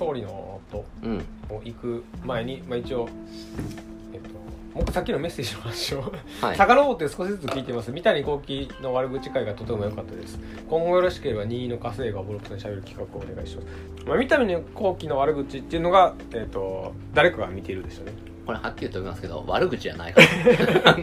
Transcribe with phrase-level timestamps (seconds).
[0.00, 1.18] 総理の夫うん。
[1.50, 3.06] を行く前に、まあ、一応、
[4.14, 4.30] えっと、
[4.74, 6.56] もうさっきのメッセージの話をはい。
[6.56, 7.92] 遡って少しずつ聞いてます。
[7.92, 10.38] 三谷幸喜の悪口会がとても良かったです。
[10.70, 18.12] 今後よろしければ任意の火星がボロクソにしゃべる企画をお願いします、まあ、三谷幸喜の悪口っていうのが、えっと、誰かが見ているでしょうね。
[18.46, 20.96] これはっきりと言いますけど悪口じゃないから。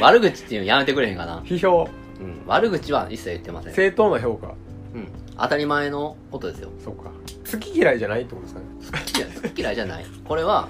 [0.00, 1.40] 悪口っていうのやめてくれへんかな。
[1.40, 1.86] 批評。
[2.18, 2.42] うん。
[2.46, 3.74] 悪口は一切言ってません。
[3.74, 4.54] 正当な評価。
[4.94, 5.08] うん。
[5.38, 6.70] 当たり前のことですよ。
[6.82, 7.10] そうか
[7.50, 10.06] 好き嫌いじゃないってことですかね、好き嫌い好き嫌いじゃない。
[10.24, 10.68] これは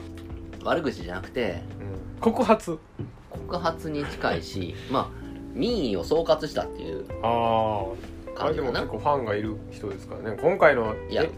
[0.65, 2.79] 悪口じゃなくてうん、告発。
[3.30, 5.09] 告発に近いしまあ
[5.55, 7.87] 民意を総括したっていうあ
[8.39, 10.39] ああれでも結構ファンがいる人ですからね。
[10.41, 11.30] 今回のいやえ？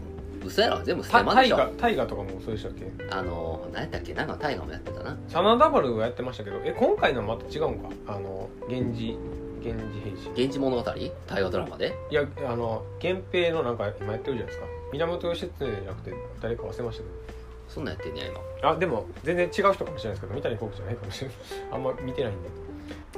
[0.43, 0.81] 嘘やろ。
[0.83, 1.57] 全部スタテマでしょ。
[1.57, 2.91] タイガタイガとかもそうでしたっけ？
[3.11, 4.13] あの何やったっけ？
[4.13, 5.17] なんかタイガーもやってたな。
[5.27, 6.59] 真田丸がやってましたけど。
[6.63, 7.89] え今回のはまた違うんか？
[8.07, 9.17] あの源氏
[9.61, 10.83] 源氏平氏源氏物語？
[10.83, 11.93] 大河ドラマで？
[12.09, 17.09] いやあの源平のなんか今やってるじゃないですか源義経じゃなくて誰か忘れましたけ
[17.67, 18.39] そんなんやってんねや今。
[18.61, 21.37] どあでも全然違う人かもしれないですけど三谷幸喜じゃないかもしれない。
[21.71, 22.49] あんま見てないんで。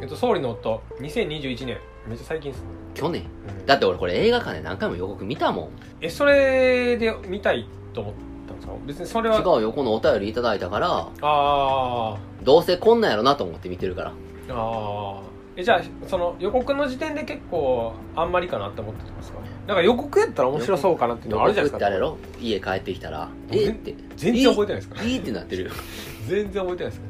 [0.02, 3.23] えっと総理の夫2021年めっちゃ最近ですね、去年。
[3.59, 5.69] うんだって俺これ映画館で何回も予告見たもん。
[6.02, 8.13] えそれで見たいと思っ
[8.47, 8.73] たんですか？
[8.85, 10.89] 別にそれは違うよこのお便りいただいたから。
[10.89, 14.09] ああどうせこんなんやろなと思って見てるから。
[14.09, 14.13] あ
[14.50, 15.22] あ
[15.56, 19.39] えじゃあその予告の時点で結構あんまりかなって思ってたんですか？
[19.67, 21.85] なんか予告やったら面白そうかなっていう予のあるじゃないですか。
[21.85, 22.17] あれやろ？
[22.39, 23.29] 家帰ってきたら。
[23.51, 23.63] え？
[23.65, 23.95] えって。
[24.17, 25.03] 全然覚えてないですか？
[25.03, 25.63] いいってなってる。
[25.65, 25.71] よ
[26.27, 27.05] 全然覚えてないですね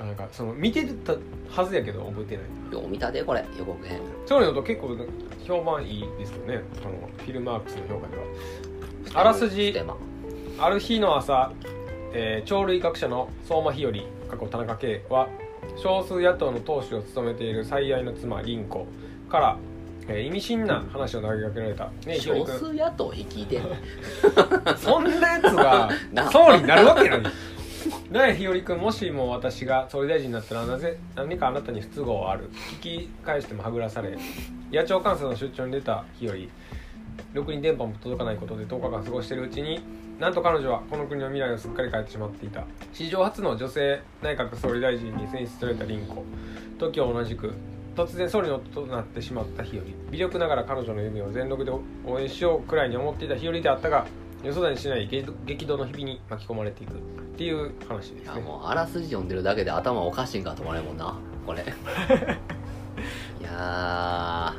[0.00, 1.14] あなんかその見てた
[1.50, 2.72] はずやけど覚えてない。
[2.72, 4.00] よう見たでこれ予告編。
[4.26, 4.96] そういうのと結構
[5.46, 6.62] 評判いいですよね。
[6.82, 8.22] このフィルマークスの評価では。
[9.20, 9.74] あらすじ
[10.58, 11.52] ある日の朝、
[12.12, 13.92] えー鳥類学者の相馬日和
[14.30, 15.28] 過去田中圭は
[15.76, 18.86] 少数野党の党首を務めている最愛の妻凛子
[19.30, 19.56] から、
[20.08, 21.88] えー意味深な話を投げかけられた。
[22.06, 23.60] ね少君数野党率いて
[24.76, 27.22] そんなやつが な総理になるわけない。
[27.22, 27.30] ね
[28.30, 32.48] え日和君もしも私が総理大臣になったらなぜ何かあなたに不都合ある？
[32.80, 34.16] 聞き返してもはぐらされ
[34.72, 36.34] 野鳥観察の出張に出た日和
[37.34, 39.80] ろくに電波も届かないことで10日間過ごしているうちに
[40.18, 42.64] なんと彼女はこの国の未来をすっかり変えてしまっていた。
[42.92, 46.24] 史上初の女性内閣総理大臣に選出された凛子。
[46.78, 47.52] 時を同じく
[47.94, 51.70] 突然総理の夫となってしまった日和微力ながら彼女の夢を全力で
[52.06, 54.06] 応援しようくらいに思っていた日和であったが
[54.42, 56.96] 予想だにしない激激動の日々に巻き込まれていくっ
[57.36, 58.32] ていう話ですね。
[58.34, 61.16] いやもうあらすじ読んでるだけで頭おかしいんかと思われるもんな。
[61.46, 64.54] こ れいや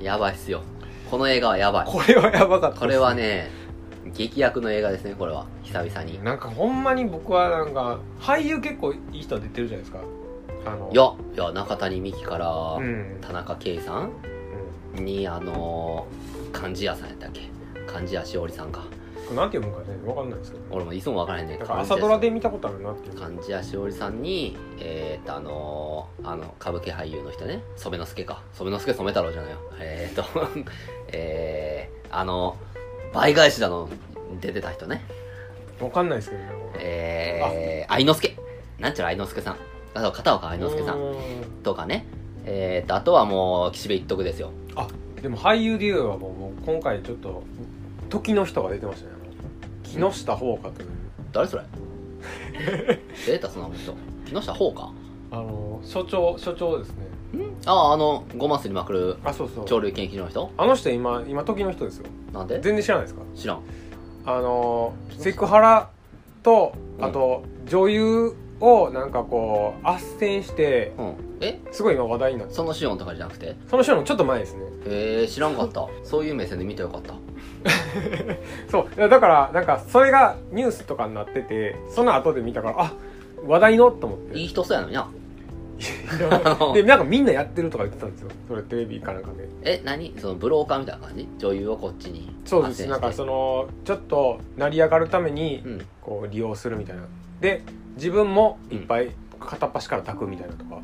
[0.00, 0.62] ーやばいっすよ。
[1.10, 1.86] この映画はやばい。
[1.86, 3.50] これはやばかったですこれはね
[4.16, 5.46] 劇薬の映画ですねこれは。
[5.62, 6.16] 久々に。
[6.16, 10.00] いなんかほんまに僕はなんか俳優結構いい人出てるじゃないですか
[10.64, 14.10] あのやいや中谷美紀からうん、田中圭さん
[14.96, 17.48] うにあのー貫地谷さんやったっけ
[17.86, 18.84] 貫地谷しおりさんか
[19.34, 20.64] なんて読むかね分かんないですけど。
[20.72, 21.62] 俺もいつも分からへんねん。
[21.62, 23.14] 朝ドラで見たことあるなっていう。
[23.14, 27.62] 貫地谷しおりさんにえー、っとあのーあの歌舞伎俳優の人ね。
[27.76, 28.42] 染之助か。
[28.54, 29.58] 染之助染太郎じゃないよ。
[29.78, 30.64] えー、っと
[31.12, 32.56] えー、あの
[33.12, 33.88] 倍返しだの
[34.40, 35.04] 出てた人ね。
[35.78, 36.50] 分かんないですけどね。
[36.78, 38.36] えー、愛之助。
[38.80, 39.56] なんちゃら愛之助さん
[39.94, 41.14] あと片岡愛之助さんうん。
[41.62, 42.06] とかね。
[42.44, 44.50] えー、っとあとはもう岸辺一徳ですよ。
[44.76, 44.88] あ
[45.20, 47.42] でも俳優で言えばもうもう今回ちょっと
[48.08, 49.12] 時の人が出てましたね。
[49.14, 50.88] あの木下ほうかという。
[51.32, 51.64] 誰それ？
[53.26, 53.94] 出たその人。
[54.26, 54.90] 木下ほうか？
[55.32, 57.06] あの所長所長ですね。
[57.66, 59.64] あああのごますりまくるあそうそう。
[59.66, 60.50] 鳥類研究所の人？
[60.56, 62.06] あの人今今時の人ですよ。
[62.32, 62.54] なんで？
[62.60, 63.22] 全然知らないですか？
[63.36, 63.60] 知らん。
[64.26, 65.90] あのセクハラ
[66.42, 71.14] とうんあと女優をなんかこう斡旋してうん。
[71.40, 71.58] え？
[71.72, 72.54] すごい今話題になって。
[72.54, 73.56] そのシオンとかじゃなくて？
[73.68, 74.62] その人のちょっと前ですね。
[74.84, 75.88] えー、知らんかった。
[76.04, 77.14] そういう目線で見てよかった。
[78.70, 79.08] そう。
[79.08, 82.92] だからなんかそれがニュースとかになっててその後で見たからあ
[83.46, 84.38] 話題のと思って。
[84.38, 85.08] いい人そうやのにな。
[86.74, 88.28] でなんかみんなやってるとか言ってたんですよ。
[88.48, 89.48] それテレビかなんかで。
[89.62, 90.14] え何？
[90.18, 91.26] そのブローカーみたいな感じ？
[91.38, 92.34] 女優をこっちに。
[92.44, 92.86] そうです。
[92.86, 95.86] なんかそのちょっと成り上がるためにうん。
[96.02, 97.04] こう利用するみたいな。
[97.40, 97.62] で
[97.96, 100.78] 自分もいっぱい片っ端から炊くみたいなとか、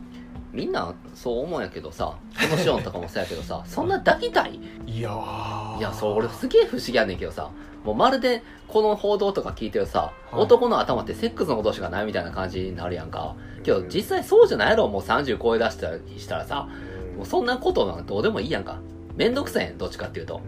[0.52, 4.58] みんなそう思うんやけどさそのシオンとかもそうやけどさ そんな抱きたい？
[4.86, 5.78] いやー。
[5.78, 7.50] いやそう俺すげえ不思議やねんけどさ
[7.84, 10.42] もうまるでこの報道とか聞いてるさ、はい。
[10.42, 13.36] 男の頭ってセックスのことしかないみたいな感じになるやんか。
[13.62, 16.68] けど実際そうじゃないやろもう30超え出したりしたらさ。
[17.16, 18.78] もうそんなことなんかどうでもいいやんか。
[19.14, 20.40] めんどくさいやんどっちかっていうと。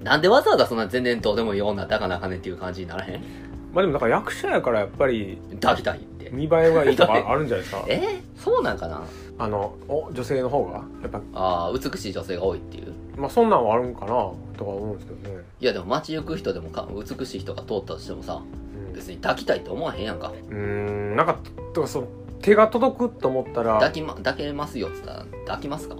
[0.00, 0.04] うん。
[0.04, 3.22] なんでわざわざそんな全然どうでもいい女抱かなあかんねんっていう感じにならへん？
[3.72, 6.30] まあでもだから役者やからやっぱり抱きたいって。
[6.30, 7.84] 見栄えがいいとか あるんじゃないですか？
[7.88, 8.20] え？
[8.36, 9.02] そうなんかな？
[9.38, 10.82] あのお女性の方が。
[11.02, 12.92] やっぱああ美しい女性が多いっていう。
[13.16, 18.40] まあそんなんはあるんかなとか思うんですけどね、いやでも街行く人でもか美しい人が通ったとしてもさ
[18.88, 18.92] うん。
[18.94, 20.32] 別に抱きたいって思わへんやんか。
[20.50, 21.38] うーんなんか
[21.74, 22.08] とかその
[22.40, 23.74] 手が届くと思ったら。
[23.74, 25.96] 抱き,、ま、抱けますよっつったら抱きますか？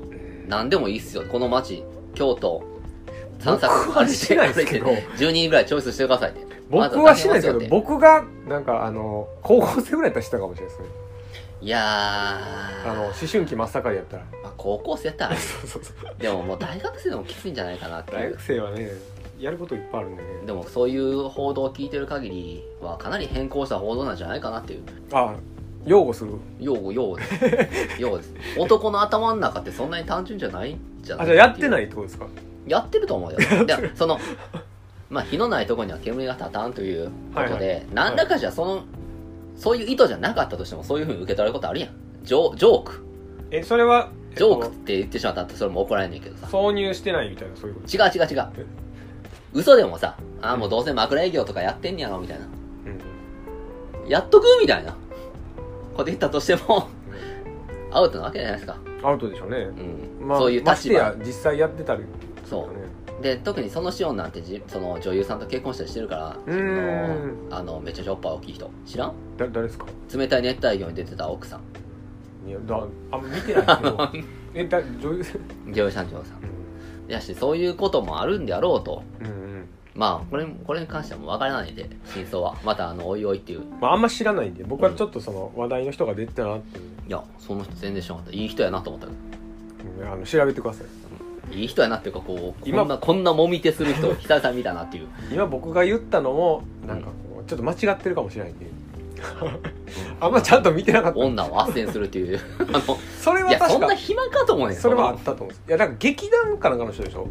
[0.48, 1.24] 何でもいいっすよ。
[1.30, 1.84] この街
[2.14, 2.62] 京都。
[3.38, 4.86] 散策僕はしないですけど。
[4.86, 10.88] 歩いて10人ぐらいチョイスしてくださいって僕はしないですけど僕がなんかあの高校生ぐらいやったらしたかもしれないですね。
[11.62, 12.90] いやー。
[12.90, 14.24] あの思春期真っ盛りやったら。
[14.42, 15.40] まあ、高校生やったらね。
[15.40, 16.14] そうそうそう。
[16.18, 18.18] でももう大学生でもきついんじゃないかなっていう。
[18.18, 18.90] 大学生はね
[19.38, 20.28] やることいっぱいあるんでね。
[20.46, 24.82] でもそういう報道を聞いてる限りはかなり変更した報道なんじゃないかなっていう。
[25.12, 25.34] あ
[25.84, 26.32] 擁護する？
[26.60, 27.34] 用語用語です。
[28.00, 28.32] 用語です。
[28.58, 32.26] 男の頭の中ってそんなに単純じゃないんじゃないあじゃあやっていないってことですか？
[32.66, 33.38] やってると思うよ。
[33.66, 34.18] でその
[35.10, 37.66] まあ火のないところには煙が立たんということで、はい。
[37.66, 38.84] はい何らかじゃその
[39.56, 41.90] そういう意図じゃなかったとしてもそういうふうに受け取ることあるやん。
[42.22, 43.04] ジョジョーク。
[43.50, 46.46] えそれはえっジョークとって言ってしまったらそれも怒られんねんけどさ。
[46.46, 47.96] 挿入してないみたいなそういうこと？
[47.96, 48.66] 違う違う違う。
[49.52, 52.44] 嘘でもさああもうどうせ枕営業とかやってんねやろみたいな。
[52.44, 54.46] うんやっとく？
[54.60, 54.96] みたいな。
[55.92, 56.88] こと言ったとしても
[57.90, 59.68] アウトなわけじゃないですか、アウトでしょうね、
[60.20, 60.28] うん。
[60.28, 60.70] まあ、そういう立場。
[60.72, 62.04] ましてや実際やってたり
[62.48, 62.68] そう。
[62.68, 62.86] ね
[63.20, 67.48] で特にそのシオンなんてじその女優さんと結婚したりしてるからうーん。
[67.48, 68.70] そのあのめっちゃジョッパー大きい人。
[68.86, 69.12] 知らん？
[69.36, 69.86] だ誰ですか？
[70.14, 71.60] 冷たい熱帯魚に出てた奥さん。
[72.48, 72.76] いやだ
[73.12, 74.08] あんま見てないけど。
[74.54, 75.24] えだ女優
[75.68, 76.38] 女優さん女優さん。
[76.38, 77.12] うん。
[77.12, 79.02] やしそういうこともあるんであろうと。
[79.20, 79.68] うんうん。
[79.94, 82.56] まあこれこれに関してはもう分からないんで真相は。
[82.64, 83.60] またあのおいおいっていう。
[83.80, 86.84] まあ、あんま知らないんで僕はちょっとその話題の人が出てたなっていう。
[87.08, 88.36] いやその人全然知らなかった。
[88.38, 89.12] いい人やなと思ったけ
[90.02, 90.86] うんあの調べてください。
[90.86, 91.09] ど
[91.52, 92.80] いい人やなっていうかこう今。
[92.80, 95.08] こんなこんなもみ手する人 久々に見たなっていう。
[95.32, 98.66] 今僕が言ったのもなんかこうちょっと間違ってるかもしれないんで。
[100.20, 101.18] あんまちゃんと見てなかった。
[101.18, 102.40] 女を斡旋するっていう。
[102.72, 104.76] あのそれいやそんな暇かと思うねん。
[104.78, 105.46] それはあのったと思う。
[105.46, 107.28] んですいやなんか劇団かなんかの人でしょ？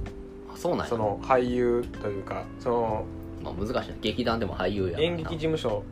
[0.53, 0.85] あそうなんや。
[0.87, 3.05] その俳優というかその
[3.43, 3.95] まあ、難しいな。
[4.01, 5.03] 劇団でも俳優やからな。
[5.05, 5.83] 演劇事務所、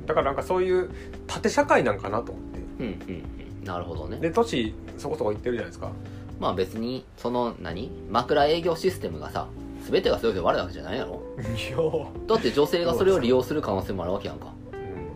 [0.00, 0.90] うん、だからなんかそういう
[1.26, 2.60] 縦社会なんかなと思って。
[2.80, 3.22] うんうん
[3.60, 3.64] うん。
[3.66, 4.18] なるほどね。
[4.18, 5.90] で年そこそこ行ってるじゃないですか
[6.38, 7.90] まあ別にその何？
[8.10, 9.48] 枕営業システムがさ
[9.90, 11.22] 全てがそれで悪いわけじゃないやろ？
[12.26, 14.52] だって女性がそれを利用する可能性もあるわけやんか。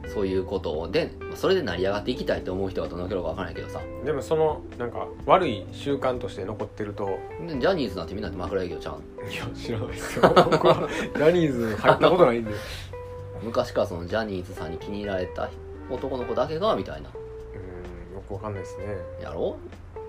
[0.05, 0.11] うん。
[0.11, 0.89] そういうことを。
[0.89, 3.81] でそれで成り上がっていきたいと思う人がどのくらいか分からないけどさ。
[4.05, 7.19] でもそのなんか悪い習慣として残ってると。
[7.47, 9.31] でジャニーズなんてみんな枕営業ちゃうん。
[9.31, 10.33] いや知らないですよ。
[10.51, 12.53] 僕はジャニーズ入ったことないんで。
[13.43, 15.51] 昔からそのジャニーズさんに気に入られた
[15.91, 17.11] 男の子だけがみたいな。
[17.11, 18.85] うんよくわかんないですね。
[19.23, 19.57] やろ？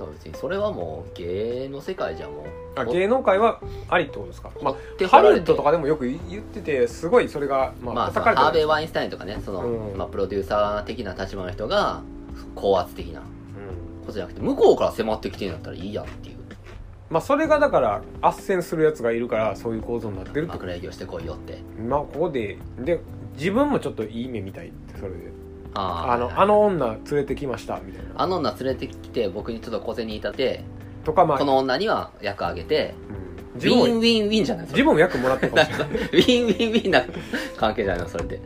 [0.01, 2.45] だから別にそれはもう芸の世界じゃもう。
[2.75, 4.49] あ芸能界はありってことですか？
[4.61, 9.97] ま手あハリウッドとかでもよく言っててすごいそれがまあ、まあ、その叩かれてるハーベイ・ワインスタインとかねその、うん。
[9.97, 12.01] まあ、プロデューサー的な立場の人が
[12.55, 13.25] 高圧的なうん。
[14.01, 16.37] ことじゃなくて向こうから迫ってきてんだったらいいやんっていう。
[17.09, 21.59] まあそれがだから斡旋するやつがいるからそういう構造になってるって枕営業してこいよって。
[21.77, 23.01] まあここでで
[23.37, 25.17] 自分もちょっといい目見たいってそれで
[25.73, 28.11] あーあのあの女連れてきましたみたいな。
[28.15, 30.63] あの女連れてきて僕にちょっと小銭いたって
[31.03, 32.93] とかまあこの女には役あげて
[33.53, 33.59] うん。
[33.59, 34.67] ウィンウィンウィンじゃない？
[34.67, 34.77] それ。
[34.77, 35.87] 自分も役もらってるかもしれない。
[35.87, 37.03] ウィンウィンウィンな
[37.57, 38.39] 関係じゃないのそれって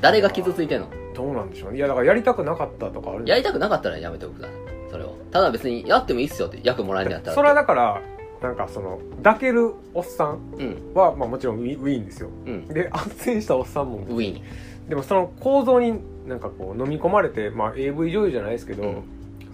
[0.00, 0.88] 誰が傷ついてんの？
[1.14, 1.78] どうなんでしょうね。
[1.78, 4.56] いやだからやりたくなかったとかあるんじゃないやりたくなかったらやめておいてください
[4.90, 8.00] それをただ別にやってもいいっすよって役もらえるんやったらそれはだから
[8.40, 12.30] なんかその抱けるおっさんうんは、まあ、もちろんウィンウィンですよ。
[12.46, 12.68] うん。
[12.68, 13.98] で斡旋したおっさんも。
[13.98, 14.42] ウィン
[14.88, 19.02] でもその構造になんかこう飲み込まれて、まあ、AV 女優じゃないですけど、うん。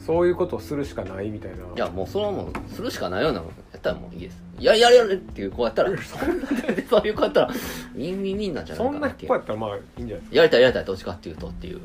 [0.04, 1.56] そういうことをするしかないみたいな。
[1.56, 3.44] いやもうそれはもうするしかないようなや
[3.78, 4.42] ったらもういいです。
[4.58, 6.18] いややれやれっていう子やったら そ
[7.02, 11.80] ういう子やったらウィンウィンウィンなんじゃないそんな子やったらまあいいんじゃないですか、やりたいやりたいどっちかっていうとっていう。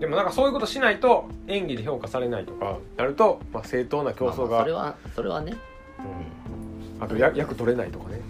[0.00, 5.54] でもなんかそういうことしないと演技で評価されないとかなると、まあ、正当な競争が、まあまあそれはそれはね。
[6.98, 7.04] うん。
[7.04, 8.20] あとや役取れないとかね。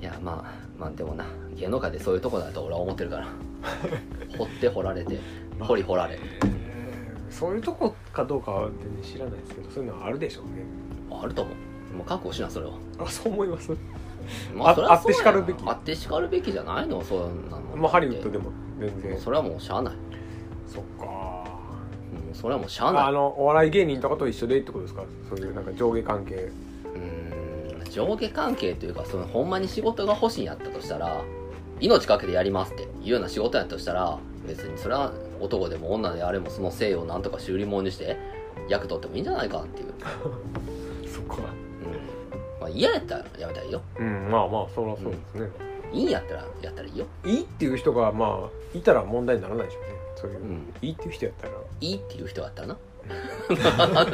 [0.00, 1.24] いやまあまあでもな
[1.56, 3.26] 芸能界でそういうとこだと俺は思ってるから。
[4.38, 5.18] 掘って掘られて
[5.60, 6.14] 掘り掘られ。
[6.14, 6.58] えー
[7.30, 10.64] そういうとこかどうかは全然知らないですけどそういうのはあるでしょうね。
[11.22, 11.50] あると思
[11.92, 11.96] う。
[11.98, 12.72] もう覚悟しなそれは。
[12.98, 13.70] あそう思います。
[14.56, 15.56] まああってしかるべき。
[15.66, 17.20] あってしかるべきじゃないのそう
[17.50, 17.76] なの。
[17.76, 19.18] まあハリウッドでも全然。
[19.20, 19.94] それはもうしゃあない。
[20.66, 21.44] そっか。
[22.28, 23.02] うんそれはもうしゃあない。
[23.04, 25.04] あのお笑い芸人とかと一緒でってことですか？
[25.28, 26.50] そういうなんか上下関係
[27.98, 31.24] 上下関係というかそのほんまに仕事が欲しいんやったとしたら
[31.80, 38.16] 命かけてやりますっていうような仕事やったとしたら別にそれは男でも女であれもその性をなんとか修理物にして
[38.68, 39.94] 役取ってもいいんじゃないかっていう、
[41.08, 41.40] そっかうん。
[42.60, 43.80] まあ、嫌やったらやめたらいいよ。
[43.98, 45.50] うんまあまあそりゃそうですね、
[45.92, 47.06] いいんやったらやったらいいよ。
[47.24, 49.88] いいっていう人がまあいたら問題にならないでしょうね。
[50.16, 50.74] そういう、うん。
[50.82, 51.54] いいっていう人やったら。
[51.80, 52.76] いいっていう人だったらな。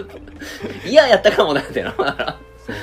[0.87, 1.95] 嫌やったかもなってな。
[1.97, 2.77] そう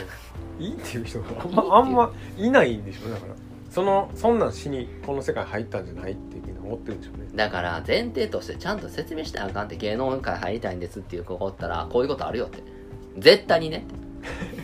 [0.61, 3.35] いいっていう人があんまあんまいないんでしょうねだから。
[3.71, 7.29] そのそんなんしにこの世界入ったんじゃないっていうふうに思ってるんでしょうね。
[7.33, 12.61] だから前提としてちゃんと説明してあかんって芸能界入りたいんですっていう子がおったらこういうことあるよって。
[13.17, 13.85] 絶対にね。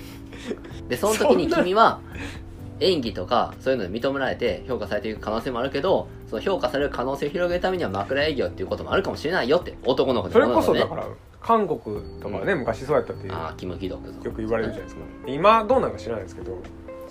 [0.89, 2.01] でその時に君は
[2.79, 11.07] 演技とかそういうので認められて評価されていく可能性もあるけどその評価される可能性を広げるためには枕営業っていうこともあるかもしれないよって男の子でそれこそだから
[11.41, 11.79] 韓国
[12.19, 16.57] とかね、昔そうやったってよああキム・キドクく言われるじゃないですか今どうなんか知らないですけど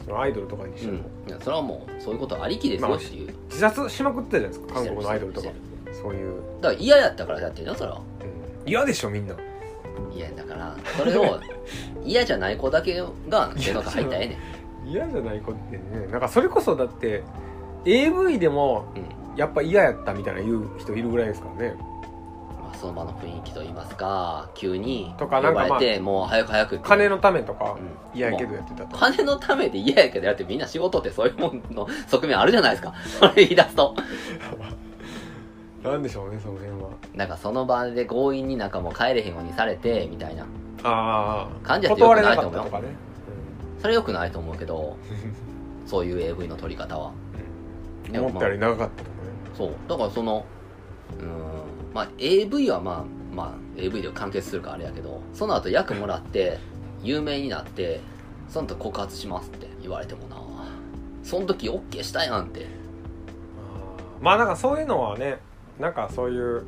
[0.05, 5.49] そのアイドルとかにしても、うん、いやそれはもうそういうことありきですよっていう、自殺しまくってたじゃないですか韓国のアイドルとか。
[5.93, 7.97] そういう、だから嫌やったからやってるよそれは。
[7.97, 8.69] うん。
[8.69, 9.35] 嫌でしょみんな。
[10.15, 11.41] 嫌だからそれを
[12.05, 14.39] 嫌じゃない子だけが芸能界入ったらええねん
[14.87, 17.25] 嫌じゃない子ってねなんかそれこそだって
[17.85, 19.27] AV でもうん。
[19.37, 21.77] やっぱ嫌やったみたいな言う人いるぐらいですからね。
[22.63, 28.19] まあ、その場の雰囲気といいますか急にとかなんか呼ばれて、もう早く早く金のためとかうん。
[28.19, 28.97] 嫌やけどやってたと。
[28.97, 32.95] 金のためで嫌やけどやってみんな仕事ってそういうもんの 側面あるじゃないですか。
[33.21, 33.95] それ言い出すと。
[35.85, 36.89] なんでしょうねその辺は。
[37.15, 40.45] なんかその場で強引になんかもう帰れへんようにされてみたいな。
[40.83, 42.65] ああ感じやってよくなと思うよ。
[42.65, 42.71] ね、
[43.81, 44.97] それよくないと思うけど
[45.87, 47.13] そういう AV の撮り方は。
[48.09, 48.19] うん。
[48.19, 49.15] 思ったより長かったとかね
[49.55, 49.71] そう。
[49.89, 50.45] だからその
[51.19, 51.31] うーん
[51.95, 56.59] まあ AV はまあまあ AV で完結するからあれやけどその後役もらって
[57.03, 58.01] 有名になって
[58.49, 60.37] その後告発しますって言われてもな。
[61.23, 62.67] その時 OK したやんって。
[64.21, 65.39] まあなんかそういうのはね
[65.79, 66.63] なんかそういう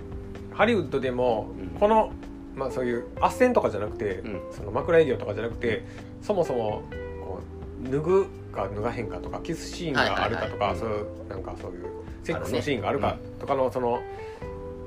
[0.52, 1.78] ハリウッドでもうん。
[1.78, 2.10] この、
[2.56, 4.40] まあそういう斡旋とかじゃなくて、うん。
[4.50, 5.84] その枕営業とかじゃなくて
[6.22, 6.82] そもそも
[7.20, 7.40] こ
[7.84, 11.86] う脱ぐか脱がへんかとかキスシーンがあるかとか、そういうなんかそういう
[12.24, 14.02] セックスのシーンがあるかとかのその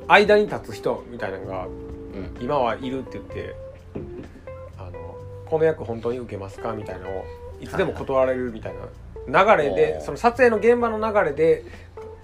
[0.07, 2.37] 間に立つ人みたいなのがうん。
[2.41, 3.55] 今はいるって言って
[4.77, 4.91] あの
[5.45, 7.25] この役本当に受けますかみたいなのを
[7.61, 8.73] いつでも断られるみたい
[9.27, 11.63] な流れおでーその撮影の現場の流れで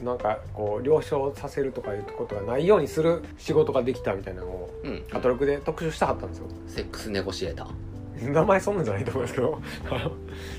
[0.02, 5.04] なんかこう了承させるとかいうことがないようにする仕事ができたみたいなのをうん。
[5.10, 6.48] カトログで特集したはったんですよ。
[6.68, 7.68] セックスネゴシエーター
[8.32, 9.60] 名前そんなんじゃないと思いますけど。
[9.90, 10.12] あ の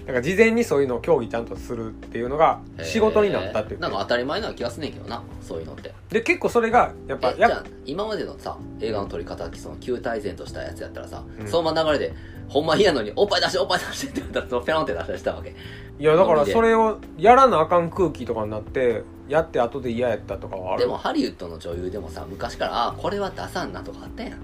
[0.06, 5.92] なんか事前にそういうのを協議ちゃんとするっていうのが仕事になったって言ってなんか当たり前な気がすんねんけどなそういうのって。
[6.10, 11.46] で結構それがやっぱや今までのさ映画の撮り方その旧大前としたやつやったらさ、うん。
[11.46, 12.14] そのまま流れで
[12.48, 15.54] ほんま嫌やのにおっぱい出しておっぱい出してって言ったらそのペロンって出したりしたわけ。
[15.98, 20.82] いやだからそれをやらなあかん空気とかになってやって後で嫌やったとかはある。
[20.82, 24.38] でもハリウッドの女優でもさ昔からあこれは出さんなとかあったやん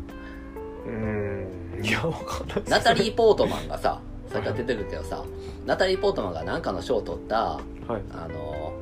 [0.86, 1.84] うーん。
[1.84, 2.62] いやわかんない。
[2.68, 4.00] ナタリー・ポートマンがさ
[4.32, 5.22] さっきから出てるけどさ。
[5.66, 7.60] ナタリー・ポートマンが何かの賞を取ったは
[7.98, 8.02] い。
[8.12, 8.72] あの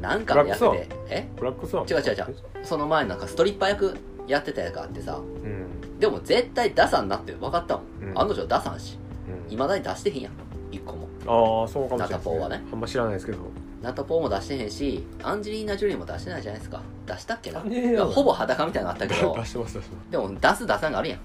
[0.00, 1.28] なんかの役でえ？
[1.36, 1.86] ブラックスワン。
[1.88, 2.36] 違う違う違う。
[2.62, 3.96] その前なんかストリッパー役
[4.26, 5.16] やってたやつがあってさ。
[5.16, 5.98] うん。
[5.98, 8.18] でも絶対出さんなって分かったもん、うん。
[8.20, 8.98] 案の定出さんし。
[9.46, 9.52] うん。
[9.52, 10.32] いまだに出してへんやん。
[10.70, 11.08] 一個も。
[11.26, 12.62] ああそうかもしれないナタポーはね。
[12.72, 13.38] あんま知らないですけど。
[13.82, 16.82] ナタポーも出してへんしアンジェリーナ・ジュリーも出してないじゃないですか。
[17.06, 17.60] 出したっけな。
[18.06, 19.34] ほぼ裸みたいなのあったけど。
[19.38, 20.10] 出してます出してます。
[20.10, 21.18] でも出す出さんがあるやん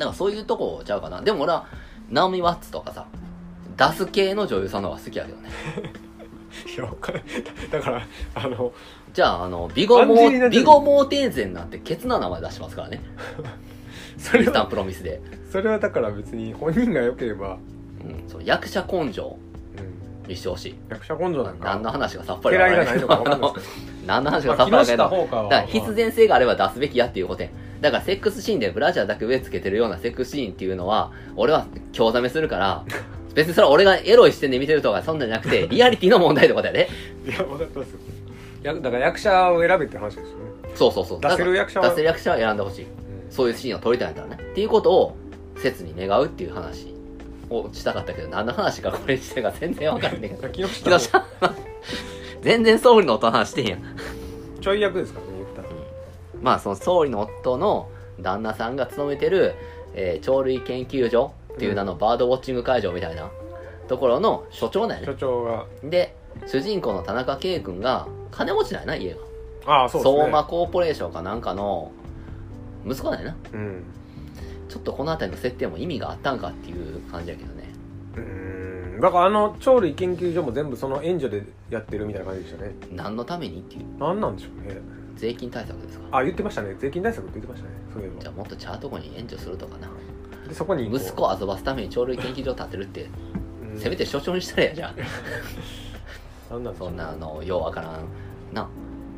[0.00, 1.20] だからそういうとこちゃうかな。
[1.20, 1.66] でも俺は
[2.10, 3.06] ナオミ・ワッツとかさ
[3.76, 5.50] 出す系の女優さんの方が好きやけどね。
[6.76, 7.12] いやわか
[7.70, 8.72] だからあの
[9.12, 13.00] じゃああのビゴモアンジェリーナジョリーービゴモーテーゼンなんてケツな名前出しますからね。
[14.18, 17.56] そクリスタン・れはプロミスで、それはだから別に本人が良ければ、
[18.04, 19.38] うん、そう役者根性。
[19.38, 19.49] うん、
[20.30, 20.74] にしてほしい。
[20.88, 21.68] 役者根性なんか。
[21.68, 25.42] 何の話がさっぱりなか分かんないですけ 何の話がさっぱりない下ほうかは。
[25.44, 27.48] だから必然性があれば出すべきやっていうことや。
[27.80, 32.84] だからセックスシーンでブラジャーだけ上つけてるようなセックスシーンっていうのは俺は興ざめするから
[33.34, 36.88] 別にそれは俺がエロい視点で見てるとかそんなんじゃなくてリアリティの問題ってことやで。
[37.26, 37.96] いや分かってます
[38.62, 40.44] だから役者を選べって話ですよね、
[40.74, 41.20] そうそうそう。
[41.20, 42.86] 出せる役者は出せる役者は選んでほしい。
[43.30, 44.50] そういうシーンを撮りたいんだったらね。
[44.50, 45.16] っていうことを
[45.56, 46.94] 切に願うっていう話
[47.50, 50.48] をしたかったけど何の話かこれしてるか全然分からんねんけど。
[50.48, 51.24] 木下木下
[52.42, 53.76] 全然総理の夫の話してへんや。
[53.76, 53.82] ん
[54.60, 55.68] ちょい役ですからね言ったら
[56.40, 57.88] まあその総理の夫の
[58.20, 59.54] 旦那さんが勤めてる、
[59.94, 63.30] えー鳥類研究所っていう名のバードウォッチング会場みたいな
[63.88, 65.66] ところの所長なんや所ね長が。
[65.82, 66.14] で
[66.46, 69.16] 主人公の田中圭君が金持ちなんやな家が。
[69.66, 70.18] ああそうですね。
[70.20, 71.90] 相馬コーポレーションかなんかの
[72.86, 73.36] 息子なんやな。
[73.52, 73.84] うん
[74.70, 77.64] ちょっとこの辺りの設定も意味があったんかっていう感じやけどね。
[78.16, 79.00] うーん。
[79.00, 82.72] だからあの鳥類研究所も全部その援助でやってるみたいな感じでしたね。
[82.92, 83.84] 何のためにっていう。
[83.98, 84.80] 何なんでしょうね。
[85.16, 86.18] 税金対策ですか？
[86.18, 86.74] あ言ってましたね。
[86.78, 87.74] 税金対策って言ってましたね。
[87.92, 88.20] そういえば。
[88.22, 89.88] じゃあもっとちゃうとこに援助するとかな。
[90.48, 93.08] でそこに息子を遊ばすために鳥類研究所建てるって
[93.72, 93.78] うん。
[93.78, 94.94] せめて所長にしたらやじゃ
[96.50, 98.04] なんなんなあのようわからん
[98.54, 98.68] な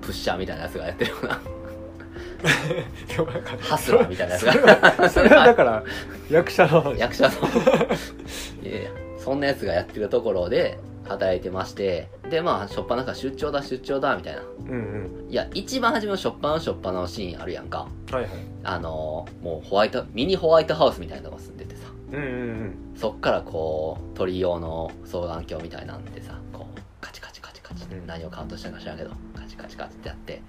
[0.01, 1.41] プッシャーみたいなやつがやってるような
[3.61, 5.83] ハスラーみたいなやつそれはがそれはだから
[6.31, 6.81] 役者の。
[6.83, 7.35] 話役者の。
[8.63, 14.43] いやいやそんなやつがやってるところで働いてましてでまあしょっぱなんか出張だ出張だみたいな。
[14.43, 17.87] うんいや一番初めのしょっぱなしょっぱなのシーンあるやんか。
[18.09, 18.33] うんはいはい。
[18.65, 21.83] あのもうホワイトミニホワイトハウスみたいなのが住んでてさ。
[22.13, 22.27] うんうんう
[22.65, 22.75] ん。
[22.97, 28.07] そっからこう鳥用の双眼鏡みたいなんでさこうカチカチカチカチってうん。
[28.07, 30.43] 何をカウントしたか知らんけどカチカチカチってやって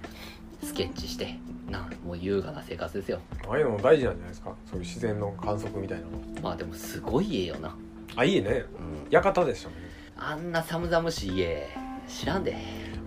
[0.62, 1.38] スケッチして
[1.70, 3.20] なもう優雅な生活ですよ。
[3.48, 4.54] ああいうのも大事なんじゃないですか？
[4.70, 6.10] そういう自然の観測みたいなの。
[6.42, 7.76] まあでもすごい家よな。
[8.16, 8.64] あいいね。
[9.06, 9.10] うん。
[9.10, 9.84] 館でしたもんね。
[10.16, 11.68] あんな寒々しい家
[12.06, 12.56] 知らんで。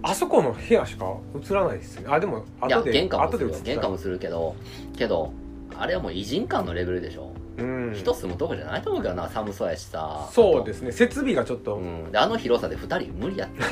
[0.04, 2.06] あそこの部屋しか映らないですね。
[2.08, 3.56] あでもいや後で玄関もするよ。
[3.63, 4.56] 玄関もするけど
[4.96, 5.34] けど
[5.75, 7.94] あれはもう偉人館のレベルでしょ、うん。
[7.94, 10.28] 人住むとこじゃないと思うけどな寒そうやしさ。
[10.32, 10.92] そうですね。
[10.92, 13.64] 設備がちょっと、うん、であの広さで2人無理やって。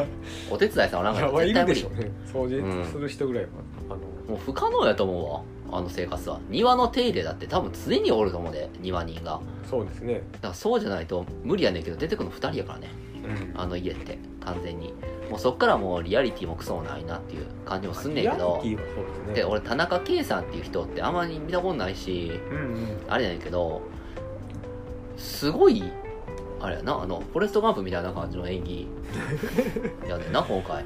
[0.50, 2.10] お手伝いさんおらんかいやまあいら絶対でしょうね。
[2.32, 3.50] 掃除する人ぐらいは、
[3.90, 4.14] あの。
[4.28, 6.40] もう不可能やと思うわあの生活は。
[6.48, 9.40] 庭の手入れだって多分常におると思うで庭人が。
[9.68, 10.22] そうですね。
[10.32, 12.90] だからそうじゃないと無理やねんけど出てくるの2人やからね。
[13.24, 13.60] うん。
[13.60, 14.94] あの家って完全に。
[15.30, 18.60] もうそっからもうリアリティもクソもないなっていう感じもすんねんけど。
[18.62, 19.34] リアリティはそうですね。
[19.34, 22.98] で俺田中圭さんっていう人ってあまり見たことないしうんうん。
[23.08, 23.82] あれやねんけど
[25.16, 25.82] すごい
[26.60, 28.88] あれやなあのフォレストガンプみたいな感じの演技。
[30.08, 30.84] やねんな今回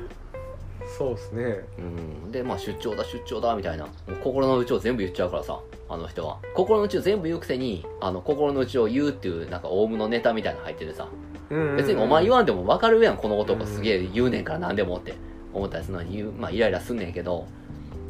[0.98, 1.60] そうですね。
[1.78, 2.32] うん。
[2.32, 3.86] でまあ出張だ出張だみたいな。
[3.86, 6.38] もう心の内を全部言っちゃうからさあの人は。
[6.54, 11.08] 心の内を全部言うくせにあの心の内を言うっていうなんかオウムのネタみたいなの入っててさ。
[11.50, 15.14] うんうん別にお前言わわんでも分かるやんこの男うんすげえ言うねんから何でもって。
[15.54, 17.46] 思ったりするのに言うまあイライラすんねんけど。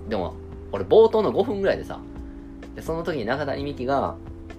[0.08, 0.34] でも
[0.72, 2.00] 俺冒頭の5分ぐらいでさ
[2.74, 4.16] でその時に中谷美紀が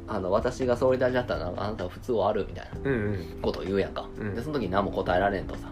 [0.07, 2.89] あの私が総理大臣だったらあなたは普通はあるみたいな。
[2.89, 3.39] うんうん。
[3.41, 4.35] ことを言うやんか、うん。
[4.35, 5.71] でその時に何も答えられんとさ。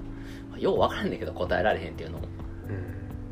[0.57, 2.25] よう分からんねんけど答えられへんっていうのも。
[2.25, 2.36] うん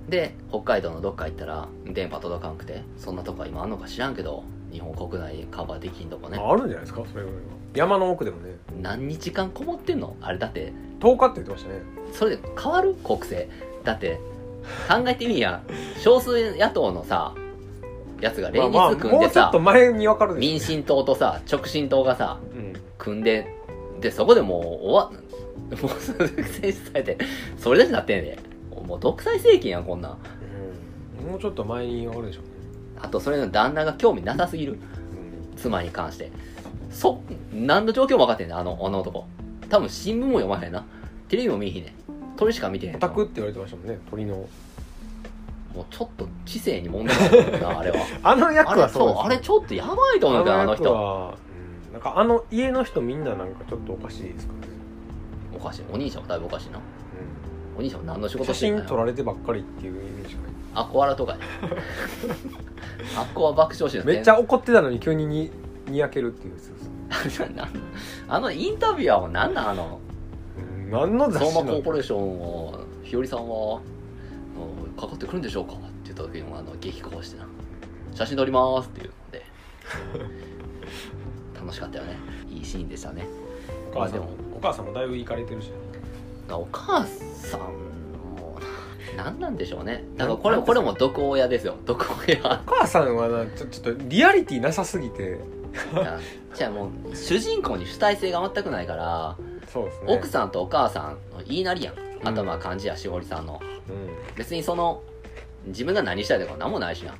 [0.10, 6.38] で北海道のどっか行ったら電波届かんくてそんなとこは今あんのか知らんけど日本国内でカバーできんとこね。
[6.40, 7.02] ああるんじゃないですか？
[7.12, 7.42] それぐらいは。
[7.74, 8.56] 山の奥でもね。
[8.82, 10.16] 何日間こもってんの？
[10.22, 10.72] あれだって。
[11.00, 11.76] 10日って言ってましたね。
[12.12, 13.50] それで変わる国政
[13.84, 14.20] だって
[14.90, 15.62] 考えてみいや。
[16.02, 17.34] 少数野党のさ
[18.22, 22.74] やつが連まあまあ立組んでさもうちょっと前に分かる民進党とさ直進党がさうん。
[22.98, 23.48] 組んで
[24.02, 26.00] でそこでもう終わもう
[26.44, 27.18] 選出されて
[27.58, 28.38] それだけなってんで
[28.86, 30.18] もう独裁政権やんこんなん。
[31.24, 31.32] うん。
[31.32, 32.50] もうちょっと前に分かるでしょうね。
[33.02, 34.74] あとそれの旦那が興味なさすぎる。
[34.74, 34.80] うん。
[35.58, 36.32] 妻に関して。
[36.92, 37.22] そ
[37.54, 39.26] 何の状況も分かってんねんあのあの男。
[39.70, 40.86] 多分新聞も読まへんな。
[41.28, 41.94] テレビも見えへんねん。
[42.38, 44.48] 鳥しか見てへんオタクって言われてましたもんね鳥の。
[45.74, 47.98] もうちょっと知性に問題があるな あれは。
[48.24, 51.34] あの役はそうですあれちょっとやばいと思うけどあの役人は
[51.88, 54.74] うんなんかあの家の人みんななんかちょっとおかしいですからね、
[55.54, 55.84] おかしい。
[55.92, 56.80] お兄ちゃんもだいぶおかしいな
[57.78, 60.42] お兄ちゃんも何の仕うん、事してんの写真撮られてばっかりっていうイメージが。
[60.82, 61.40] アコアラとかね
[63.18, 65.50] アッコは爆笑しめっちゃ怒ってたのに急にに
[65.88, 66.56] にやけるっていう
[68.28, 70.00] あのインタビュアーは何なんあの
[70.58, 73.80] うん何の雑誌なのコーポレーションは日和さんは
[75.00, 75.74] かかってくるんでしょうか？
[75.74, 77.48] って言った時もあの激高してな。
[78.14, 79.46] 写真撮りますって言うので。
[81.60, 82.18] 楽しかったよね。
[82.50, 83.28] いいシーンでしたね。
[83.94, 85.72] お母さんもまあでお母さんもだいぶ行かれてるし
[86.52, 88.58] お母さんも
[89.18, 90.04] 何なんでしょうね。
[90.18, 91.76] だからこれこれも毒親ですよ。
[91.86, 92.38] 毒親。
[92.38, 95.40] お母さんはなちょちょっとリアリティなさすぎて。
[96.54, 99.36] じゃあもう主人公に主体性が全くないから
[99.68, 100.16] そうですね。
[100.16, 101.98] 奥さんとお母さんの言いなりやん。
[101.98, 103.62] うん頭は漢字やしほりさんの。
[103.62, 105.04] う別にその
[105.68, 107.12] 自分が何したいとか何もないしな。
[107.12, 107.16] ん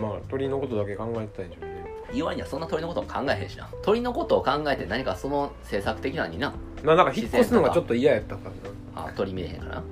[0.00, 1.84] まあ鳥のことだけ考えてたんでしょうね。
[2.12, 3.68] 言わにはそんな鳥のことを考えへんしな。
[3.82, 6.52] 鳥のことを考えて何かその政策的なのにな
[6.84, 8.50] ななんか引っ越すのがちょっと嫌やったか
[8.94, 9.84] らなあ鳥見れへんからな。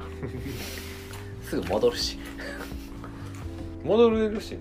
[1.43, 2.19] すぐ戻るし。
[3.85, 4.53] 戻れるし。
[4.53, 4.59] ね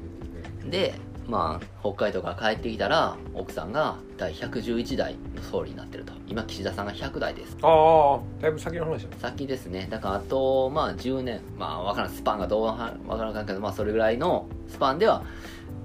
[0.70, 0.94] で
[1.28, 6.14] まあ北海道から帰ってきたら奥さんが第111代の総理になってると。
[6.28, 7.58] 今岸田さんが100代です。
[7.62, 9.88] ああだいぶ先の話だ先ですね。
[9.90, 11.42] だからあとまあ10年。
[11.58, 12.12] まあわからん。
[12.12, 15.24] スパンがどうはわからんけどまあそれぐらいのスパンでは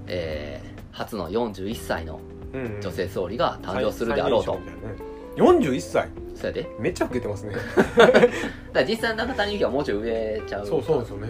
[0.07, 2.19] えー、初の41歳の
[2.53, 5.71] うん女性総理が誕生するであろうと、最年少みたいなね。
[5.71, 6.67] 41歳それで。
[6.79, 7.55] めっちゃ老けてますね。
[7.97, 8.29] だか
[8.73, 11.27] ら実際中谷由紀はもうちょい上ちゃうそうそうですよね。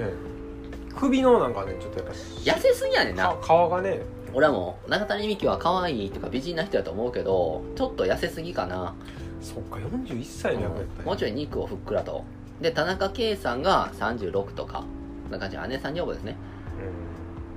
[0.95, 3.29] 首のなんかねちょっとやっぱ痩せすぎやねんな。
[3.29, 4.01] か皮がね。
[4.33, 8.95] 俺はもう中谷美紀は可愛いとか美人な人だと思うけどちょっと痩せすぎかな、
[9.41, 11.05] そっか41歳の役やったんや。
[11.05, 12.23] もうちょい肉をふっくらと。
[12.61, 14.83] で田中圭さんが36とか。
[15.29, 15.57] な感じ。
[15.57, 16.35] 姉さん女房ですね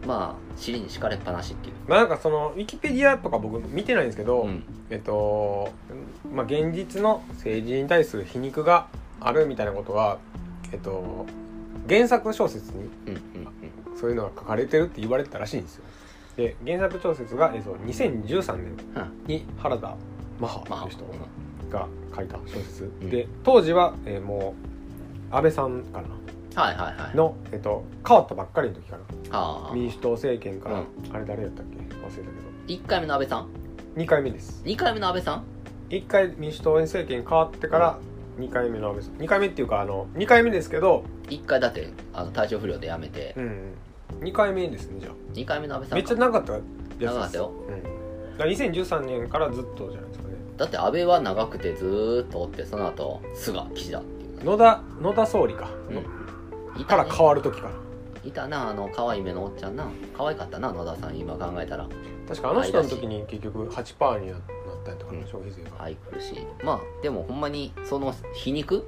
[0.06, 1.74] まあ尻に敷かれっぱなしっていう。
[1.88, 4.62] まあなんかそのウィキペディアとか僕見てないんですけど、うん。
[4.90, 5.70] えっと
[6.32, 8.86] まあ現実の政治に対する皮肉が
[9.20, 10.18] あるみたいなことは
[10.72, 11.26] えっと
[11.88, 13.20] 原作小説にうんうん
[13.98, 15.84] そういうのが書かれてるって言われてたらしいんですよ。
[16.36, 18.76] で原作小説が、えっと、2013年
[19.26, 19.96] に原田
[20.38, 21.04] マハまあという人
[21.70, 23.10] が書いた小説、ん。
[23.10, 24.54] で当時は、えーも
[25.32, 26.08] う安倍さんかな
[27.14, 28.96] の、えっと、変わったばっかりの時か
[29.30, 29.70] な。
[29.74, 30.86] 民主党政権から、うん。
[31.14, 31.76] あれ誰やったっけ？
[31.76, 32.24] 忘れたけど。
[32.66, 33.48] 1回目の安倍さん
[33.96, 34.62] ？2回目です。
[34.64, 35.44] 2回目の安倍さん
[35.90, 37.98] ？1回民主党政権変わってから
[38.38, 39.14] 2回目の安倍さん。
[39.16, 43.34] 2回目っていうかあの2回目ですけど、1回だってあの体調不良で辞めて。
[43.36, 43.74] うん、
[44.20, 45.12] 2回目ですねじゃあ。
[45.34, 47.04] 2回目の安倍さんめっちゃ長かったやつです。
[47.06, 47.52] 長かったよ。
[47.68, 47.82] うん、
[48.32, 50.34] だから2013年からずっとじゃないですかね。
[50.56, 54.44] だって安倍は長くてずーっとおってその後菅岸田っていう。
[54.44, 56.00] 野田野田総理か、いた
[56.78, 57.74] ねから変わる時から。
[58.24, 59.88] いたなあの可愛い目のおっちゃんな。
[60.16, 61.86] 可愛かったな野田さん今考えたら。
[62.28, 64.40] 確かあの人の時に結局8%になっ
[64.84, 65.24] たりとかな、うん。
[65.26, 66.38] 消費税が、愛くるしい。
[66.64, 68.76] まあでもほんまにその皮肉？
[68.76, 68.82] うん、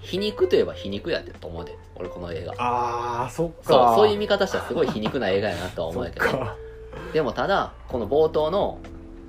[0.00, 1.76] 皮肉といえば皮肉やってと思うで。
[1.94, 2.54] 俺この映画。
[2.56, 3.54] あーそっか。
[3.64, 6.26] そうそういう見方したらすごい皮肉な映画やなとは思うけど。
[7.12, 8.78] でもただこの冒頭の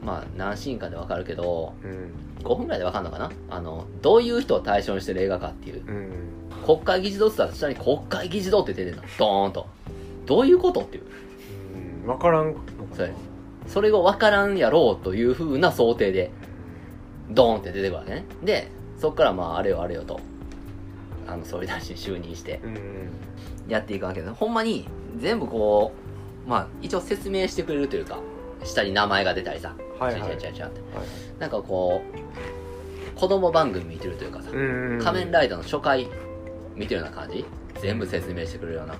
[0.01, 2.13] まあ何シーンかでわかるけどうん。
[2.41, 3.31] 5分ぐらいでわかるのかな？
[3.49, 5.85] あのどういう人を対象にしてる映画かっていう。
[5.85, 9.67] うん国会議事堂って言ったら下に国会議事堂って出てるのドーンと。
[10.25, 11.03] どういうことっていう。
[11.03, 12.59] うん分からんのか
[12.91, 12.95] な。
[12.95, 13.13] それ
[13.67, 16.31] それを分からんやろうという風な想定で
[17.29, 18.25] ドーンって出てくるわけね。
[18.43, 20.19] でそっからまああれよあれよと
[21.27, 23.09] あの総理大臣就任してうん。
[23.69, 25.93] やっていくわけでほんまに全部こ
[26.45, 28.19] うまあ一応説明してくれるというか
[28.65, 29.75] 下に名前が出たりさ。
[29.99, 30.33] はいはい。
[30.33, 30.47] って。
[30.47, 30.71] はい
[31.39, 34.99] なんかこう子供番組見てるというかさ、うん。
[35.01, 36.07] 仮面ライダーの初回
[36.75, 37.45] 見てるような感じ？
[37.81, 38.95] 全部説明してくれるような。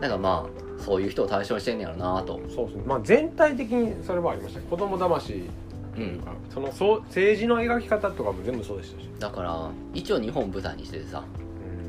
[0.00, 2.40] なんかまあそういう人を対象にしてんねやろなと。
[2.54, 2.82] そうですね。
[2.86, 4.60] まあ全体的にそれはありました。
[4.60, 5.48] ね子供騙し
[5.94, 11.24] というか、そのそう政治の描き方とかも全部そうでしたし、だから一応日本舞台にしててさ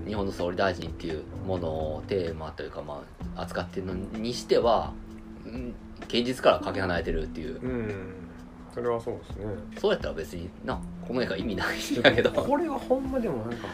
[0.03, 0.07] うん。
[0.07, 3.03] 日本の総理大臣っていうものをテーマというかま
[3.35, 4.93] あ扱ってるのにしては
[5.45, 5.75] うん
[6.07, 7.59] 現実からかけ離れてるっていう。
[7.61, 8.13] うん。
[8.73, 9.45] それはそうですね。
[9.79, 12.31] そうやったら別になこの映画意味ないんだけど。
[12.31, 13.67] これはほんまでもなんか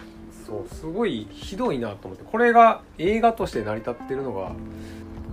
[0.53, 4.51] そうすごいひどいなと思ってこれが映画として成り立ってるのが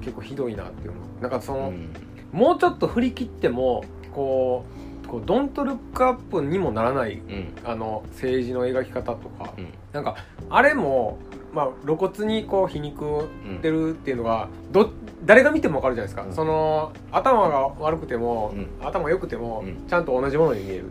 [0.01, 1.01] 結構ひどいなっていうの。
[1.21, 1.91] なんかその、うん。
[2.33, 4.65] もうちょっと振り切ってもこ
[5.05, 7.53] うこうドントルックアップにもならないうん。
[7.65, 9.69] あの政治の描き方とか、うん。
[9.93, 10.17] なんか
[10.49, 11.19] あれも、
[11.53, 13.27] まあ、露骨にこう皮肉っ
[13.61, 14.91] てるっていうのがど
[15.25, 16.33] 誰が見ても分かるじゃないですか、うん。
[16.33, 19.87] その頭が悪くても、う頭良くても、うん。
[19.87, 20.85] ちゃんと同じものに見える。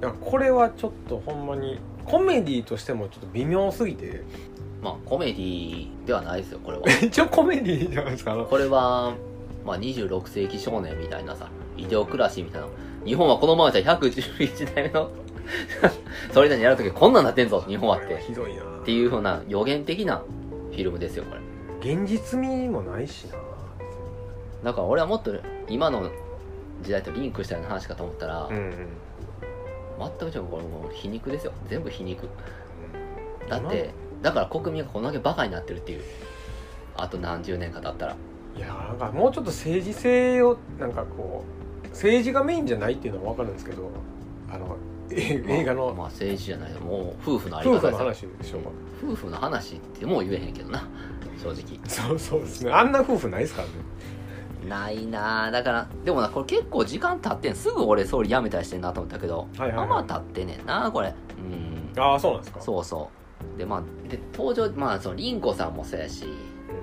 [0.00, 1.78] だからこれはちょっとほんまに
[2.12, 4.22] コメディとしてもちょっと微妙すぎて。
[4.82, 6.84] まあコメディではないですよこれは。
[7.00, 8.34] 一応コメディじゃないですか。
[8.34, 9.14] これは、
[9.64, 11.48] まあ、26世紀少年みたいなさ
[11.78, 12.66] イデオクラシーみたいな。
[13.06, 15.10] 日本はこのままじゃ111代目の
[16.34, 18.18] それなりにやるときこんなんなってんぞ日本はって。
[18.18, 18.62] ひどいな。
[18.62, 21.94] っていうふうな予言的なフィルムですよこれ。
[21.94, 23.38] 現実味もないしな。
[24.64, 25.32] だから俺はもっと
[25.70, 26.10] 今の
[26.82, 28.86] 時代とリンクしたような話かと思ったら、うんうん
[30.18, 31.52] 全く違うこれもう皮肉ですよ。
[31.68, 32.28] 全部皮肉。
[33.48, 33.90] だって
[34.22, 36.02] だから国民がこんだけバカになってるっていう。
[36.96, 38.16] あと何十年か経ったら。
[38.56, 41.44] いやなんかもうちょっと政治性をなんかこ
[41.84, 43.90] う政治がメインじゃないっていうのは分かるんですけど
[44.50, 44.76] あの
[45.10, 46.72] え映画のまあ政治じゃない。
[46.74, 48.70] もう夫婦のあり夫婦の方ですよ話でしょうか
[49.02, 50.86] 夫婦の話ってもう言えへんけどな。
[51.42, 51.80] 正直。
[51.88, 52.70] そうそうですね。
[52.70, 53.74] あんな夫婦ないですからね
[54.68, 55.50] ないなあ。
[55.50, 57.54] だからでもなこれ結構時間経ってん。
[57.54, 59.76] すぐ俺総理辞めたりしてんなと思ったけど、はいはいはい。
[59.76, 61.14] まあまあ経ってんねんなこれ。
[61.38, 62.00] うん。
[62.00, 62.60] ああそうなんですか。
[62.60, 63.10] そうそ
[63.54, 63.58] う。
[63.58, 66.26] でまあで登場まあその凛子さんもそうやし、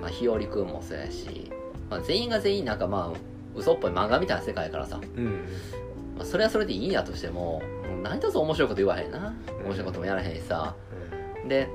[0.00, 1.50] まあ、日和くんもそうやし、
[1.88, 3.18] まあ、全員が全員なんかまあ
[3.54, 5.44] 嘘っぽい漫画みたいな世界やからさ、うん
[6.16, 9.34] まあ、それはそれでいいんやとしてももう何一つ面白いこと言わへんな。
[9.64, 10.74] 面白いこともやらへんしさ。
[11.48, 11.68] で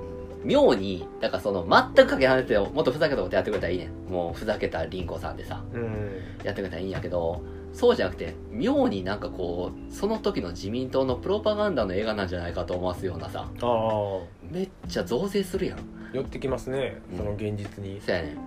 [0.46, 4.12] 妙にだからその全くかけ離れてもっとふざけたことやってくれたらいいねん。
[4.12, 5.64] もうふざけた凛子さんでさ。
[5.74, 6.12] うん、うん
[6.44, 7.42] やってくれたらいいんやけど
[7.74, 13.50] そうじゃなくて妙になんかこうその時の自民党のプロパガンダの映画なんじゃないかと思わすようなさ。
[13.62, 14.20] ああ。
[14.50, 15.80] めっちゃ増税するやん。
[16.14, 17.18] 寄ってきますねうん。
[17.18, 18.38] その現実に、そうやね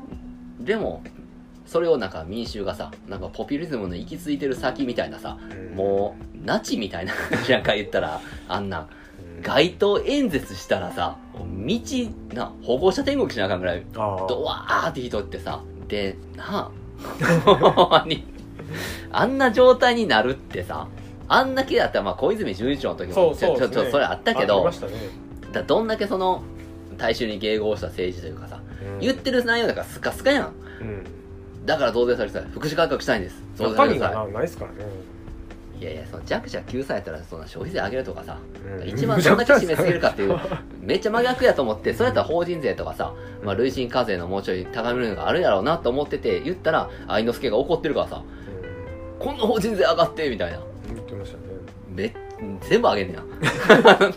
[0.60, 0.64] ん。
[0.64, 1.02] でも
[1.66, 5.76] それをなんか民衆がさなんかポピュリズムの行き着いてる先みたいなさうん。
[5.76, 8.88] もうナチみたいな感じなんか言ったらあんな
[9.36, 9.42] うん。
[9.42, 16.70] 街頭演説したらさ道な保護者天国しなあかんぐらいドワーって人ってさでな
[17.44, 18.06] あ
[19.10, 20.88] あんな状態になるってさ
[21.28, 24.76] あんだけだったらまあ小泉純一郎の時もちょちょちょそれあったけどね、
[25.52, 26.42] だどんだけその
[26.96, 28.98] 大衆に迎合した政治というかさうん。
[29.00, 30.52] 言ってる内容だからスカスカやん。
[30.80, 31.04] うん。
[31.64, 32.44] だから増税されてた。
[32.46, 33.42] 福祉改革したいんです。
[33.56, 34.32] 増税されて中身がください。
[34.32, 34.78] なないですからね
[35.80, 38.38] いやいやその弱者救済やったらそんな消費税上げるとかさ
[38.80, 38.88] うん。
[38.88, 40.38] 一番どんだけ締めすぎるかっていう
[40.80, 43.14] めっちゃ真逆やと思ってそうやったら法人税とかさ、
[43.44, 48.22] まあ、累進課税のもうちょい高めるのがあるやろうなと思ってて言ったら愛之助が怒ってるからさ
[49.16, 49.24] うん。
[49.24, 50.60] こんな法人税上がってみたいな。
[50.88, 51.42] 言ってましたね。
[51.94, 52.14] め
[52.68, 53.22] 全部上げんねや。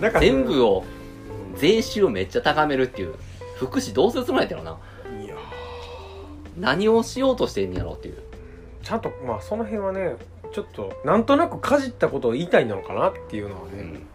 [0.00, 0.84] なんか全部を
[1.56, 3.14] 税収をめっちゃ高めるっていう
[3.56, 4.78] 福祉どうするつもりやったろな。
[5.24, 5.34] いや
[6.56, 8.18] 何をしようとしてんねやろっていう。
[8.82, 10.16] ちゃんとまあその辺はね
[10.52, 14.06] ちょっとなんとなくかじったことを言いたいのかなっていうのはね、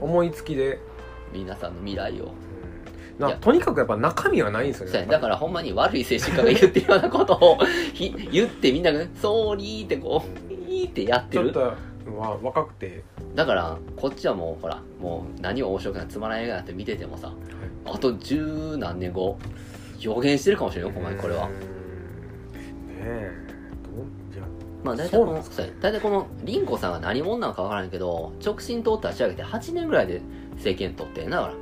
[0.00, 0.08] うん。
[0.08, 0.78] 思いつきで、
[1.32, 2.32] 皆さんの未来を。
[3.18, 3.36] ないや。
[3.38, 7.58] とにかくやっぱ中身はないんですよねそうやだからほんまに悪い政治家が言ってるようなことを
[7.94, 11.52] ひ言ってみんなが「そうに」ってこう「いい」ってやってる。
[11.52, 11.74] ちょっ
[12.04, 13.04] とは若くて。
[13.34, 17.32] だからこっちはもうほらもう何を面白くないつまらない映画なんて見ててもさ
[17.84, 19.38] あと十何年後
[20.00, 21.48] 予言してるかもしれないよほんまにこれは。
[21.48, 21.60] うーん。
[21.60, 21.64] ね
[23.00, 23.43] え
[24.84, 25.42] まあ大体この
[25.80, 30.20] 大体この凛子さんが何者なのか分からんけど直進党立ち上げて8年ぐらいで
[30.56, 31.52] 政権取ってんだか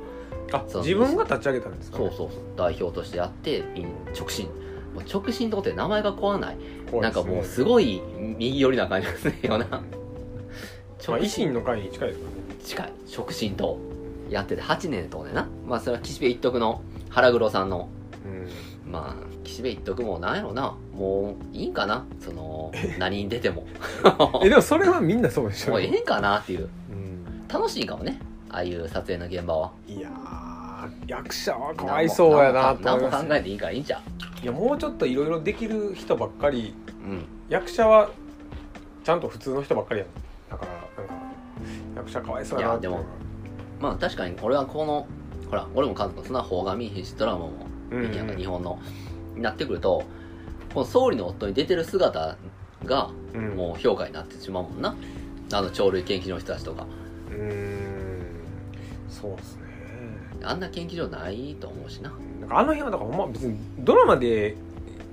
[0.51, 0.59] ら。
[0.59, 0.81] あそう。
[0.83, 2.41] 自分が立ち上げたんですか、ね、そうそうそう。
[2.57, 4.47] 代表としてやってい直進。
[4.93, 6.57] もう直進党って名前が怖ない。
[6.57, 6.63] ね。
[7.01, 8.01] ないんかもうすごい
[8.37, 9.65] 右寄りな感じですねよな。
[11.07, 12.31] まあ、維新の会に近いですかね。
[12.63, 12.93] 近い。
[13.17, 13.77] 直進党
[14.29, 15.47] やってて8年とねな。
[15.65, 17.87] まあそれは岸辺一徳の腹黒さんの
[18.25, 18.47] うん
[18.93, 20.75] まあ岸辺一徳もなんやろな。
[20.93, 22.05] もういいんかな？
[22.19, 23.65] その何に出ても。
[24.43, 25.71] えでもそれはみんなそうでしょ。
[25.71, 26.39] もうええんかな？
[26.39, 26.69] っていう。
[26.91, 27.47] うん。
[27.47, 28.19] 楽しいかもね。
[28.51, 29.71] ああいう撮影の現場は。
[29.87, 34.01] いやー役者はかわいそうやなと何も考えていいからいいんちゃ
[34.43, 36.75] いやもうちょっといろいろできる人ばっかり。
[37.03, 37.25] ううん。
[37.49, 38.11] 役者は
[39.03, 40.09] ちゃんと普通の人ばっかりやん。
[40.51, 40.71] だから
[41.03, 41.15] なんか
[41.95, 43.03] 役者かわいそうやないうのが
[43.79, 45.07] まあ確かに俺はこの
[45.49, 47.51] ほら俺も家族そんな方が見えへんしドラマも
[47.93, 48.27] 見えへんやん。
[48.27, 48.79] か、うん日本の
[49.35, 50.03] になってくると
[50.73, 52.37] この総理の夫に出てる姿
[52.85, 53.55] がうん。
[53.55, 54.95] もう評価になってしまうもんな。
[55.51, 56.85] あの鳥類研究所の人たちとか。
[57.29, 58.25] うーん。
[59.09, 59.63] そうですね。
[60.43, 62.11] あんな研究所ないと思うしな。
[62.41, 64.55] なんかあの辺はだからほんま別にドラマで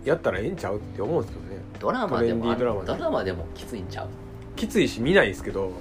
[0.05, 1.63] やったらええんちゃうって思うんですけどね。
[1.79, 2.87] ドラマでもドラマで。
[2.87, 4.09] ドラマでもきついんちゃう。
[4.57, 5.73] きついし見ないですけど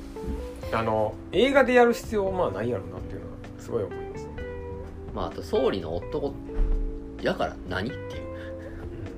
[0.71, 4.31] あの映画でやる必要はまあないやろなっていうのはすごい思いますね。
[5.13, 6.33] まああと総理の夫
[7.21, 8.29] やから何っていう。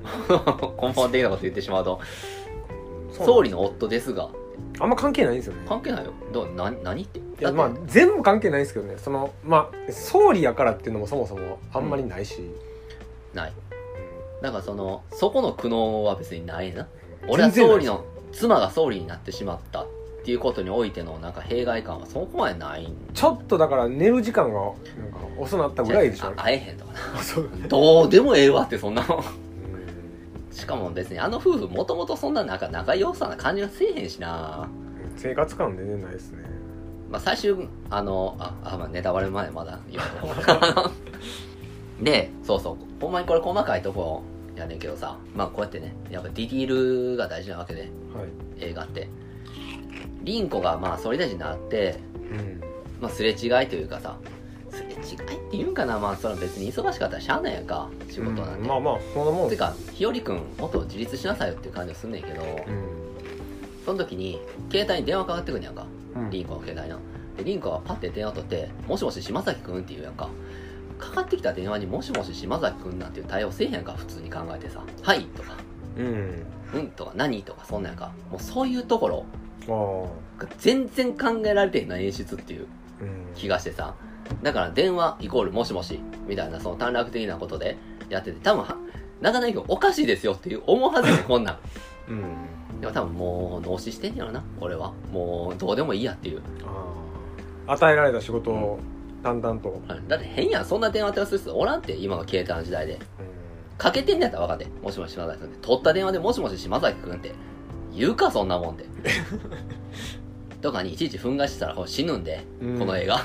[0.82, 2.00] 根本的なこと言ってしまうと。
[3.12, 4.30] 総理の夫ですが。
[4.80, 5.62] あんま関係ないんですよね。
[5.68, 6.12] 関係ないよ。
[6.34, 7.20] どうな何って。
[7.20, 7.58] いやだって。
[7.58, 8.96] まあ全部関係ないんですけどね。
[8.98, 12.42] そのまあ総理やからっていうのもそもそもあんまりないし、
[13.34, 13.50] ない。
[13.50, 13.72] うん
[14.42, 16.88] だからそのそこの苦悩は別にないな。
[17.28, 19.84] 俺は総理の妻が総理になってしまった。
[19.84, 19.88] っ
[20.24, 24.76] ていうことにおいてのなんか弊害感はそこまでないんちょっとだから寝る時間がなんか
[25.38, 26.28] 遅なったぐらいでしょ。
[26.28, 26.94] あ会えへんとか。
[26.94, 29.04] などうでもええわってそんな
[30.52, 34.70] しかも別にあの夫婦もともとそんななんか仲良さな感じがせえへんしな。
[35.18, 36.44] 生活感全然ないですね。
[37.10, 40.06] まあ最終あのああまあネタバレ前まだ言わ
[42.00, 42.76] ん でそうそう。
[43.02, 44.22] ほんまにこれ細かいとこ
[44.56, 45.18] やねんけどさ。
[45.36, 47.82] まあこうやってねやっぱディティールが大事なわけで。
[47.82, 47.92] はい。
[48.60, 49.10] 映画って
[50.24, 51.98] 凛子がまあ総理大臣になって、
[52.32, 52.62] うん。
[53.02, 54.16] まあ、すれ違いというかさ
[54.70, 58.68] すれ違いっていうんかなまあそれは別に忙しかったらしゃあないやんか仕事なんて、うん。
[58.68, 59.50] まあまあそんなもん。
[59.50, 62.82] てか日和くんもっと自立しなさいよっていう感じがすんねんけど、うん。
[63.86, 64.40] その時に
[64.72, 66.30] 携帯に電話かかってくんねやんかうん。
[66.30, 67.00] 凛子の携帯な
[67.38, 70.30] で凛子はパッて電話取って「もしもし島崎くん?」って言うやんか。
[71.00, 75.54] かかってきた電話に「もしもし島崎くん?」なんていう対応せえへんか普通に考えてさ「はい」とか
[75.98, 78.12] うん「うん」とか「何?」とかそんなんやんか。
[78.30, 79.26] もうそういうところ
[80.58, 82.68] 全然考えられてへんな演出っていう
[83.02, 83.34] うん。
[83.36, 83.96] 気がしてさ。
[84.42, 87.78] だから電話イコールもしもしみたいなその短絡的なことで
[88.10, 88.78] やってて多分か
[89.22, 91.58] なかおかしいですよっていう思うはずやねんこんなん。
[92.10, 92.82] うん。
[92.82, 94.94] でも多分もう脳死してんやろな俺は。
[95.12, 96.42] もうどうでもいいやっていう。
[96.66, 96.86] あ
[97.68, 98.80] あ与えられた仕事を
[99.24, 103.00] 淡々と、だって変やんそんな電話手する人おらんって今の携帯の時代で。
[103.78, 105.58] かけてんねやったら分かってもしもし島崎君って。
[105.62, 107.34] 取った電話でもしもし島崎君って
[107.94, 108.86] 言うかそんなもんで。
[110.62, 112.80] とかにいちいち憤慨してたらこれ死ぬんで、うん。
[112.80, 113.22] この映画。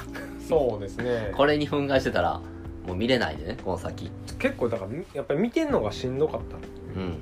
[0.49, 1.33] そうですね。
[1.37, 2.41] これに憤慨してたら
[2.87, 4.11] もう見れないでねこの先。
[4.39, 6.57] 結構だからやっぱり見てんのがしんどかった。
[6.99, 7.19] うん。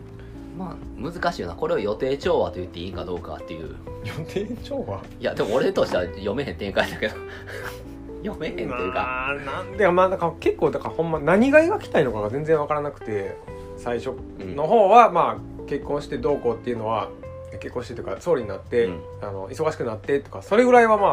[0.57, 1.55] まあ難しいよな。
[1.55, 3.75] これを予定調和と言っていいかどうかっていう。
[4.05, 5.03] 予定調和？
[5.21, 7.15] いやでも俺としては読めへん展開だけど。
[8.23, 8.77] 読めへんっていうか。
[8.77, 13.37] まあなんでまあだから結構だからほんま何が描きたいのかが全然わからなくて
[13.77, 17.09] 最初の方はまあ結婚してどうこうっていうのは
[17.59, 19.01] 結婚してとか総理になって、うん。
[19.23, 21.11] あの忙しくなってとかそれぐらいはまあ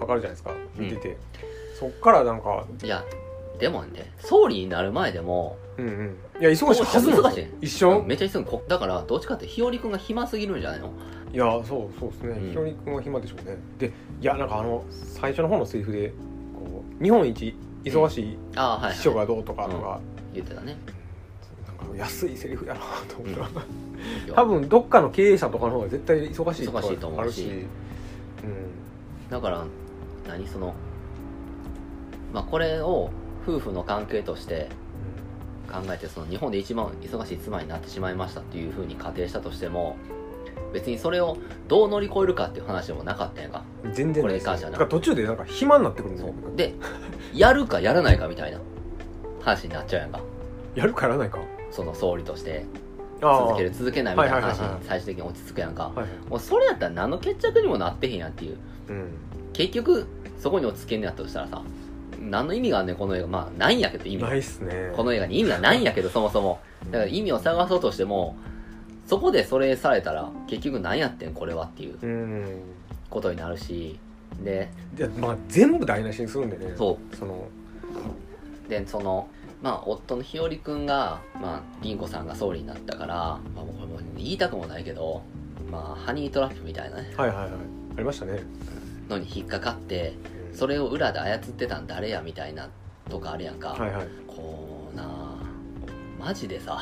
[0.00, 1.16] わかるじゃないですか見てて、
[1.78, 3.04] そっからなんかいや
[3.58, 6.16] でもね総理になる前でもうんうん。
[6.40, 8.02] いや忙しいはずな一緒？
[8.02, 8.44] めっちゃ忙しい。
[8.44, 10.92] こだからどっちかって日和くんが暇すぎるんじゃないの？
[11.32, 12.48] いやそうそうですね、うん。
[12.50, 13.56] ひろり君は暇でしょうね。
[13.78, 16.10] でいやなんかあの最初の方のセリフで
[16.54, 18.38] こう日本一忙しい
[18.94, 20.00] 秘書はい、がどうとかとか、
[20.34, 20.76] 言ってたね
[21.96, 27.42] 安いセリフやなと思った、いや 多分どっかの経営者とかの方が絶対忙しい忙しいと思うし。
[27.48, 27.66] あるし、
[29.30, 29.64] だから
[30.26, 30.74] 何その
[32.32, 33.10] まあこれを
[33.46, 34.68] 夫婦の関係として
[35.70, 39.96] 考えてその日本で一番忙しい妻になってしまいましたっていうふうに仮定したとしても
[40.72, 43.64] 別にそれをどう乗り越えるかっていう話でもなかったんやんか。
[43.84, 46.56] うん、全然これに関して途中でなんか暇になってくるんですそよう。
[46.56, 46.74] で
[47.32, 48.60] やるかやらないかみたいな
[49.40, 50.20] 話になっちゃうやんか。
[50.74, 51.38] やるかやらないか
[51.70, 52.64] その総理として
[53.20, 55.92] 続ける続けないみたいな話に最終的に落ち着くやんか。
[56.28, 58.56] もうそれやったら何の決着にもなってへんやんっていう。
[58.88, 59.08] うん。
[59.52, 60.06] 結局
[60.38, 61.62] そこに落ち着けんねやったとしたらさ
[62.20, 63.26] 何の意味があんねんこの映画。
[63.26, 64.92] まあないんやけど意味ないっすね。
[64.96, 66.60] この映画に意味がないんやけど そもそも。
[66.90, 68.36] だから意味を探そうとしても
[69.06, 72.44] そこでそれされたら結局何やってんこれはっていううん。
[73.10, 73.98] ことになるし。
[74.44, 76.72] ででまあ全部台無しにするんでね。
[76.76, 77.16] そう。
[77.16, 77.46] その
[78.68, 79.26] でその
[79.62, 85.22] まあ夫の日和くんがまあ凛子さんが総理になったから、まあ、これもう言いたくもないけど
[85.70, 87.12] まあハニートラップみたいなね。
[87.16, 87.50] はいはいはい。
[87.50, 87.54] あ
[87.98, 88.40] りましたね。
[89.08, 90.14] のに引っかかって
[90.52, 92.68] それを裏で操ってたん誰やみたいな
[93.08, 94.06] とかあるやんか、はいはい。
[94.26, 95.36] こうなあ
[96.18, 96.80] マジでさ。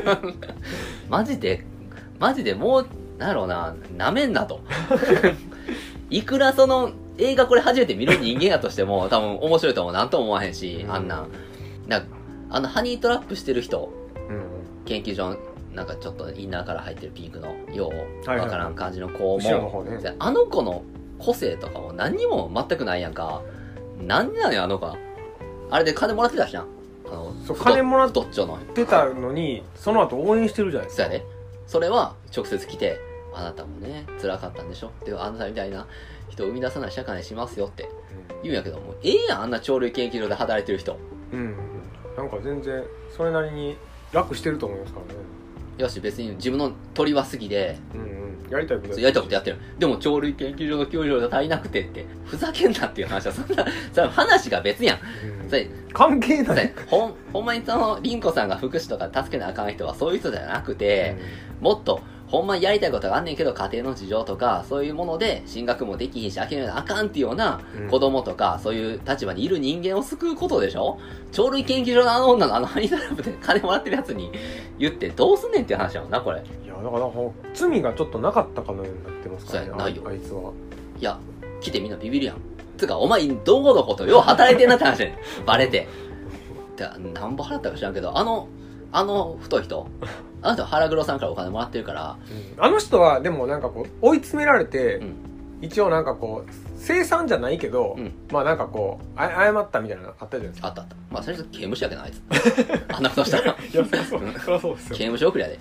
[1.08, 1.64] マジで
[2.18, 2.86] マジでもう
[3.18, 4.60] なんやろうななめんなと。
[6.10, 9.92] いくらその映画これ初めて見る人間やとしても多分面白いと思う。
[9.92, 10.92] なんとも思わへんし、うん。
[10.92, 11.28] あんなん
[12.00, 12.06] だ
[12.50, 13.90] あのハニートラップしてる人。
[14.28, 14.42] うん
[14.84, 15.38] 研究所
[15.74, 17.90] なんかちょっとインナーから入ってるピンクのよ
[18.24, 19.96] うはいわからん感じの子も、後ろの方ね。
[19.98, 20.82] であの子の
[21.18, 23.42] 個性とかも何にも全くないやんか。
[24.00, 24.86] 何なのよあの子。
[24.86, 24.96] は
[25.70, 26.66] あれで金もらってたしな。
[27.06, 28.58] あのそう太金もらっ太っちょの。
[28.74, 31.04] 出たのにその後応援してるじゃないですか。
[31.04, 31.26] そうやで。
[31.66, 32.98] それは直接来て
[33.34, 34.90] あなたもね辛かったんでしょ。
[35.04, 35.86] であなたみたいな
[36.28, 37.88] 人を生み出さない社会にしますよって。
[38.42, 40.98] 言うんやけどもうええやんあんな鳥類研究所で働いてる人。
[41.32, 41.56] うん、うん、
[42.16, 42.82] なんか全然
[43.16, 43.76] それなりに
[44.12, 45.20] 楽してると思いますからね。
[45.78, 48.50] よし別に自分の鳥は好きでうんうん。
[48.50, 54.98] やりたいことやりたいことやってるでも鳥類研究所の教授が足りなくてってふざけんなっていう話はそんなそれ話が別やん。
[55.42, 55.48] うん。
[55.48, 61.16] それ関係ない、でほんほんまにその凛子さんが福祉とか助けなあかん人はそういう人じゃなくて、
[61.60, 67.88] もっとほんまにやりたいことがあんねんけど家庭の事情とかそういうもので進学もできひんし諦めなあかんっていうようなうん。
[67.88, 70.98] 子供とか、そういう立場にいる人間を救うことでしょ？
[71.30, 74.32] 鳥類研究所のあの女のあのハニートラップで金もらってるやつに
[74.78, 77.10] 言ってどうすんねんっていう話やもんなこれいやだから
[77.54, 80.52] 罪がちょっとなかったかのようになってますからねそうやないよああいつは
[80.98, 81.18] いや
[81.60, 82.36] 来てみんなビビるやん
[82.78, 85.86] つうかお前どこのことよう働いてんなって話やねんバレて
[86.76, 88.48] でなんぼ払ったか知らんけどあの
[88.92, 89.86] あの太い人？
[90.42, 92.16] あの人は腹黒さんからお金もらってるから。
[92.58, 95.14] あの人はでもなんかこう追い詰められて、うん。
[95.62, 98.12] 一応なんかこう生産じゃないけど、うん。
[98.32, 100.68] まあなんかこうあ謝ったみたいなのあったじゃないですか。
[100.68, 100.96] あったあった。
[101.10, 102.22] まあ最初刑務所やけどなあいつ。
[102.94, 103.44] あんなことしたら。
[103.44, 104.96] いやそりゃそうそりゃそうですよ。
[104.96, 105.60] 刑務所送りやで。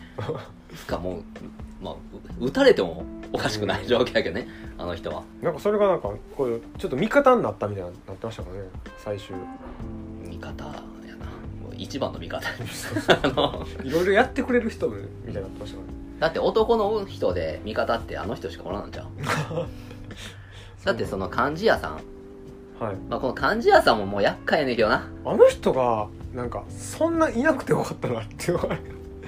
[0.75, 1.23] つかもう
[1.83, 1.93] まあ
[2.39, 5.23] う撃たれてもおかしくない状況やけどねあの人は。
[5.41, 8.59] なんかそれがなんかこうちょっと味方になったみたいになってましたかね
[8.97, 9.35] 最終。
[10.27, 10.65] 味方
[11.81, 12.47] 一番の味方。
[13.23, 13.65] あの。
[13.83, 15.89] いろいろやってくれる人みたいになってましたかね
[16.19, 19.07] だって男の人で味方ってあの人しかおらんのじゃん。
[20.85, 21.93] だってその漢字屋さん、
[22.83, 22.95] はい。
[23.09, 25.07] まあ、この漢字屋さんももう厄介やねんけどな。
[25.25, 28.59] あの人がなんかそんないなくてよかったなっていう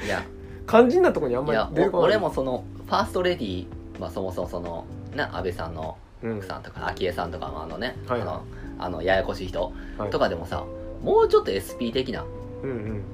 [0.05, 0.23] いや。
[0.67, 2.07] 肝心なところにあんまり出てこない。
[2.11, 3.65] 俺もそのファーストレディー、
[3.99, 4.85] まあ、そもそもその
[5.15, 6.37] な安倍さんのうん。
[6.37, 8.21] 奥さんとか昭恵さんとかもあのね、はい。
[8.21, 8.43] あの
[8.77, 10.09] あのややこしい人はい。
[10.11, 10.63] とかでもさ
[11.01, 12.42] もうちょっと SP 的なうんうん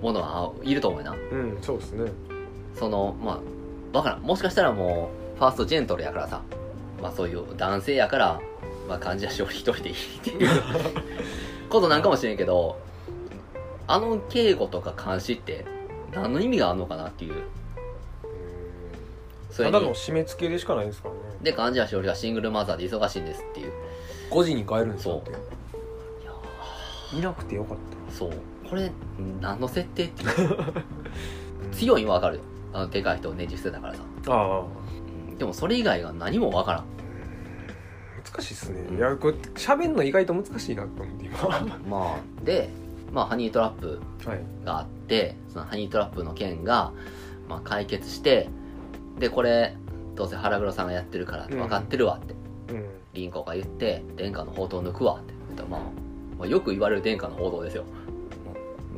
[0.01, 1.17] ものはいると思うよな。
[1.31, 2.11] うんそうですね。
[2.75, 3.41] そのま
[3.93, 4.21] あわからん。
[4.21, 6.41] もしかしたらもうファーストジェントルやからさ。
[7.01, 8.41] まあそういう男性やから
[8.87, 10.49] まあ患者し俺一人でいいっていう。
[11.69, 12.79] ことなんかもしれんけど
[13.87, 15.65] あの警護とか監視って
[16.11, 17.33] 何の意味があるのかなっていう。
[19.51, 21.21] それただのに締め付けでしかないんですからね。
[21.41, 23.73] で患者し俺はシングルマザーで忙しいんですっていう。
[24.29, 25.31] 5時に帰るんですよって。
[27.11, 27.77] いなくてよかっ
[28.11, 28.31] そう
[28.69, 28.91] これ
[29.41, 30.29] 何の設定っていう。
[30.29, 30.83] た
[31.75, 32.41] 強いんはわかるよ。
[32.73, 34.63] あのでかい人をねじ伏せたからさ、あ
[35.37, 36.83] でもそれ以外が何もわからん。
[38.31, 38.97] 難しいっすね、うん。
[38.97, 41.37] いやこれ喋るの意外と難しいなと思って今。
[41.37, 42.69] は まあで
[43.11, 44.65] まあハニートラップい。
[44.65, 46.91] があってそのハニートラップの件が、
[47.47, 48.49] まあ、解決して
[49.17, 49.75] でこれ
[50.15, 52.35] どうせ腹黒さんがやってるから分かってるわって、
[52.73, 52.85] うん。
[53.13, 55.33] 凛子が言って殿下の宝刀抜くわって。
[55.33, 55.81] 言ったら、まあ、
[56.37, 57.85] まあよく言われる殿下の宝刀ですよ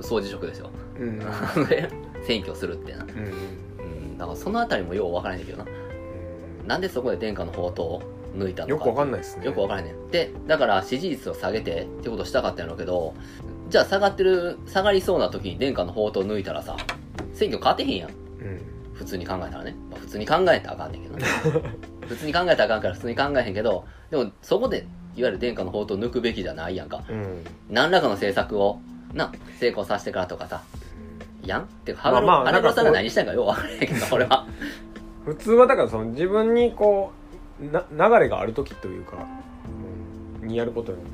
[0.02, 0.70] もう掃除職ですよ。
[1.00, 1.20] うん。
[1.68, 1.90] で
[2.26, 3.04] 選挙するってな。
[3.04, 3.14] うんう
[4.14, 4.18] ん。
[4.18, 5.66] だからそのあたりもよう分からへんねんけどな。
[6.68, 8.02] なんでそこで殿下の宝刀を
[8.36, 8.74] 抜いたのか。
[8.74, 9.46] よくわかんないですね。
[9.46, 13.14] よく分からへんねんでだから支持率を下げてってことしたかったんやろうけど
[13.70, 16.76] じゃあ下がってる下がりそうな時に殿下の宝刀抜いたらさ
[17.34, 18.10] 選挙勝てへんやん。
[18.10, 18.16] うん。
[18.94, 21.26] 普通に考えたらね、まあ、普通に考えたらあかんねんけどね。
[22.08, 24.86] 普通に考えたらあかんから普通に考えへんけどでもそこで
[25.16, 27.04] いわゆる殿下の宝刀を抜くべきじゃないやんか。
[27.10, 27.44] うん。
[27.70, 28.80] 何らかの政策を
[29.14, 30.62] な成功させてからとかさ。
[31.46, 31.62] やん？
[31.64, 34.46] ってかまあまあ原黒さんが何したんかよう分からへんけど 俺は。
[35.26, 37.12] 普通はだからその自分にこ
[37.62, 39.18] うな流れがある時というか、
[40.42, 41.10] うんにやることなんで。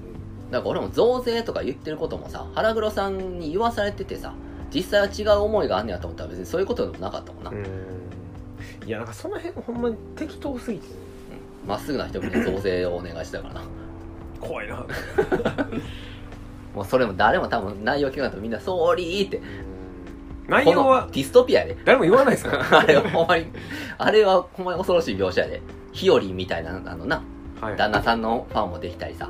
[0.51, 4.33] だから俺も増税とか言ってることもさ腹黒さんに言わされててさ
[4.73, 7.51] 実際は違う思いがあんねやと思ったら別にそういうことでもなかったもんな。
[7.51, 8.87] うん。
[8.87, 10.87] いやなんかその辺ほんまに適当すぎて。
[11.65, 13.61] まっすぐな人に増税をお願いしたからな。
[14.39, 14.85] 怖いな
[16.75, 19.41] もうそれも誰も多分内容聞かないとみんな「ソーリー」って。
[20.47, 21.77] 内容はディストピアやで。
[21.83, 22.55] 誰も言わないですか？
[22.57, 23.47] ら あれはほんまに
[23.97, 25.61] あれはほんまに恐ろしい描写やで。
[25.91, 27.21] ヒオリンみたいなあのな。
[27.59, 27.75] はい。
[27.77, 29.29] 旦那さんのファンもできたりさ。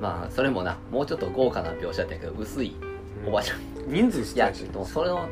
[0.00, 2.74] まあそれもなもうちょっと豪華な描写やったけど薄い
[3.26, 3.58] おばちゃん。
[3.86, 4.64] 人数いや少ないし。
[4.72, 5.28] でもそれの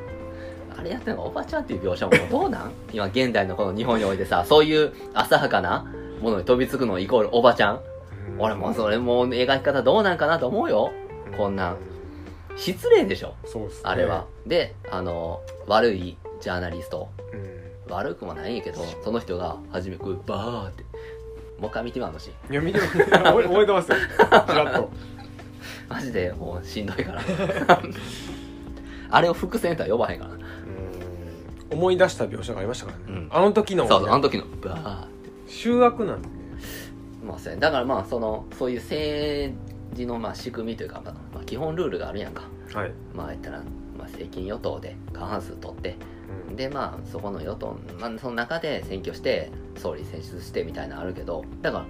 [0.79, 1.23] あれやってるの？
[1.25, 2.71] がおばちゃんっていう描写もどうなん？
[2.93, 5.85] 今現代のこの日本においてさそういう浅はかな
[6.23, 7.81] ものに飛びつくのイコールおばちゃんうん
[8.39, 10.93] 俺もうそれもう描き方どうなんかなと思うよ。
[11.37, 11.77] こんなん。
[12.57, 13.35] 失礼でしょ。
[13.45, 13.81] そうっすね。
[13.85, 17.09] あれは、であの悪いジャーナリスト。
[17.33, 17.93] うん。
[17.93, 20.85] 悪くもないんやけどその人が初めこうバーって。
[21.61, 22.99] もう一回見てみあのシーンいや見てます。
[23.11, 23.97] 覚えてますよ。
[24.49, 24.91] ちらっと。
[25.89, 27.23] マジでもうしんどいから。
[29.11, 30.33] あれを伏線とは呼ばへんから
[31.71, 33.29] 思い出した描写がありましたからね、うん。
[33.31, 33.87] あの時の。
[33.87, 34.45] そうそうあの時の。
[34.63, 35.31] バーって。
[35.47, 36.29] 修悪なんで。
[36.29, 36.35] ね
[37.25, 39.55] まあそうやだからまあそのそういう政
[39.97, 42.43] 治のまあ仕組みというか、まあまあ、基本ルールがあるやんか。
[42.73, 43.65] はい、まあ言ったら、ま
[44.01, 45.97] あ、政権与党で過半数取って。
[46.49, 46.57] うん。
[46.57, 51.87] でまあそこの与党、まあ、その中で選挙して総理選出してみたいなのあるけどだから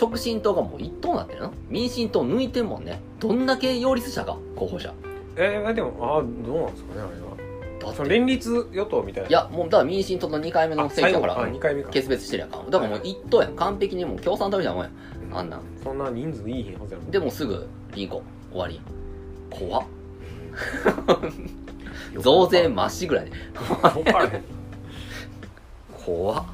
[0.00, 1.52] 直進党がもう一党になってるの？
[1.68, 3.00] 民進党抜いてんもんね。
[3.20, 4.92] どんだけ擁立者か候補者。
[5.36, 7.27] えー、でもああどうなんですかねあれは
[7.80, 9.28] だその連立与党みたいな。
[9.28, 11.90] いやもうだから民進党の2回目の選挙からあ2回目か。
[11.90, 12.64] 決別してるやんか。
[12.68, 13.56] だからもう一党やん。
[13.56, 14.90] 完璧にもう共産党みたいなもんや。
[14.90, 15.38] ん。
[15.38, 15.60] あんなん。
[15.82, 18.80] そんな人数いいへんはずやもんでもすぐリンコ終わり
[19.50, 19.84] 怖っ。
[22.18, 23.32] 増税まっしぐらいで。
[26.04, 26.44] 怖っ。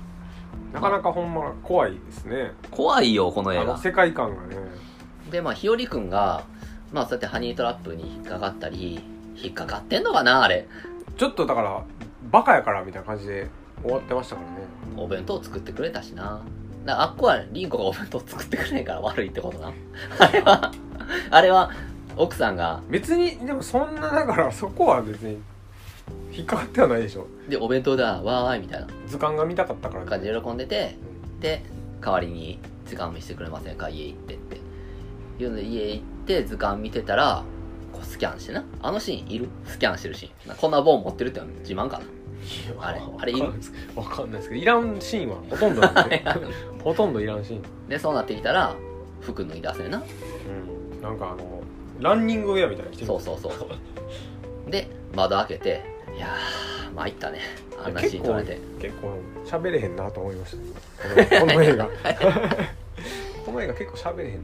[0.72, 2.52] なかなかほんま怖いですね。
[2.70, 3.78] 怖いよこの映画。
[3.78, 4.56] 世界観がね。
[5.30, 6.44] でまあ日和くんが
[6.92, 9.00] まあそうやってハニートラップに引っかかったり
[9.36, 10.68] 引っかかってんのかなあれ
[11.16, 11.82] ちょっとだから
[12.30, 13.48] バカやからみたいな感じで
[13.82, 14.56] 終わってましたからね。
[14.96, 16.40] お弁当作ってくれたしな。
[16.86, 19.72] あっこはリンコがお弁当作ってくれないから悪いってことな。
[20.18, 20.72] あれは
[21.30, 21.70] あれは
[22.16, 22.82] 奥さんが。
[22.88, 25.38] 別にでもそんなだからそこは別に
[26.32, 27.26] 引っかかってはないでしょ。
[27.48, 28.86] でお弁当だわーいみたいな。
[29.06, 30.96] 図鑑が見たかったから感じで喜んでて
[31.40, 31.62] で
[32.00, 33.88] 代わりに図鑑見せてくれませんか？
[33.88, 34.60] 家行ってって。
[35.38, 37.42] いうので家行って図鑑見てたら
[38.14, 38.62] スキャンしてな。
[38.80, 39.48] あのシーンいる？
[39.66, 40.48] スキャンしてるシーン。
[40.50, 42.04] なこんな棒持ってるって自慢かな。
[42.80, 43.42] あれあれいる？
[43.42, 45.82] わかんないですわかんないですけどいらんシーンはほとんど
[46.84, 47.88] ほとんどいらんシーン。
[47.88, 48.76] でそうなってきたら
[49.20, 50.00] 服脱い出せな。
[50.94, 51.02] うん。
[51.02, 51.60] なんかあの
[51.98, 53.06] ランニングウェアみたいなの着てる。
[53.08, 55.82] そうそうそうで窓開けて
[56.16, 57.40] いやー参ったね。
[57.84, 58.60] あんなシーン撮られて。
[58.80, 60.56] 結構喋れへんなと思いまし
[61.28, 61.40] た。
[61.40, 61.88] この映画。
[63.44, 64.40] この映画結構喋れへんな。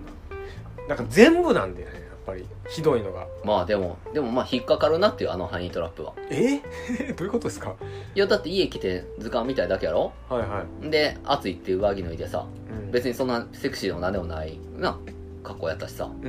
[0.89, 3.27] なんか全部なんだよねぱりひどいのが。
[3.45, 6.13] まあでもでもまあ引っかかるなっていうあのハニートラップは。
[6.31, 6.59] え？
[7.17, 7.75] どういうことですか？
[8.15, 10.13] いやだって家来て図鑑見たいだけやろ？
[10.29, 14.99] はいはい、で暑いっていう上着脱いでさうん、別にそんなセクシーでも何でもないな
[15.43, 16.09] 格好やったしさ。
[16.23, 16.29] う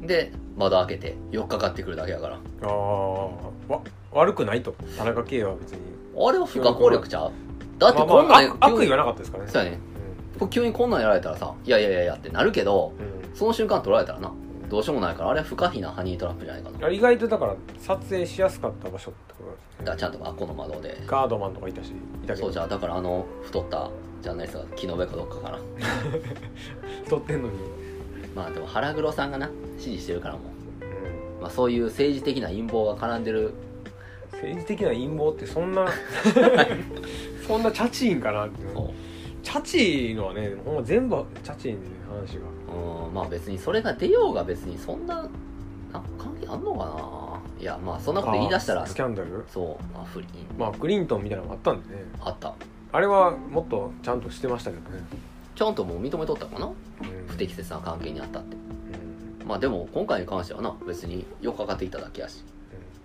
[0.00, 0.06] うん。
[0.06, 2.36] で窓開けて寄っかかってくるだけやから。
[2.62, 3.24] ああ
[3.68, 3.80] わ
[4.12, 4.74] 悪くないと？
[4.96, 5.78] 田中圭は別に。
[6.18, 7.32] あれは不可抗力ちゃう？
[7.78, 9.50] だってこんなんまあまあ悪意はなかったですからね。
[9.50, 9.78] そうやね。
[10.38, 14.30] これ急にこんなんやられたらさいやいやいやいやってなるけどうん、その瞬間取られたらな
[14.68, 16.88] どうしようもないからあれは不可避なハニートラップじゃないかな。
[16.88, 19.86] 意外とだから撮影しやすかった場所ってことですね。
[19.86, 21.02] らちゃんとあっこの窓で。
[21.06, 22.46] ガードマンとかいたしいたけど。
[22.46, 23.90] そうじゃあだからあの太った
[24.22, 25.58] ジャーナリストが木の上かどっかかな
[27.04, 27.54] 太 ってんのに、
[28.34, 30.40] まあでも腹黒さんがな支持してるからも
[30.80, 30.84] う。
[30.84, 31.38] ん。
[31.38, 33.54] う、まあ、そういう政治的な陰謀が絡んでる。
[34.32, 35.86] 政治的な陰謀ってそんな
[37.46, 38.56] そんなチャチいんかなって。
[39.42, 42.46] チャチいのはねほんま全部チャチいんでね話が。
[43.06, 45.22] うんまあ別にそれが出ようが別にそんな
[45.92, 47.60] な関係あんのかな？
[47.60, 49.44] いやまあそんなこと言い出したらスキャンダル？
[49.48, 50.28] そうまあ不倫。
[50.58, 52.02] まあクリントンみたいなのもあったんでね。
[52.20, 52.54] あった。
[52.92, 55.02] あれはもっとちゃんとしてましたけどね、
[55.54, 56.66] ちゃんともう認めとったかな？
[56.66, 56.74] うん。
[57.28, 58.56] 不適切な関係にあったって。
[58.56, 59.48] うん。
[59.48, 62.44] まあでも今回に関してはな別によっかかっていただけやし。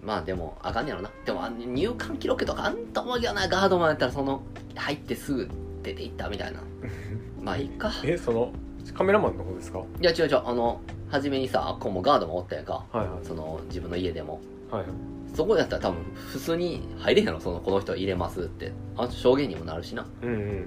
[0.03, 1.11] まあでもあかんねやろな。
[1.25, 3.47] でもあ入管記録とかあんと思うけどな。
[3.47, 4.41] ガードマンやったらその
[4.75, 5.49] 入ってすぐ
[5.83, 6.59] 出ていったみたいな。
[7.41, 7.91] まあいいか。
[8.03, 8.51] えその
[8.93, 9.79] カメラマンの方ですか？
[10.01, 10.41] いや違う違う。
[10.45, 12.85] あの初めにさこうもガードもおったやんか。
[12.91, 13.25] はいはい。
[13.25, 14.41] その自分の家でも。
[14.71, 14.85] はい
[15.33, 18.73] そこやったら多分普通に入れへんやろそのこの人入れますって。
[18.97, 20.05] あの証言にもなるしな。
[20.21, 20.65] うんうん。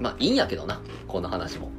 [0.00, 1.70] まあいいんやけどなこの話も。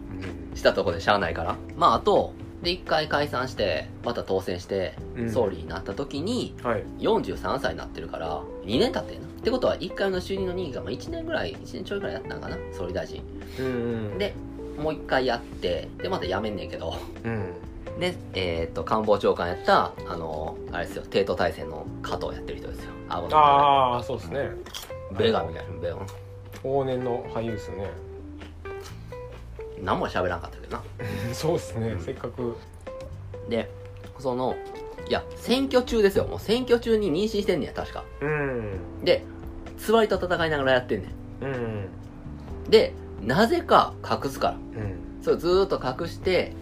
[0.51, 0.55] うん。
[0.55, 1.55] したとこでしゃあないから。
[1.75, 5.32] まああとで一回解散してまた当選してうん。
[5.32, 6.84] 総理になった時にはい。
[6.99, 9.27] 43歳になってるから2年経ってんな。
[9.27, 13.23] ってことは1回目の就任の任期がまあ1年ぐらい1年ちょいぐらいやったんかな総理大臣。
[13.59, 13.69] うんう
[14.15, 14.17] ん。
[14.19, 14.36] で
[14.80, 16.95] もう1回やってでまた辞めんねんけど。
[17.23, 17.53] うん。
[17.99, 22.91] でえーっと官房長官やったあのあれですよ帝都大戦の加藤やってる人ですよ。
[23.09, 24.49] あああそうですね。
[25.17, 25.97] ベガみたいなベガ。
[26.63, 27.89] 往年の俳優ですよね。
[29.82, 30.84] 何も喋らんかったけどな。
[31.34, 32.55] そうですねせっかく。
[33.49, 33.69] で
[34.17, 34.55] その
[35.07, 36.25] いや選挙中ですよ。
[36.25, 38.03] もう選挙中に妊娠してんねや確か。
[38.21, 39.03] うん。
[39.03, 39.23] で
[39.77, 41.89] つわりと戦いながらやってんねうんん。
[42.69, 44.53] でなぜか隠すから。
[44.53, 45.24] うん。
[45.24, 46.53] それずーっと隠して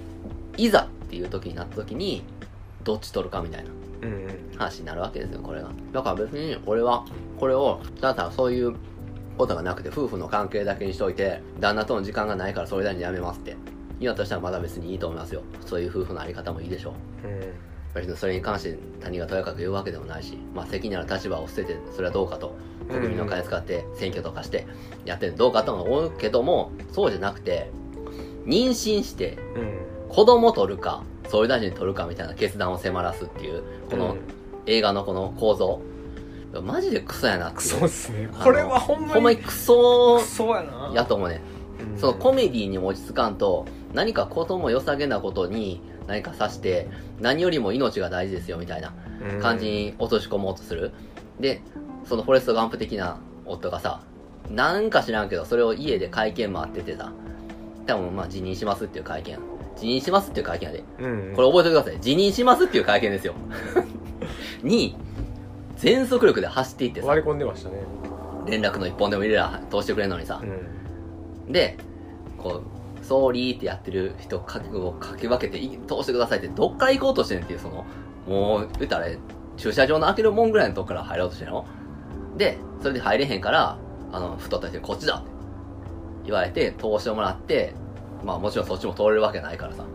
[0.57, 2.23] いざっていう時になった時に
[2.83, 3.69] どっち取るかみたいな
[4.57, 5.69] 話になるわけですよこれが。
[5.93, 7.05] だから別に俺は
[7.39, 8.75] これをただそういう
[9.37, 13.55] ことがなくて夫婦の関係だけにしといて旦那との時間がないからそれなりにやめますって。
[13.99, 15.41] 言うんだとしたらまだ別にいいと思いますよ。
[15.65, 16.93] そういう夫婦のあり方もいいでしょ
[17.23, 17.27] う。
[17.27, 22.55] うん別にそれに関して他人がとやかく言うわけでもないし、まあ、責任ある立場を捨ててそれはどうかと
[22.89, 24.65] 国民の金使って選挙とかして
[25.05, 27.69] やってるどうかとは思うけどもそうじゃなくて
[28.45, 29.87] 妊娠してうん。
[30.09, 34.15] 子供取るか総理大臣取るかみたいな決断を迫らすっていうこの
[34.65, 35.81] 映画のこの構造。
[36.63, 37.57] マジでクソやなっていう。
[37.57, 38.29] クソっすね。
[38.41, 40.21] これはほんまにほんまにクソ
[40.93, 41.41] やと思うね
[41.93, 41.99] うん。
[41.99, 46.87] そのコメディにも落ち着かんと何かことも良さげなことに何かさして
[47.19, 50.91] 何よりも命が大事ですよみたいなうん感じに落とし込もうとする。
[51.39, 51.61] で、
[52.05, 54.01] そのフォレストガンプ的な夫がさ、
[54.49, 57.11] なんか知らんけど、それを家で会見回っててさ、
[57.85, 59.37] 多分まあ辞任しますっていう会見。
[59.75, 60.83] 辞任しますっていう会見やで。
[60.99, 62.01] うんこれ覚えておいてください。
[62.01, 63.33] 辞任しますっていう会見ですよ。
[64.63, 64.95] に、
[65.75, 67.75] 全速力で走っていってさ、割り込んでましたね
[68.47, 71.77] 連絡の一本でも入れら通してくれるのにさう、んで、
[72.37, 72.76] こう、
[73.07, 77.85] ソーリーってやってる人覚悟をかき分けてい通してくださいってどっから行こうとしてんっていうその
[78.27, 79.07] もう言ったら
[79.55, 81.65] 駐車場の開けるもんぐらいのとこから入ろうとしてんの。
[82.35, 83.77] でそれで入れへんから
[84.11, 85.29] あの太った人にこっちだって。
[86.25, 87.73] 言われて通してもらって
[88.25, 89.85] まあもちろんそっちも通れるわけないからさ。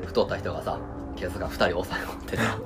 [0.00, 0.06] うん。
[0.06, 0.80] 太った人がさ
[1.14, 2.58] 警察が2人押さえ持ってさ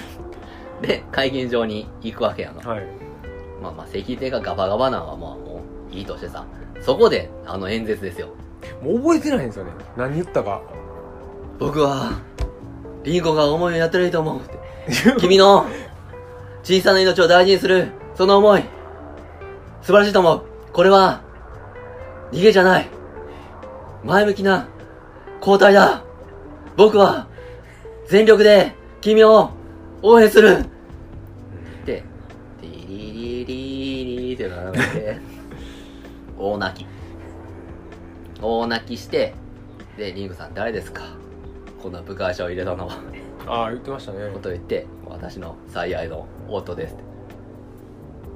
[0.80, 2.60] で会見場に行くわけやの。
[2.66, 2.86] はい。
[3.62, 5.60] まあまあ席手がガバガバなんはまあも
[5.92, 6.46] ういいとしてさ。
[6.80, 8.28] そこであの演説ですよ
[8.82, 10.62] もう覚えてないんですよね何言ったか
[11.58, 12.20] 僕は、
[13.04, 14.58] リンコが思いをやってると思うって。
[15.20, 15.66] 君の、
[16.62, 18.62] 小さな命を大事にする、その思い、
[19.82, 20.42] 素晴らしいと思う。
[20.72, 21.20] これは、
[22.32, 22.88] 逃げじゃない。
[24.04, 24.68] 前向きな、
[25.40, 26.02] 交代だ。
[26.76, 27.26] 僕は、
[28.08, 29.50] 全力で、君を、
[30.02, 30.64] 応援する。
[31.84, 32.02] で、
[32.62, 35.18] リリリリリってなって、
[36.38, 36.99] 大泣き。
[38.42, 39.34] 大泣きして、
[39.96, 41.02] で、リングさん誰ですか？
[41.82, 42.98] こんな部外者を入れたのは。
[43.46, 47.02] ああ言ってましたねことを言って、私の最愛の夫ですって。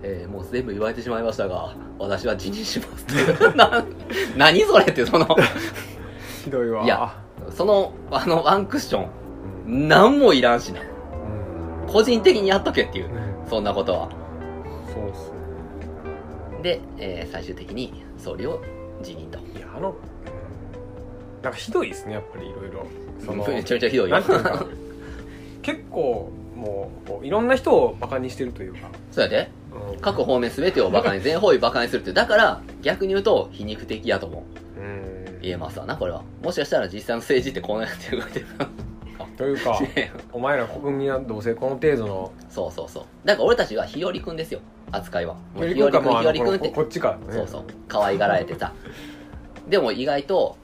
[0.07, 3.49] えー、もう全部言われてしまいましたが、私は辞任しますって。
[3.57, 3.85] な、
[4.37, 5.27] 何それって、その、
[6.45, 7.15] ひどいわいや
[7.51, 9.07] その、あの、ワンクッショ
[9.67, 10.81] うんン、何もいらんしな。
[10.81, 13.09] うん個人的にやっとけっていうう、
[13.47, 14.09] んそんなことは。
[14.93, 18.61] そうっすねで、えー最終的に総理を
[19.03, 19.39] 辞任と。
[19.77, 19.95] あのうん
[21.43, 22.87] なんかひどいですねやっぱりいろいろ
[23.25, 24.25] そのめちゃめちゃひどいよなん。
[24.25, 24.67] ていうか
[25.63, 29.51] 結構もうこういろんな人をバカにしてるというか、そうやで。
[29.73, 32.13] うん各方面全てをバカに、全方位バカにするって。
[32.13, 34.45] だから、逆に言うと、皮肉的やと思
[34.77, 34.81] う。
[34.81, 36.23] うん言えますわな、これは。
[36.43, 38.47] もしかしたら実際の政治ってこうなって動いてる
[39.37, 43.05] というかかもしれんお前ら国民はどうせこの程度のそうそうそう。
[43.25, 44.61] だから俺たちは日和くんですよ、
[44.93, 45.35] 扱いは。
[45.35, 46.75] もう日和君かもうあ日和くんってのこのこ。
[46.77, 47.65] こっちか、ね、そうそう。
[47.89, 48.73] 可愛がられてさ。
[49.69, 50.57] でも意外と、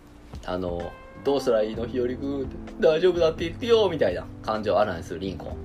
[0.45, 0.93] あの、
[1.25, 1.87] どうしたらいいの？
[1.87, 2.57] 日和くんって。
[2.81, 5.49] 大丈夫だって言ってよみたいな感情をあらにするリンコン。
[5.51, 5.57] うん。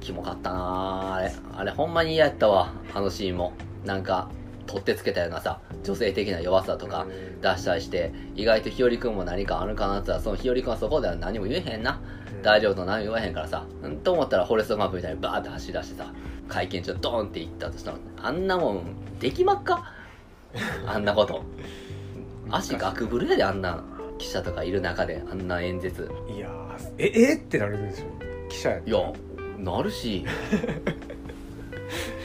[0.00, 1.32] キモかったなああれ。
[1.54, 2.72] あれほんまに嫌やったわ。
[2.94, 3.52] あのシーンも。
[3.84, 4.30] なんか、
[4.66, 12.00] 取ってつけたようなさ、女性的な弱さとかうん出したりして、意外と日和くんも何かあるかなって言ったら、その日和くんはそこでは何も言えへんな。
[12.06, 16.12] うん大丈夫と何も言わへんからさ、うんと思ったらフォレストマップみたいにバーって走り出してさ、
[16.48, 19.92] 会見中ドーンって行ったとしたら、あんなもん、できまっか？
[20.86, 21.42] あんなこと。
[22.50, 23.82] 足ガクブルやで、あんな
[24.18, 26.10] 記者とかいる中で、あんな演説。
[26.28, 28.06] いやーええってなるんですよ
[28.48, 29.12] 記者やいや、
[29.58, 30.24] なるし。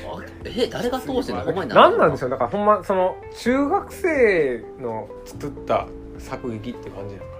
[0.09, 1.41] あえ誰が通してんの？
[1.43, 7.37] ほんまに何なんでしょょうだからほんまその中学生の作った作劇って感じなのか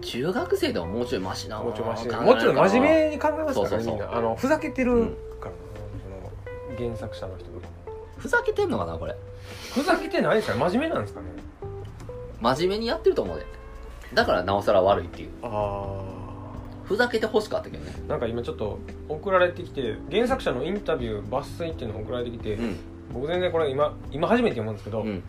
[0.00, 1.62] 中学生でももうちょいマシなな。
[1.64, 2.08] もうちょいマシ。
[2.08, 3.86] もうちょい真面目に考えますからそうそうそう。
[3.86, 4.16] ねみんな。
[4.16, 5.06] あのふざけてるうん
[5.40, 5.56] からな、
[6.76, 7.66] その原作者の人とか
[8.18, 9.16] ふざけてんのかなこれ
[9.76, 11.26] ふざけてないですか真面目なんですかね？
[12.40, 13.44] 真面目にやってると思うで。
[14.14, 15.28] だからなおさら悪いっていう。
[15.42, 16.02] あ
[16.84, 17.92] ふざけてほしかったけどね。
[18.08, 22.76] あなんか今ちょっと送られてきて原作者のインタビュー抜粋っていうのが送られてきて、うん。
[23.12, 25.22] 僕全然これ今今初めて読むんですけど、うん。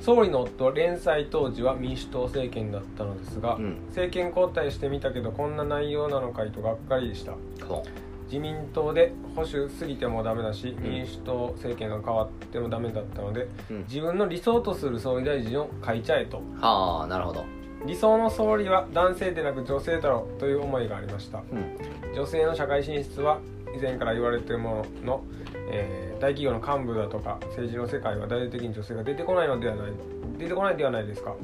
[0.00, 3.76] 総理の夫連載当時は民主党政権だったのですが、うん。
[3.88, 7.34] 政権交代してみたけどこんな内容なのかいとがっかりでした。
[7.60, 7.84] そ
[8.24, 10.82] 自民党で保守すぎてもダメだし、ん。
[10.82, 16.42] 民主党政権が変わってもダメだったのでう、うん、自分の理想とする総理大臣を書いちゃえと。
[16.60, 17.44] はあなるほど。
[17.86, 21.38] 理想の総理は男性でなく女性だろうという思いがありました。
[21.38, 22.14] うん。
[22.14, 23.40] 女性の社会進出は
[23.76, 25.24] 以前から言われているものの、
[25.70, 29.92] えー大企業の幹部だとか政治の世界は大々的に女性が出てこないのではない
[30.38, 31.34] 出てこないではないですか、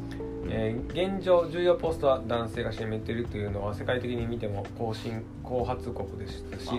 [0.48, 6.70] えー現状重要ポストは男性が占めているというのは世界的に見ても後進後発国でしたし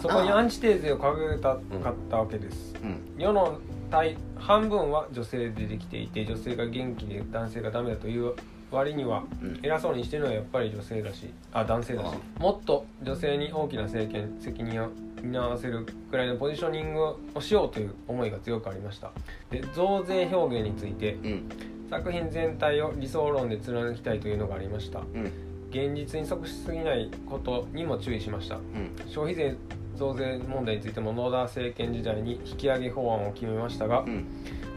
[0.00, 3.00] そこにアンチテーゼを掲げたかったわけです、うん。
[3.18, 3.60] 世の
[3.90, 8.32] 大半分は女性でできていて女性が元気で男性がダメだという
[8.70, 9.60] 割にはうん。
[9.62, 12.10] 偉そうにしてるのはやっぱり女性だしあ男性だし。
[12.38, 14.88] もっと女性に大きな政権責任を
[15.22, 19.12] 担わせるくらいのポジショニングをしようという思いが強くありました。
[19.50, 21.48] で増税表現についてうん。
[21.90, 25.00] 作品全体を理想論で貫きたいというのがありました。
[25.00, 25.32] うん。
[25.70, 28.56] 現実に即しすぎないことにも注意しました。
[28.56, 28.90] うん。
[29.06, 29.56] 消費税
[29.96, 34.26] 増税問題についても野田政権時代に引き上げ法案を決めましたがうん。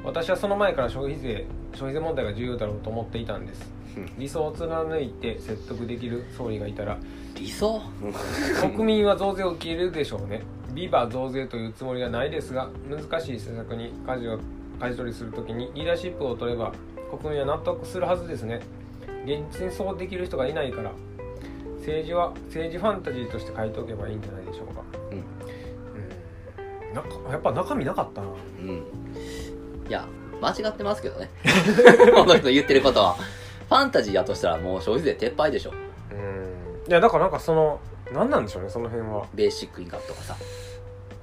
[0.04, 3.72] 私はその前から消費税消費税問題が重要だろうと思っていたんです。
[3.76, 3.81] うん
[4.18, 6.98] 理想を貫いて説得できる総理がいたら。
[7.36, 7.82] 理想？
[8.62, 10.44] 国民は増税を受け入れるでしょうね。
[10.74, 14.40] ビバ増税というつもりはないですが難しい政策に舵を
[14.80, 16.72] 舵取りするときにリーダーシップを取れば
[17.20, 18.62] 国民は納得するはずですね。
[19.26, 20.92] 現実にそうできる人がいないから。
[21.80, 24.84] 政治は政治ファンタジーとして書いておけばいいんじゃないでしょうか。
[25.12, 25.18] うん。
[25.18, 26.94] うん。
[26.94, 28.28] なんかやっぱ中身なかったな。
[28.60, 28.84] うん。
[29.90, 30.08] いや
[30.42, 31.30] 間違ってますけどね。
[32.14, 33.18] この人言ってることは
[33.72, 35.72] ファンタジーやとしたらもう消費税撤廃でしょ。
[36.12, 36.90] うん。
[36.90, 37.80] いやだからなんかその
[38.14, 39.26] 何なんでしょうねその辺は。
[39.34, 40.36] ベーシックインカムとかさ。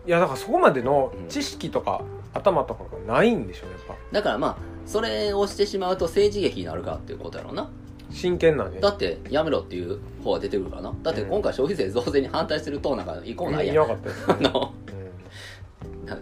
[0.07, 1.29] いやだからそこまでのうん。
[1.29, 2.01] 知識とか、
[2.33, 3.97] 頭とかがないんでしょうねやっぱ。
[4.13, 7.69] だからまあそれをしてしまうと政治劇になるからっていうことやろうな。
[8.11, 10.95] 真剣なんでだってやめろっていう方が出てくるからな。
[11.03, 14.71] だって今回消費税増税に反対してる党なんか一個もないやん、いなかったです、 あのな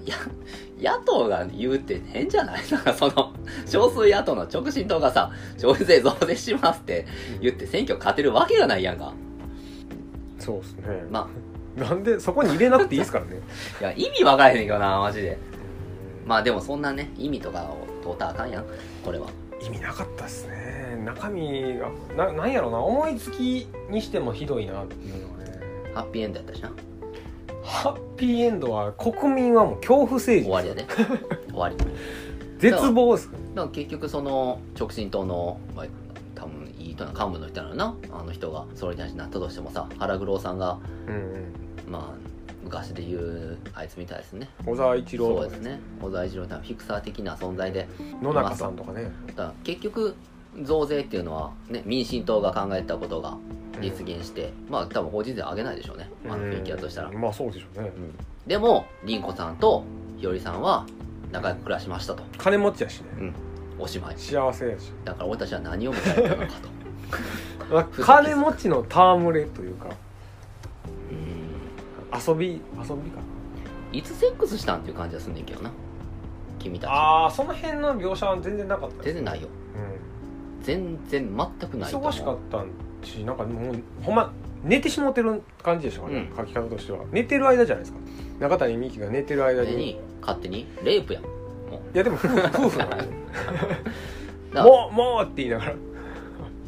[0.04, 2.62] や野党が言うって変じゃない？
[2.70, 3.32] なんかその
[3.66, 7.06] 少数野党の直進党がさ消費税増税しますって
[7.40, 9.06] 言って選挙勝てるわけがないやんか。
[9.08, 9.26] うん
[10.38, 11.28] そうですね、ま
[11.76, 13.40] なんでそこに入れなくていいですからね。
[13.80, 15.38] あ いや意味分からへんけどなマジで。
[16.26, 18.64] まあでもそんなね意味とかを問うたらあかんやん
[19.04, 19.28] これは。
[19.60, 21.02] 意味なかったですね。
[21.04, 25.60] 中身がななんやろうな思いつきにしてもひどいなっていうのがね。
[25.94, 26.70] ハッピーエンドやったしな
[27.66, 30.86] ハッピーエンドは国民はもう恐怖政治終わりやで
[31.50, 31.76] 終わり。
[32.58, 33.36] 絶望ですか？
[33.36, 35.86] だから結局その直進党の、まあ、
[36.34, 37.94] 多分いい人な幹部の人なのな。
[38.12, 41.92] あの人が総理大臣になったとしてもさ原九郎さんがうんうん。
[41.92, 42.26] まあ
[42.64, 44.48] 昔で言うあいつみたいですね。
[44.64, 45.80] 小沢一郎とかそうですね。
[46.00, 47.88] 小沢一郎さんフィクサー的な存在で。
[48.22, 49.10] 野中さんとかね。
[49.28, 50.14] だから結局
[50.62, 53.36] 増税っていうのは、ね、民進党が考えたことが
[53.80, 56.10] 実現して、まあ多分法人税上げないでしょうね。
[56.24, 57.92] あの雰囲気だとしたら、うんまあそうでしょうね。
[57.94, 58.14] うん。
[58.46, 59.84] でも凛子さんと
[60.18, 60.86] 日和さんは
[61.32, 62.22] 仲良く暮らしましたと。
[62.38, 63.32] 金持ちやしね。
[63.78, 64.14] おしまい。
[64.16, 64.92] 幸せやし。
[65.04, 66.52] だから俺たちは何を迎えたのか
[67.96, 68.02] と。
[68.02, 69.88] 金持ちの戯れというか。
[71.10, 72.34] うん。
[72.34, 72.60] 遊び遊
[72.96, 73.20] びか。
[73.92, 75.70] いつセックスしたんっていう感じはすんねんけどな。
[76.58, 76.90] 君たち。
[76.90, 79.04] ああその辺の描写は全然なかった。
[79.04, 79.48] 全然ないよ。
[79.48, 79.65] う
[80.66, 82.64] 全然全くんない忙しかった
[83.06, 84.32] しなんかもうほんま
[84.64, 86.36] 寝てしもてる感じでしたからね、うん。
[86.36, 87.04] 書き方としては。
[87.12, 87.98] 寝てる間じゃないですか。
[88.40, 91.22] 中谷美紀が寝てる間に勝手にレイプやん。
[91.22, 91.28] も
[91.94, 91.96] う。
[91.96, 92.96] やでも 夫婦なのよだか
[94.54, 95.72] らもうもうって言いながら。
[95.72, 95.76] い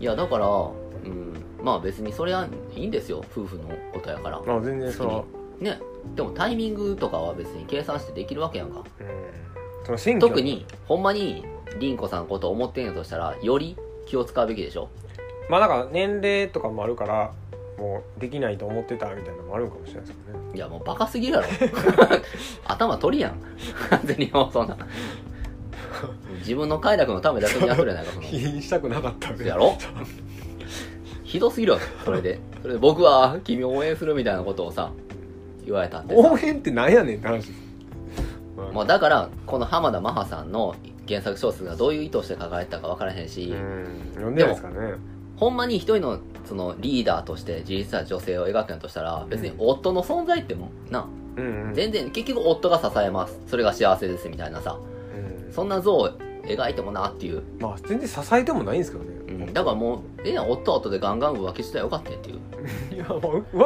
[0.05, 2.47] やだからうんまあ別にそれは
[2.77, 3.25] いいんですよ。
[3.33, 4.41] 夫婦のことやから。
[4.47, 5.25] まあ全然その
[5.59, 5.81] ね。
[6.15, 8.85] でもタイミングとかは別に計算してできるわけやんか。
[9.01, 10.21] うん。
[10.21, 11.45] 特にほんまに
[11.81, 13.77] 凛子さんのことを思ってんやとしたらより
[14.09, 14.89] 気を使うべきでしょ？
[15.49, 17.33] まあだから年齢とかもあるから
[17.79, 20.45] もうできないと思ってたみたいなのもあるんかもしれないですけどね。
[20.55, 21.47] いやもうバカすぎるやろ。
[22.67, 23.39] 頭取りやん。
[23.91, 24.77] 完 全にもうそんな。
[26.41, 28.23] 自分の快楽のためだけにやっとるやないかその。
[28.27, 29.77] 否認したくなかったんでやろ？
[31.25, 32.39] ひどすぎるわそれで。
[32.63, 34.91] それで僕は君を応援するみたいなことをさ
[35.65, 36.31] 言われたんでさ。
[36.33, 37.51] 応援ってなんやねんって話
[38.73, 40.75] もうだからこの浜田マハさんの
[41.07, 44.35] 原作小説がどういう意図して書かれてたか分からへんし、うん。
[44.35, 44.95] でですかね。
[45.37, 51.07] ほんまに一人のそのリーダーとして自立した女性を描くんやとしたら別に夫の存在ってもな。
[51.37, 51.75] うんうん。
[51.75, 53.41] 全然結局夫が支えます。
[53.47, 54.79] それが幸せですみたいなさ。
[55.47, 55.53] うん。
[55.53, 56.11] そんな像を
[56.43, 59.11] 描いてもなっていう、まあ全然支えてもないんですけどね。
[59.29, 60.51] うん、だからもうええやん。
[60.51, 62.39] 夫は夫でガンガン浮気してたらよかったねっていう。
[62.95, 63.19] いやまあ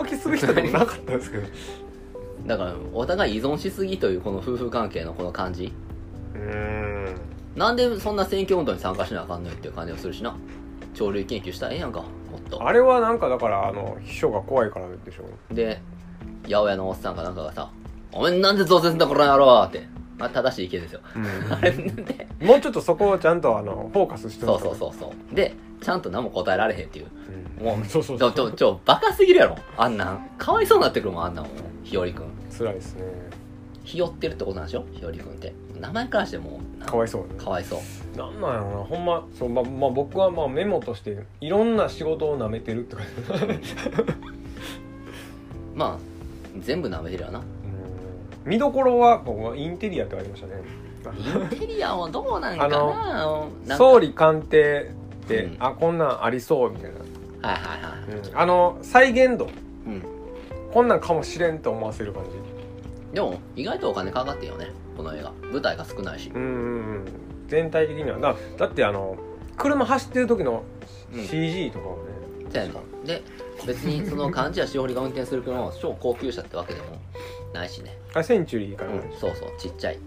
[0.02, 1.46] 浮気する人でもなかったですけど
[2.46, 5.72] だからお互い依存しすぎというこの夫婦関係のこの感じ。
[6.34, 7.14] うん。
[7.56, 10.34] なんでそんな選挙運動に参加しなあかんのよっていう感じがするしな。
[10.94, 12.06] 潮流研究したらええやんかも
[12.38, 12.66] っと。
[12.66, 15.54] あれはなんかだからあの秘書が怖いからでしょ。
[15.54, 15.80] で
[16.44, 17.70] 八百屋のおっさんかなんかがさ
[18.12, 19.86] 「お前なんで増税すんだこの野郎!」って、
[20.18, 21.00] まあ、正しい意見ですよ。
[21.50, 25.34] あれでもうちょっとそこをちゃんとあのフォーカスしてそうそうそうそう。
[25.34, 27.06] でちゃんと何も答えられへんっていう。
[27.60, 27.66] うん。
[27.66, 29.56] もう そうそうちょちょちょバカすぎるやろ。
[29.76, 30.30] あんなん。
[30.38, 31.50] かわいそうになってくるもんあんなんも。
[31.50, 32.26] んひよりくん
[32.58, 33.04] 辛いですね。
[33.84, 34.84] ひよってるってことなんでしょ？
[34.92, 35.52] ひよりくんって。
[35.80, 37.34] 名前からしてもうなかわいそうね。
[37.36, 38.16] かわいそう。
[38.16, 38.84] なんなんやろな。
[38.84, 43.60] ほんまそう、ままあ、僕はまあメモとしていろんな仕事をなめてるって書いてある
[45.74, 45.98] まあ
[46.60, 47.40] 全部舐めてるよな。
[47.40, 47.44] うん。
[48.44, 50.62] 見どころは僕はインテリアって書いてましたね。
[51.18, 52.78] インテリアもどうなんかな？
[52.78, 54.92] なんか総理官邸
[55.24, 55.56] って、うん。
[55.58, 58.38] あこんなんありそうみたいな、はいはいはいうん。
[58.38, 59.46] あの再現度。
[59.46, 59.61] うん
[60.72, 62.30] こんなんかもしれんと思わせる感じ。
[63.14, 65.32] でも意外とお金かかってるよねこの映画。
[65.52, 66.30] 舞台が少ないし。
[66.34, 67.04] うんうんうん。
[67.46, 68.18] 全体的には。
[68.18, 69.16] だだってあの
[69.58, 70.62] 車走ってる時の
[71.14, 71.24] うん。
[71.26, 72.02] CG とかもね、
[72.50, 72.72] そうやね
[73.04, 73.22] で
[73.66, 76.86] 別にその漢字やしおりが運転する車も超高級車ってわけでも
[77.52, 77.98] ないしね。
[78.14, 79.98] あセンチュリーかな、うんそうそうちっちゃい。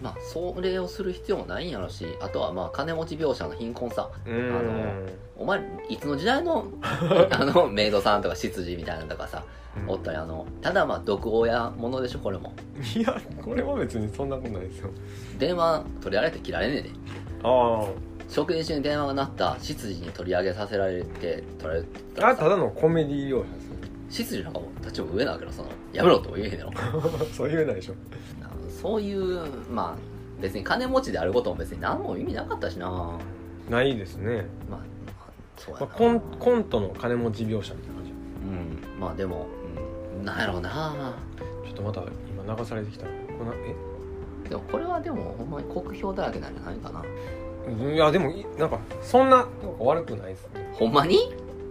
[0.00, 4.08] まあそれをする必要もないんやろしあとはまあ金持ち描写の貧困さ。
[4.24, 4.56] うんうん。
[4.56, 5.08] あの
[5.38, 9.44] お前いつの時代の あのメイドさんとか執事みたいなのとかさ
[9.86, 12.52] おったりあのただまあ毒親ものでしょこれも。
[12.96, 14.90] いやこれは別にそんなことないですよ。
[15.38, 16.90] 電話取り上げて切られねえで。
[17.44, 17.86] あ
[18.28, 21.86] 食事中に電話が鳴った執事に取り上げさせられて取られて
[22.20, 23.76] あただのコメディ描写ですね
[24.10, 26.72] 執事なんかも立場上なわけどそのやめろとも言えへんやろ。
[27.32, 27.94] そう言えないでしょ。
[28.68, 33.18] そういうまあ別に金持ちであることも別に何も意味なかったしなま
[33.68, 34.80] あ、ないですね、まあ、
[35.68, 38.10] まあ、コンコントの金持ち描写みたいな感じ。
[38.10, 38.16] う
[38.96, 39.00] ん。
[39.00, 39.46] まあでも、
[40.18, 41.16] うん、なんやろうな。
[41.64, 43.04] ちょっとまた今流されてきた。
[43.04, 43.10] こ
[44.44, 44.48] え？
[44.48, 47.02] でもこれはでもほんまに酷評だらけなんじゃないかな。
[47.92, 50.72] いやでもいなんかそんな評価悪くないですね。
[50.74, 51.18] ほんまに？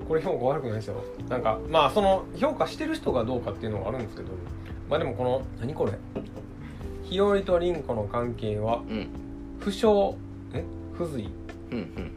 [0.07, 1.03] これ評価悪くないですよ。
[1.27, 4.29] なんかまあその評価してる人がどうかっていうのはあるんですけど。
[4.89, 5.93] まあでもこの何これ？
[7.03, 9.07] 日和と凛子の関係はうん。
[9.59, 10.15] 不詳
[10.53, 10.63] え？
[10.97, 11.29] 不随。
[11.71, 12.11] うんうん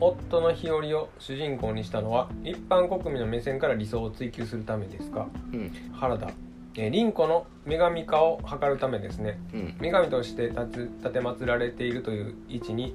[0.00, 5.28] 夫の日和を主人公にしたのは一般国民の目線から理想を追求するためですか？
[5.52, 5.60] うん。
[5.60, 6.30] うん原田。
[6.78, 9.38] えー凛子の女神化を図るためですね。
[9.54, 9.76] うん。
[9.80, 12.94] 女神として立つ立て祀られているという位置に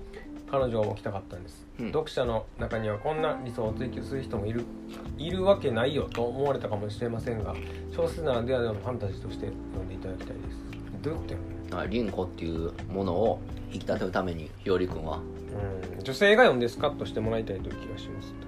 [0.51, 1.87] 彼女は置きたかったんです、うん。
[1.87, 4.65] 読者の中にはこんな理想を追求する人もいる
[5.17, 7.55] いるわけないよと思われたかもしれませんが
[7.95, 10.59] 小説ならではのファンタジーとして読んでいただきたいです。
[11.01, 11.25] どういうこ
[11.69, 11.85] とや？
[11.87, 13.39] 凛子っていうものを
[13.71, 15.21] 引き立てるためにひよりくんは
[15.53, 16.03] うん。
[16.03, 18.41] 女性が読んでスカッとしてもらいたいという気がしますって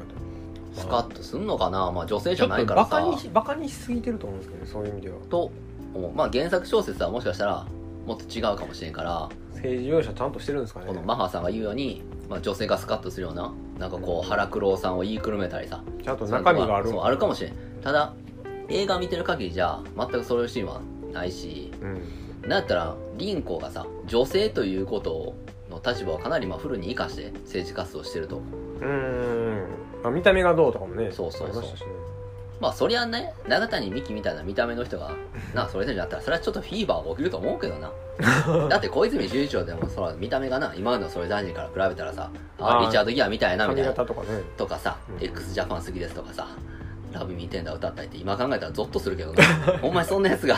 [0.73, 1.91] スカッとすんのかな？
[1.91, 2.95] まあ女性じゃないからさ。
[2.95, 5.17] バカにしバカにしすぎてると思うんですけどねそういう意味では。
[5.29, 5.51] と
[5.93, 6.11] 思う。
[6.11, 7.67] まあ原作小説はもしかしたら
[8.07, 10.87] もっと違うかもしれんから政治描写ちゃんとしてるんですかね。
[10.87, 15.83] このマハさんが言うように、まあ、女性がスカッとするようななんかこう腹黒さんを言いくるめたりさ。
[16.01, 16.89] ちゃんと中身がある。
[16.89, 17.53] そうあるかもしれん。
[17.83, 18.15] ただ
[18.67, 20.81] 映画見てる限りじゃ全くそういうシーンは
[21.13, 22.01] ないしうん。
[22.41, 25.35] なんやったら凛子がさ女性ということの
[25.85, 28.37] 立場をかなりまあフルに生かして政治活動してると。
[28.37, 29.67] うん、
[30.03, 31.47] まあ、見た目がどうとかもねそうそうそう。
[31.47, 31.87] ありましたしね。
[32.61, 35.11] まあそりゃね永谷美紀みたいな見た目の人が
[35.53, 37.91] なそれでじゃったらそれはちょっとフィーバーが起きると思うけどな。
[38.69, 42.29] だって小泉純一郎でもそら見た目がな今までのそれ大臣から比べたらさ
[42.59, 43.91] ああーリチャード・ギアみたいなみたいな。
[43.93, 44.27] とかね。
[44.55, 45.25] とかさ、うん。
[45.25, 46.47] x ジャパン好きですとかさ
[47.11, 49.43] ラブミーテンダー歌ったりって今考えたらゾッとするけどな。
[49.81, 50.55] ほんまにそんなやつが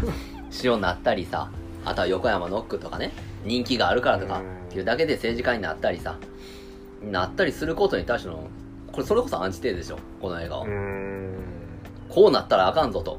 [0.62, 1.48] 塩になったりさ
[1.84, 3.12] あとは横山ノックとかね
[3.44, 4.60] 人気があるからとかうん。
[4.68, 6.18] っていうだけで政治家になったりさ
[7.02, 8.48] なったりすることに対しての
[8.92, 11.34] これそれこそアンチテーゼでしょこの映画は、うん。
[12.08, 13.18] こうなったらあかんぞと。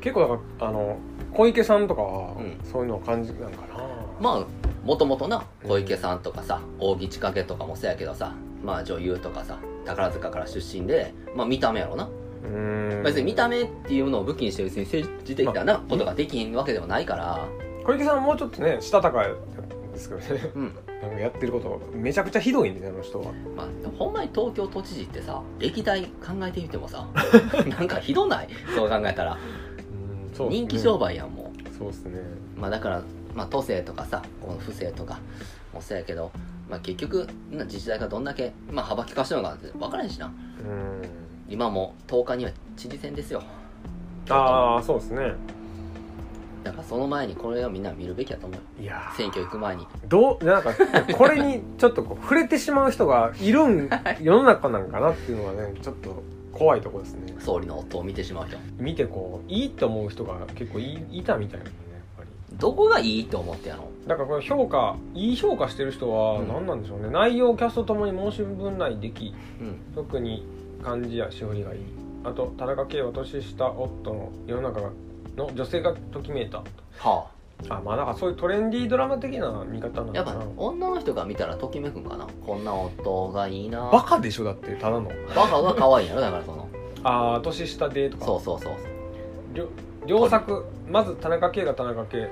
[0.00, 0.98] 結構だからあの
[1.32, 2.58] 小池さんとかは、うん。
[2.64, 3.84] そういうのを感じなんかな。
[4.20, 4.46] まあ
[4.84, 8.32] もともとな小池さんとかさ扇千景とかもそうやけどさ
[8.64, 12.08] まあ女優とかさ宝塚から出身でまあ見た目やろな。
[12.44, 13.02] うん。
[13.04, 17.46] 別に見た目っていうのを武器にして別に政治的なことができんわけではないから
[17.86, 19.22] 小池さんはもうちょっとねしたたか
[19.92, 20.50] ですけどね。
[20.54, 20.74] うん。
[21.02, 23.32] なんかやってることめちゃくちゃひどいんでねあの人は。
[23.56, 27.06] まあでもほんまに東京都知事ってさ歴代考えてみてもさ
[27.68, 28.48] なんかひどない？
[28.74, 29.38] そう考えたら。
[30.38, 30.48] うんね。
[30.50, 32.20] 人気商売やんもそうですね。
[32.56, 33.02] うまあだから
[33.34, 35.18] まあ都政とかさこの府政とか
[35.72, 36.32] もそうやけど
[36.68, 40.26] まあ結局な自治体がどんだけまあ幅利かしてるのかって分からへんしな。
[40.26, 40.32] うん。
[41.48, 43.42] 今も10日には知事選ですよ。
[44.28, 45.34] ああそうですね
[46.66, 48.58] だからその前にこれをみんな見るべきやと思う。
[48.58, 49.16] よいやー。
[49.16, 49.86] 選挙行く前に。
[50.08, 50.72] どうなんか
[51.16, 53.88] これにちょっとこう触れてしまう人がいるん
[54.20, 57.36] 世の中なんかなっていうのはねちょっと怖いところですね。
[57.38, 62.58] 総理の夫を見てしまう人見てこういいと思う人が結構いいたみたいなねやっぱり。
[62.58, 66.48] どこがいいと思ってやろだからこれ評価いい評価してる人はうん。
[66.48, 69.34] 何なんでしょうね、内容キャストともに申し分ない出来。
[69.60, 69.76] うん。
[69.94, 70.44] 特に
[70.82, 71.80] 漢字やしおりがいい。
[72.24, 74.90] あと田中圭は年下夫の世の中
[75.36, 76.58] の女性がときめいた。
[76.98, 77.26] は
[77.68, 77.80] あ。
[77.84, 82.26] まあなんかそういうトレンディードラマ的な見方なあやっぱ女の人が見たらときめくんかな。
[82.44, 83.88] こんな夫がいいな。
[83.90, 85.10] バカでしょだってただの。
[85.34, 86.68] バカが可愛いんやろだからその。
[87.02, 88.24] ああ年下でとか。
[88.26, 88.74] そうそうそう
[89.54, 89.68] 両
[90.06, 90.66] 両作。
[90.88, 92.30] まず田中圭が田中圭。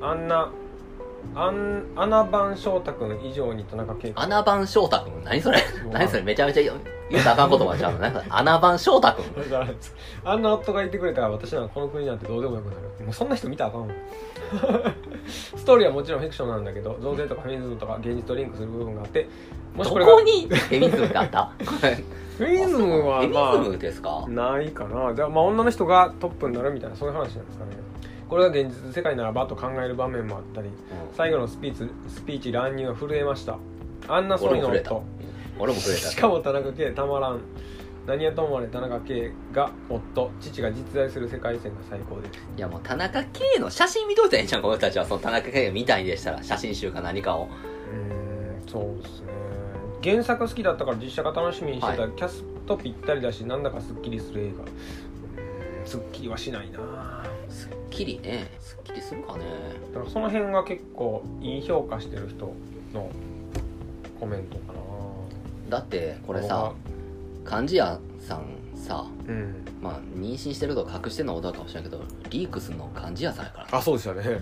[0.00, 0.06] うん。
[0.06, 0.50] あんな
[1.34, 5.24] あん穴番翔太君以上に田中圭穴番翔太くん？
[5.24, 5.58] 何それ？
[5.58, 5.88] う。
[5.90, 6.22] 何それ？
[6.22, 7.98] めちゃめちゃ言うたらあかん言葉ちゃうの？
[8.00, 9.34] 何それ穴番翔太くん。
[9.50, 9.70] だから
[10.32, 13.04] あんな夫がいてくれたら私なんかこの国なんてどうでもよくなる。
[13.04, 13.94] もうそんな人見たらあかんわ。
[15.56, 19.28] ストーリーはもちろんフィクションなんだけど増税とかフェミニズムとか現実とリンクする部分があって
[19.74, 20.46] もしどこれがこに？
[20.48, 21.50] フェミニズムってあった？
[21.58, 22.04] フェ
[22.40, 24.24] ミニズムはフェミニズまムですか？
[24.26, 25.14] あないかな。
[25.14, 27.70] じゃあまあ女の人がトップになるみたいなそういう話なんですかね
[28.32, 30.70] これが現実世界ならばと考える場面もあったり
[31.14, 33.58] 最後のスピーチスピーチ乱入は震えました。
[34.08, 35.04] あんな総理の夫
[35.58, 36.08] 俺も震えた。
[36.08, 37.40] しかも田中圭たまらん。
[38.06, 40.30] 何やともあれ田中圭が夫。
[40.40, 42.40] 父が実在する世界線が最高です。
[42.56, 45.04] いやもう田中圭の写真見といたらいいんじゃんこの人たちは。
[45.04, 47.48] その田中圭みたいでしたら写真集か何かを。
[47.92, 49.26] うーんそうですね。
[50.02, 54.64] 原作好きだったから実写が楽しみにしてた、はキャストぴったりだしなんだかすっきりする映画。
[55.84, 57.24] すっきりはしないな
[57.92, 58.50] きりね。
[58.58, 59.44] すっきりするかね。
[59.92, 62.54] だからその辺が結構いい評価してる人
[62.92, 63.10] の
[64.18, 64.78] コメントかな。
[65.68, 66.72] だってこれさ
[67.44, 69.64] 漢字屋さんさうん。
[69.80, 73.78] まあ妊娠してると隠してんのはどうかもしれないけどリークするの漢字屋さんやから。
[73.78, 74.40] あそうですよね。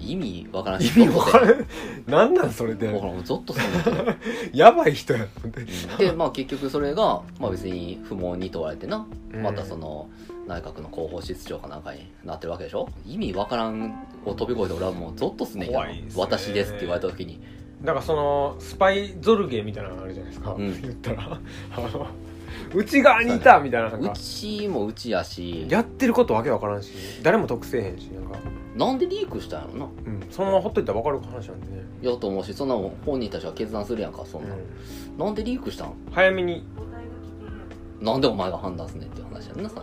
[0.00, 1.66] 意味わからんし意味わからん。
[2.06, 2.92] なんなんそれで。
[2.92, 4.16] だからもうゾッとする
[4.52, 5.26] やばい人や
[5.98, 9.06] でまあ結局それが、まあ、別に不問に問われてな。
[9.32, 9.42] うん。
[9.42, 10.08] またその
[10.46, 12.88] 内閣の広報室長かなんかになってるわけでしょ？
[13.06, 15.80] 意味わからんを飛び越えて俺はもうゾッとすんねんけど。
[16.20, 17.40] 私ですって言われた時に。
[17.82, 20.80] だからそのスパイゾルゲみたいなのあるじゃないですか、うん。
[20.82, 21.38] 言ったら。
[21.76, 22.06] あの
[22.74, 25.66] 内側にいたみたいなうかちもうちやし。
[25.68, 26.92] やってることわけわからんし
[27.22, 28.38] 誰も得せえへんしなんか、
[28.76, 29.86] なんでリークしたんやろな？
[29.86, 34.58] うん、そのままほっといたらわかる話なんでね、やと思うしそんなもん本人たちは決断するやんかそんな、う
[35.18, 35.88] なんでリークしたん？
[35.88, 36.64] ん、早めに。
[38.00, 39.82] なんでお前が判断すんねんっていう話やんなさ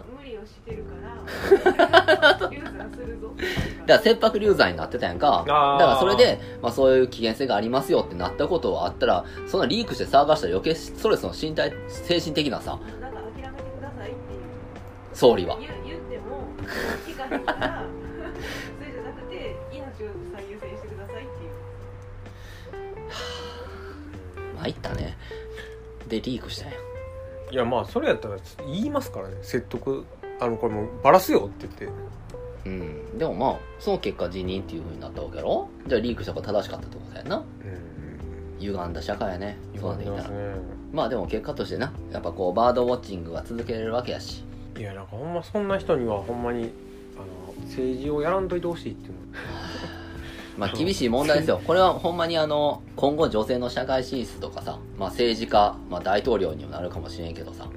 [0.72, 3.34] てるからユーザーするぞ。
[3.86, 5.44] ら切迫流罪になってたやんか。
[5.46, 12.80] だからそれで、まあ、そういう危険性がありますよってなったことがあったらそんなリークして騒がしたら余計ストレスの身体精神的なさ。
[13.00, 14.40] なんか諦めてくださいっていう
[15.14, 15.58] 総理は。
[15.58, 16.48] 言っても
[17.08, 17.84] 聞かへんから
[18.80, 21.52] それじゃなくて命を最優先してくださいっていう。
[24.62, 25.18] 参ったね。
[26.08, 26.72] でリークしたん。
[26.72, 26.78] や
[27.52, 29.38] いやまあそれやったら言いますからね。
[29.42, 30.06] 説得
[30.42, 32.02] あのこれもうバラすよって言って。
[32.66, 33.18] うん。
[33.18, 35.70] でもまあその結果辞任っていうふうになったわけやろ？
[35.88, 37.38] じゃあリークした方が正しかったってことやな。
[37.38, 38.60] うん。
[38.60, 39.58] 歪んだ社会やね。
[39.80, 40.38] そうなんでいったらますね。
[40.92, 44.44] まあでも結果としてなやっぱこうバードウォッチングは続けれるわけやし。
[44.78, 46.72] いやなんかほんまそんな人にはほんまに
[47.16, 49.20] あの政治をやらんといてほしいっていうの。
[50.58, 51.62] まあ厳しい問題ですよ。
[51.66, 57.68] これはほんまにあの今後女性の社会進出とかさ、まあ、政治家、まあ、大統領にもなるかもしれんけどさ。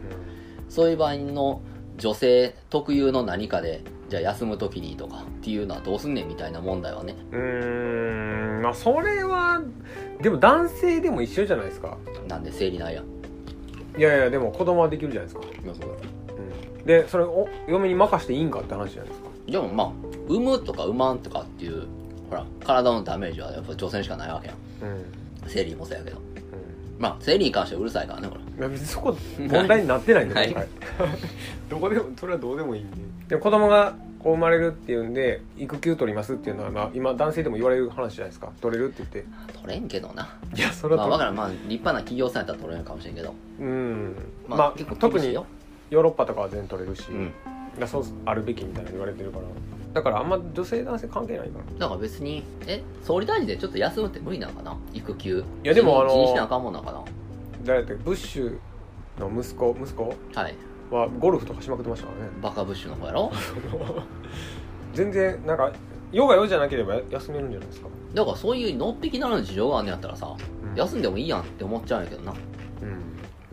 [0.69, 1.61] そういう場合の
[1.99, 7.15] 女性特有の何かでじゃあ休む時にとかっていうのはどうすんねんみたいな問題はね。
[7.33, 9.63] うーんまあそれは
[10.21, 11.97] でも男性でも一緒じゃないですか。
[12.29, 13.03] なんで生理ないや。
[13.03, 13.05] ん
[13.97, 19.29] いやいやでも子供はできるじゃないですか、うん、でそれを嫁に任していいんかって話じゃないですか。
[19.47, 19.93] でもまあ
[20.29, 21.87] 産むとか産まんとかっていう
[22.31, 24.57] ほら体のダメージはやっぱ女性にしかないわけやん。
[24.93, 25.05] うん。
[25.47, 26.19] 生理もそうやけど。
[26.19, 26.34] う
[26.99, 28.41] まあ生理に関してはうるさいからねこれ。
[28.43, 30.55] んいや別にそこ問題になってないんで、はい。
[31.69, 32.97] どこでもそれはどうでもいいんで。
[33.29, 38.51] でも子供がこう生まれるっていうんで育休取りますっていうのは、まあ、今男性でも言われる話じゃないですか。
[38.61, 39.25] 取れるって言って。
[39.61, 40.37] 取れんけどな。
[40.55, 41.35] いやそれは取まあわからん。
[41.35, 43.35] まあ立派な企業さんやったら取れるかもしれんけど。
[43.61, 44.15] うん。
[44.49, 45.47] まあ、まあ、結構特に厳しいよ。
[45.91, 47.33] ヨーロッパとかは全然取れるし、うん
[47.79, 49.45] だそうあるべきみたいな言われてるから。
[49.95, 51.79] だからあんま女性男性関係ないから。
[51.79, 54.77] だから別にえ総理大臣でちょっと休むって無理なのかな？
[54.93, 55.45] 育休。
[55.63, 57.05] いやでもあの辞任しなあかんもんなのか
[57.65, 58.59] 誰だってブッシュ
[59.19, 59.77] の息子？
[59.81, 60.15] 息子？
[60.35, 60.55] なはい。
[60.91, 62.31] はゴルフとかしまくってましたからね。
[62.43, 63.33] バカブッシュの方やろ？
[64.95, 65.73] 全然なんか
[66.13, 70.75] ヨガ用じゃなければ休めるんじゃないですか、だからそういうのっぴきならぬ事情があんねやったらさうん。
[70.77, 72.33] 休んでもいいやんって思っちゃうんやけどな。
[72.33, 72.39] うん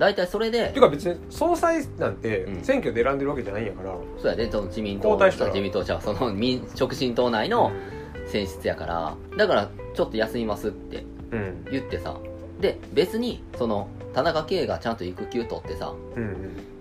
[0.02, 2.64] 大体それでていうか別に総裁なんてうん。
[2.64, 5.52] 選挙で選んでるわけじゃないんやから、そうやでその自民党交代したら。
[5.52, 7.72] 自民党じゃその民直進党内の
[8.26, 9.16] 選出やから。
[9.38, 11.66] だからちょっと休みますってうん。
[11.70, 12.18] 言ってさ。
[12.60, 15.94] で別にその田中圭がちゃんと育休取ってさ。
[16.16, 16.24] うん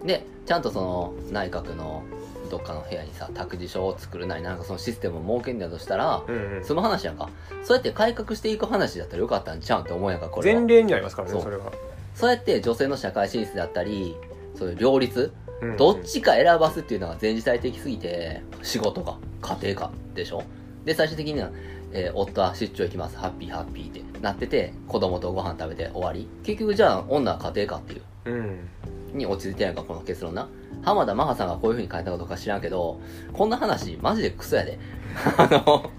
[0.00, 0.06] うん。
[0.06, 2.02] でちゃんとその内閣の
[2.50, 6.64] どっかの部屋にさ託児所を作るなりなんかそのシステムを設けんだとしたらうんうん。
[6.64, 7.28] その話やんか。
[7.64, 10.60] そうやって改革していく話だったらよかったんちゃうんって思うやんかこれは。
[10.60, 11.42] 前例になりますからねそう。
[11.42, 11.70] それは、
[12.14, 14.16] そうやって女性の社会進出だったり
[14.56, 15.32] そういう両立
[15.62, 15.76] うん。
[15.76, 20.42] どっちか選ばすっていうのが全時代的すぎて仕事か家庭かでしょ？
[20.84, 21.50] で最終的には、
[21.92, 23.16] えー夫は出張行きます。
[23.18, 26.26] ハッピーハッピーってなってて子供とご飯食べて終わり。
[26.42, 28.02] 結局じゃあ女は家庭かっていう。
[28.26, 28.68] うん。
[29.12, 30.48] に落ち着いてないかこの結論な。
[30.82, 33.00] 浜田真帆さんがこういう風に書いたことか知らんけど
[33.34, 34.78] こんな話マジでクソやで。
[35.36, 35.90] あの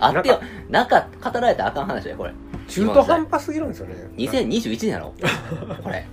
[0.00, 0.40] あってよ。
[0.70, 2.32] なんか語られたらあかん話だよこれ
[2.68, 3.94] 中途半端すぎるんですよね。
[4.16, 5.12] 2021年やろ？
[5.82, 6.06] これ。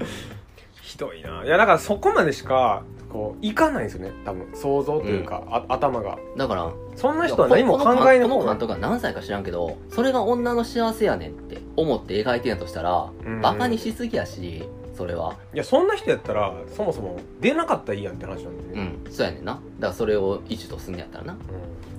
[0.82, 1.44] ひどいな。
[1.46, 4.12] いやだからそこまでしかこういかないんですよね。
[4.26, 6.18] 多分想像というか、あ頭が。
[6.38, 13.42] だからそんな人は何も考えこのの方が監督は何歳か知らんけどそれが女の幸せやねんって思って描いてんやとしたらうん。
[13.42, 14.64] バカにしすぎやし
[14.98, 15.36] それは。
[15.54, 18.76] いやそんな人やったらそもそも出なかったらいいやんって話なんで。
[18.76, 19.12] ね、うん。
[19.12, 19.54] そうやねんな。
[19.54, 21.38] だからそれを一とすんねやったらな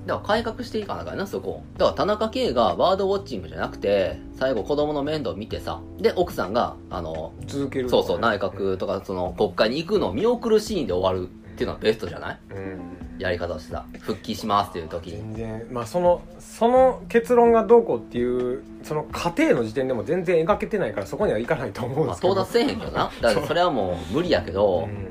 [0.06, 1.62] だから改革していかなあかんなそこ。
[1.78, 12.38] だから田中圭がバードウォッチングじゃなくて最後子供の面倒見てさで奥さんがあの続けるそうそう内閣とかその国会に行くのを見送るシーンで終わるっていうのはベストじゃない？
[12.50, 12.80] うん。
[13.18, 15.12] やり方としてさ復帰しますっていう時に。
[15.18, 15.66] 全然。
[15.70, 23.10] まあそのその結論がどうこうっていうその過程の時点でも全然描けてないからそこにはいかないと思うんまあですけど、到達せえへんけどな。
[23.22, 24.92] だからそれはもう無理やけど、う。
[24.92, 25.08] ん。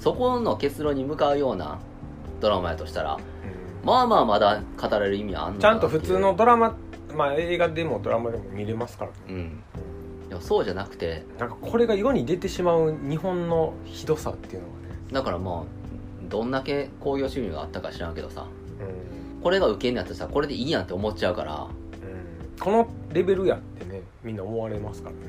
[0.00, 1.78] そこの結論に向かうような
[2.40, 3.22] ドラマやとしたらうん
[3.86, 6.76] まあまあまだ語られる意味はあんのちゃんと普通のドラマ
[7.14, 9.12] まあ映画でもドラマでも見れますから。
[9.12, 9.62] ねうん。
[10.28, 11.24] でもそうじゃなくて。
[11.38, 14.78] なんかこれが世に出てしまう日本のひどさっていうのがね、
[15.12, 15.64] だからまあ
[16.28, 18.48] どんだけ興行収入があったか知らんけどさ。
[18.80, 19.40] うん。
[19.40, 21.54] これが受けんのやったらさこれでいいやんって思っちゃうから。
[21.54, 22.58] うん。
[22.58, 25.20] このレベルやってねみんな思われますからね。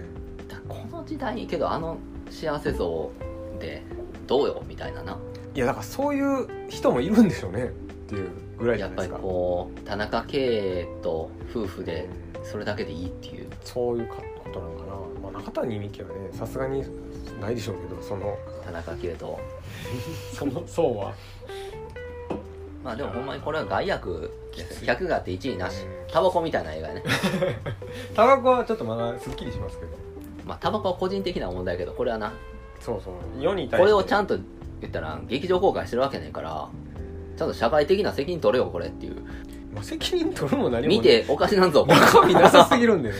[0.47, 1.99] だこの時代にけどあの
[2.31, 3.11] 幸せ像
[3.59, 3.83] で
[4.25, 5.19] どうよみたいなな。
[5.53, 7.71] いやだからそういう人もいるんでしょうね
[8.07, 9.27] っていうぐらいじやっぱりゃないですか。
[9.27, 12.07] こう田中圭と夫婦で
[12.41, 13.49] それだけでいいっていう。
[13.63, 16.83] そういうことなのかな、まあ、中谷美紀はねさすがに
[17.41, 18.37] ないでしょうけどその。
[18.63, 19.37] 田中圭と。
[20.33, 21.13] その層は。
[22.83, 24.87] まあでもほんまにこれは害悪ですきつい。
[24.87, 25.83] 100があって1位なし。
[25.83, 25.89] うん。
[26.09, 27.03] タバコみたいな映画やね。
[28.15, 29.91] タバコはちょっとまだすっきりしますけど。
[30.45, 32.31] まあタバコは個人的な問題やけどこれはな。
[32.79, 33.43] そうそう。
[33.43, 33.77] 世に対して。
[33.77, 34.37] これをちゃんと
[34.79, 36.69] 言ったら劇場公開してるわけねんから
[37.37, 39.15] ちゃんと社会的な責任取れよこれっていう。
[39.73, 43.15] まあ、責任取るも何も見ておかしなんぞ中身なさすぎるんでね。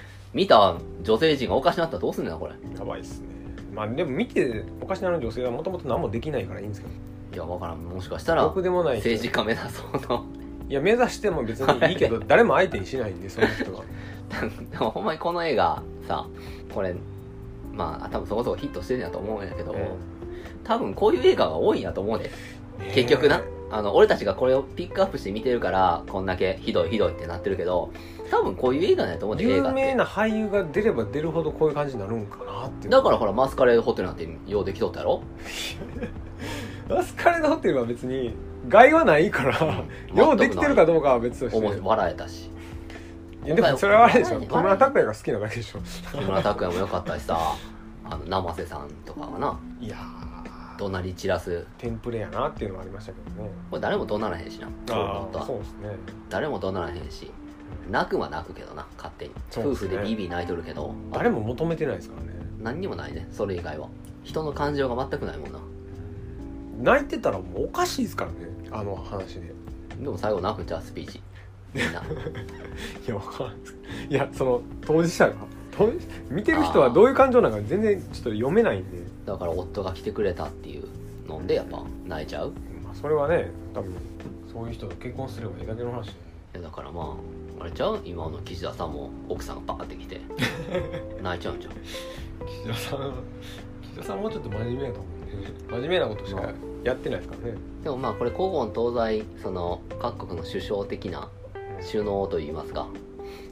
[0.32, 2.54] 見た女性陣がおかしなったらどうすんねんなこれ。
[2.78, 3.26] やばいっすね。
[3.74, 6.92] まあでも見ておかしなの女性はもともと何もできないからいいんですけど。
[7.34, 7.78] いやわからん。
[7.78, 9.10] もしかしたらろくでもない人。
[9.10, 10.24] 政治家目指そうの
[10.70, 13.82] いや目指しても別にいいけど誰も相手にしないんでその人が
[14.70, 16.26] でもほんまにこの映画さ
[16.74, 16.94] これ
[17.72, 19.74] まあ多分そこそこヒットしてるんやと思うんやけど、
[20.64, 22.30] 多分こういう映画が多いんやと思うで。
[22.92, 23.40] 結局な
[23.70, 27.90] あの俺たちがこれをピックアップして見てるからこんだけひどいひどいってなってるけど
[28.30, 29.80] 多分こういう映画なんやと思うで映有画って。
[29.82, 35.22] 名な俳優が出れば出るほどこういう感じになるんかなってだからほらマスカレードホテルなんてようできとったやろ？
[36.88, 38.34] マスカレードホテルは別に
[38.68, 41.80] 害はないからようできてるかどうかは別として。
[41.82, 42.50] 笑えたし。
[43.44, 44.40] いやでもそれはあれでしょ。
[44.40, 45.78] 木村拓哉が好きなだけでしょ。
[46.12, 47.38] 木村拓哉もよかったしさ。
[48.10, 49.58] あの生瀬さんとかはな。
[49.80, 50.27] いやー
[50.78, 51.66] 怒鳴り散らす。
[51.76, 53.50] テンプレやなっていうのはありましたけどね。
[53.70, 54.68] これ誰も怒鳴らへんしな。
[54.90, 55.90] ああそうですね。
[56.30, 57.30] 誰も怒鳴らへんし。
[57.90, 59.74] 泣くは泣くけどな勝手に、ね。
[59.74, 60.94] 婦でビービー泣いとるけど。
[61.12, 62.38] 誰も求めてないですからね。
[62.60, 63.88] 何にもないねそれ以外は。
[64.22, 65.58] 人の感情が全くないもんな。
[66.80, 68.36] 泣いてたらもうおかしいですからね
[68.70, 69.52] あの話で。
[70.00, 71.20] でも最後泣くんちゃうスピーチ。
[71.74, 72.00] みんな。
[73.06, 73.76] いやわからんです。
[74.08, 75.34] いやその当事者が
[76.30, 78.98] 見てる人はどういう感情なのか全然ちょっと読めないんで、
[79.28, 80.84] だから夫が来てくれたっていう
[81.28, 82.52] のでやっぱ泣いちゃう。
[82.82, 83.94] まあ、それはね多分
[84.52, 86.08] そういう人と結婚すればいいだけの話。
[86.08, 86.10] い
[86.54, 87.16] やだからま
[87.60, 88.00] ああれちゃう？
[88.04, 90.20] 今の岸田さんも奥さんがバーって来て。
[91.22, 93.12] 泣いちゃうんちゃう岸田さん
[93.82, 96.42] 岸田さんもうちょっと真面目やと思うんで真面目なことしか
[96.84, 97.58] やってないですからね。
[97.84, 101.28] でもまあこれ古今東西その各国の首相的な
[101.92, 102.88] 首脳といいますか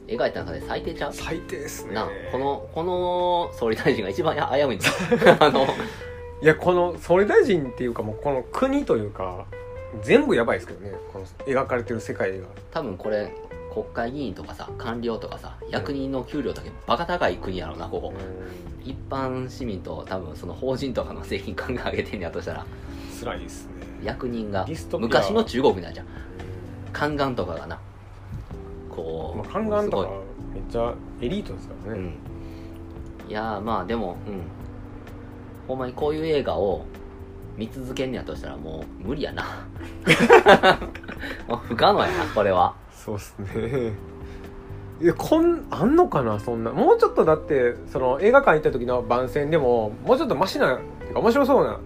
[0.07, 1.13] 描いた中で最低ちゃう？
[1.13, 1.93] 最低ですね。
[1.93, 4.87] なこのこの総理大臣が一番危ういんだ
[5.45, 5.67] あの
[6.41, 9.45] いやこの総理大臣っていうかもうこの国というか
[10.01, 10.93] 全部やばいですけどね。
[11.11, 12.45] この描かれてる世界が。
[12.71, 13.33] 多分これ
[13.73, 18.13] 国会議員とかさ官僚とかさ役人の給料だけバカ高い国やろうなここ。
[18.83, 22.65] 一般市民と多分その法人とかの税金考え上げてんやとしたら。
[23.19, 23.71] 辛いですね。
[24.03, 24.65] 役人が
[24.99, 26.05] 昔の中国みたいじゃん。
[26.93, 27.79] 宦官とかがな
[28.97, 33.29] こうまあ、宦官とかすめっちゃエリートですからね、うん。
[33.29, 34.41] いやーまあでもうん。
[35.67, 36.85] ほんまにこういう映画を
[37.57, 39.67] 見続けんねやとしたらもう無理やな。
[41.47, 42.73] もう不可能やなこれは。
[42.91, 43.93] そうっすね。
[44.99, 46.71] いやこんあんのかなそんな。
[46.71, 50.79] もうちょっとだってその映画館行った時の番宣でももうちょっとマシな
[51.13, 51.79] 面白そうなうん。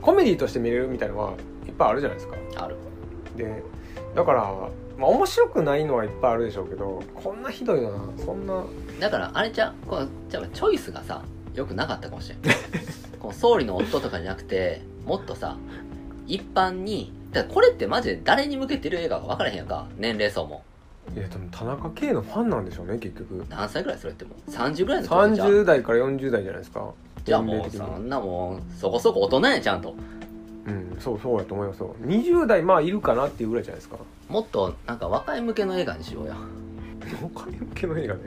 [0.00, 1.32] コメディとして見れるみたいなのは
[1.66, 2.36] いっぱいあるじゃないですか。
[2.64, 2.76] ある。
[3.36, 3.62] で
[4.14, 4.42] だから
[4.98, 8.24] まあ面白くないのはいっぱいあるでしょうけどこんなひどいのな。
[8.24, 8.64] そんな。
[9.00, 11.22] だからあれじゃこうじゃあチョイスがさ
[11.54, 12.38] よくなかったかもしれん。
[13.18, 15.56] この総理の夫とかじゃなくてもっとさ
[16.26, 19.86] 一般にだこれってマジで誰に向けてる映画か分からへんやんか。
[19.98, 20.62] 年齢層も。
[21.14, 23.44] いやでも田中圭のファンなんでしょうね結局。
[23.50, 25.48] 何歳ぐらいそれってもう？30ぐらいの子じゃん。
[25.48, 26.92] 30代から40代じゃないですか。
[27.24, 29.94] じゃあもうそんなもうそこそこ大人やんちゃんと
[30.66, 31.94] うんそうそうやと思いますよ。
[32.02, 33.98] 20代まあいるかなっていうぐらいじゃないですか。
[34.28, 36.36] もっとなんか若い向けの映画にしようや。
[37.20, 38.20] 他向けの映画ね。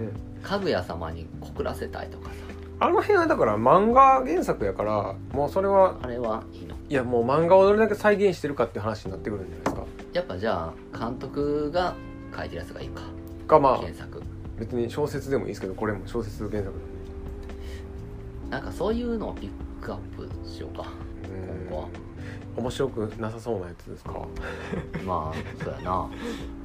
[0.43, 2.31] かぐや様に告らせたいとかさ。
[2.79, 6.75] あの辺はだから漫画原作やからもうそれはあれはいいの。
[6.89, 9.83] いやもう漫画をどれだけ再現してるかっていう話になってくるんじゃないですか。
[10.13, 11.95] やっぱじゃあ監督が
[12.35, 13.01] 書いてるやつがいいか。
[13.47, 14.21] かまあ原作。
[14.59, 16.73] 別に小説でもいいですけどこれも小説原作
[18.49, 20.85] なんかそういうのをピックアップしようか。
[21.23, 21.67] うん。
[21.67, 21.87] 今後は
[22.57, 24.13] 面白くなさそうなやつですか？
[25.05, 26.09] まあそうやな。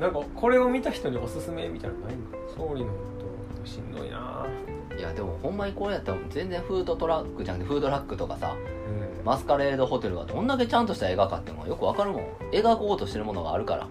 [0.01, 2.22] なんかこれを見た人におすすめみたいなのないの？
[2.57, 2.99] 総理のこ
[3.62, 4.47] としんどいな。
[4.99, 9.24] いやでもほんまにこれやったら全然フードトラックじゃなくてフードラックとかさうん。
[9.24, 12.24] マスカレードホテルがどんだけちゃんとした映画かっていうのがよくわかるもん。
[12.53, 13.88] 描こうとしてるものがあるから。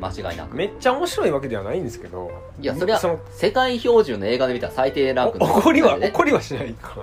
[0.00, 0.56] 間違いなく。
[0.56, 2.30] めっちゃ面白いわけではないんですけど。
[2.60, 6.96] いやそれはその世界標準の映画で見たら最低ランクお怒りはね怒りはしないか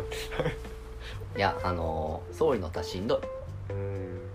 [1.37, 3.21] いやあのー総理のったらしんど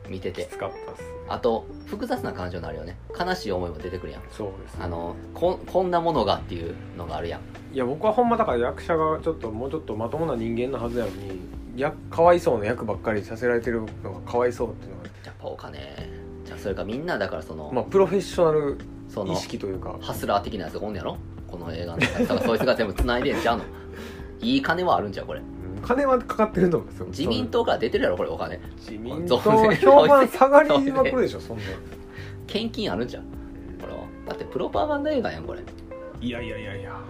[0.09, 0.47] 見てて。
[0.51, 2.97] つかったっすあと複雑な感情になるよね。
[3.19, 4.23] 悲しい思いも出てくるやん。
[4.33, 4.75] そうです。
[4.75, 7.41] ねあのここんなものがっていうのがあるやん。
[7.73, 11.41] いや僕はほんまだから役者がちょっともうちょっとまともな人間のはずやのに
[11.77, 15.07] やかわいそうな役ばっかりさせられてるのがかわいそうっていうのは。
[15.25, 16.11] やっぱお金。
[16.45, 18.79] じゃあそれかみんなだからその、まあプロフェッショナル
[19.09, 19.97] その意識というか。
[20.01, 21.17] ハスラー的なやつがおんねやろ？
[21.47, 22.27] この映画の中で。
[22.27, 23.65] だからそいつが全部繋いでんちゃうの？
[24.41, 25.27] いい金はあるんじゃう？
[25.27, 25.41] これ。
[25.41, 27.07] うん金はかかってると思うんですよ。
[27.07, 28.61] 自民党から出てるやろこれお金。
[28.79, 31.63] 自民党評判下がりまくるでしょ そんな。
[32.47, 33.23] 献金あるんじゃん。
[33.81, 34.01] これは。
[34.29, 35.61] だってプロパガンダ映画やんこれ。
[36.21, 37.01] いやいやいやいや。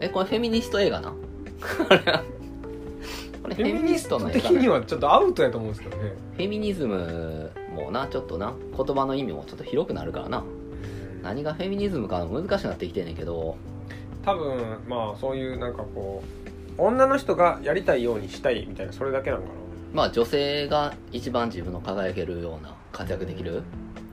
[0.00, 1.12] えこれフェミニスト映画な？
[3.42, 6.14] これフェミニストの映的画にはちょっとアウトやと思うんですけどね。
[6.36, 8.54] フェミニズムもなちょっとな。
[8.76, 10.42] 言葉の意味もちょっと広くなるからな。
[11.22, 13.56] 何がフェミニズムか難しくなってきてんねんけど。
[14.24, 19.52] 多分まあそういうなんかこう女の人がやりたいようにしたいみたいなそれだけなんかな。
[19.92, 23.62] まあ女性が一番自分の輝けるような活躍できる？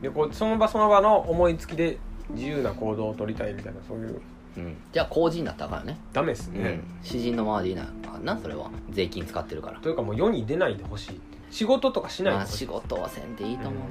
[0.02, 1.98] でこうその場その場の思いつきで
[2.30, 4.22] 自由な行動を取りたいみたいなそういう。
[4.58, 4.78] うん。
[4.92, 5.98] じゃあ公人になったからね。
[6.14, 6.84] ダメですね、うん。
[7.02, 7.88] 詩人のままでいいな？
[8.14, 9.80] あなそれは税金使ってるから。
[9.80, 13.86] というかもう世に出ないでほしい仕事とかしないでまあほしい、仕事はせんでいいと思うな、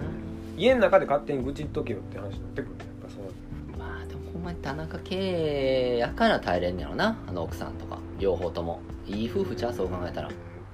[0.56, 3.78] 家の中で勝手に愚痴っとけよって話になってくるねやっぱそう。
[3.78, 8.80] まあでもほんまに田中圭やから耐えれんねやろなあの奥さんとか両方とも。
[9.06, 9.72] いい夫婦ちゃう？
[9.74, 10.30] そう考えたら。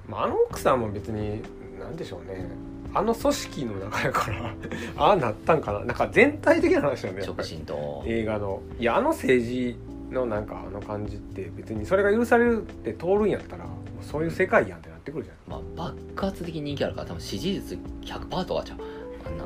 [0.07, 1.41] まあ、あの奥さんも別に
[1.79, 2.47] 何でしょうね。
[2.93, 4.53] あの組織の中やから
[4.97, 5.79] ああなったんかな。
[5.79, 8.03] なんか全体的な話だよやっぱ直り進と。
[8.05, 8.61] 映画の。
[8.79, 9.77] いやあの政治
[10.11, 13.65] のなんかあの感じって別にそれが許されるって通るんやったら
[14.01, 15.35] そういう世界やんってなってくるじゃん。
[15.51, 18.77] まあ爆発的に人気あるから多分支持率100%とかちゃう？
[19.25, 19.45] あんな。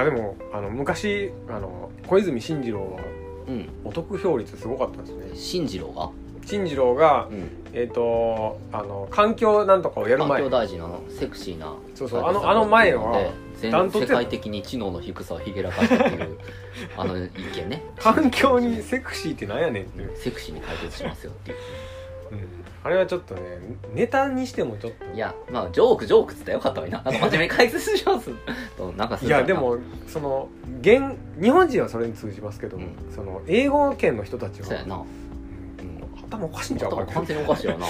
[0.00, 3.00] あでもあの昔あの小泉進次郎は
[3.48, 3.68] うん。
[3.84, 5.30] お得票率すごかったんですね。
[5.34, 6.10] 進次郎が？
[6.46, 7.64] 進次郎がうん。
[7.76, 16.38] えっ、とあの環境なんとかをやる環前境大臣のセクシーなそうそうあのあの前は全世界的に知能の低さをひげらかしたっていう
[16.96, 17.82] あの意見ね。
[17.98, 20.02] 環境にセクシーってなんやねんって。
[20.02, 21.56] いう、セクシーに解決しますよっていう。
[22.32, 22.38] うん。
[22.84, 23.40] あれはちょっとね
[23.94, 25.06] ネタにしてもちょっと。
[25.14, 27.02] いやまあジョークジョークっつったらよかったのにな。
[27.02, 28.30] なんか真面目に解説します。
[28.78, 30.48] となんかすいやでもその
[30.80, 31.02] 現
[31.40, 32.94] 日本人はそれに通じますけど、うん。
[33.14, 34.66] その英語圏の人たちは。
[34.66, 34.96] そうやな。
[34.96, 35.23] うん
[36.36, 37.86] 頭おかしいんちゃうか完全におかしいよな。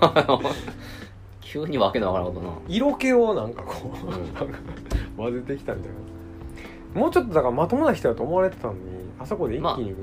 [1.40, 2.52] 急にわけのわからんことな。
[2.68, 4.34] 色気をなんかこう、うん。
[4.34, 4.58] なんか
[5.16, 5.92] 混ぜてきたみたい
[6.94, 7.00] な。
[7.00, 8.80] もうちょっとだからまともな人だと思われてたのに
[9.18, 9.94] あそこで一気にね、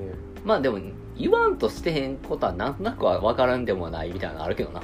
[0.43, 0.79] まあでも
[1.17, 4.81] 言わんとしてへんことはなんとなくは分からんでもないみたいなのあるけどな。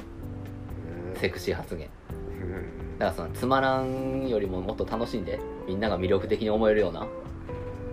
[1.14, 1.20] うん。
[1.20, 1.88] セクシー発言。
[2.98, 7.06] だからそのつまらんよりももっと楽しんでみんなが魅力的に思えるような。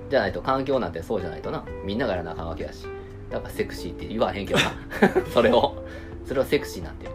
[0.10, 1.64] じゃないと環境なんてそうじゃないとな。
[1.86, 2.88] みんながやらなあかんわけやし
[3.34, 4.72] だからセクシーって言わへんけどな。
[5.34, 5.84] それを。
[6.26, 7.08] それをセクシーなんて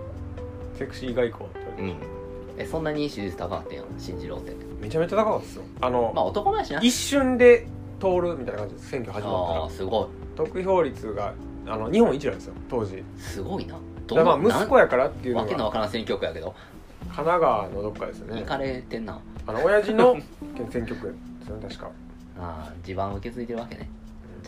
[0.75, 2.61] セクシー外交って言われてうん。
[2.61, 4.53] えそんなに支持率高かったんや新次郎って。
[4.81, 5.63] めちゃめちゃ高かったですよ。
[5.81, 6.81] あの、まあ男前やしな。
[6.81, 7.67] 一瞬で
[8.01, 8.91] 通るみたいな感じです。
[8.91, 9.65] 選挙始まったあら。
[9.65, 10.07] あすごい。
[10.37, 11.35] 得票率が
[11.67, 13.05] あの日本一なんですよ当時。
[13.17, 13.75] すごいな。
[13.75, 16.55] だどからまあな息子やからっていうのわけのがわからん選挙区やけど。
[17.07, 18.41] 神奈川のどっかですよね。
[18.41, 20.17] 行かれてんなあの親父の
[20.71, 21.91] 選挙区ですよね確か
[22.39, 23.89] ああ地盤を受け継いでるわけね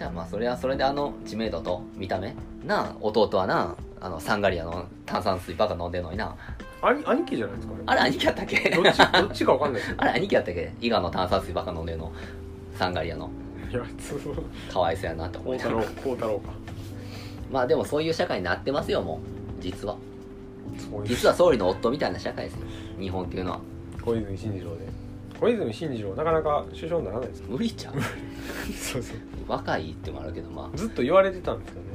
[0.00, 6.34] じゃあまあそれはそれであの知名度と見た目なあ弟はなあのサンガリアの炭酸水ばっか飲んでんのにな。
[6.80, 7.74] 兄兄貴じゃないですか？
[7.84, 8.70] あれ兄貴やったっけ？
[8.70, 8.96] どっち？
[8.96, 9.82] どっちかわかんない。
[9.82, 10.72] ですよあれ兄貴やったっけ？
[10.80, 12.10] 伊賀の炭酸水ばっか飲んでんの。
[12.76, 13.28] サンガリアの。
[13.70, 14.20] いやそう。
[14.72, 16.48] かわいそうやなって思いながら孝太郎か。
[17.52, 19.20] まあでもそういう社会になってますよも
[19.58, 19.62] う。
[19.62, 19.98] 実は。
[21.04, 22.60] 実は総理の夫みたいな社会ですよ。
[22.98, 23.60] 日本っていうのは。
[24.02, 24.89] 小泉進次郎で
[25.40, 27.94] 小泉進次郎なかなか首相にならないです無理ちゃう。
[28.76, 29.16] そうそう。
[29.48, 30.76] 若いってもあるけどまあ。
[30.76, 31.88] ずっと言われてたんですよね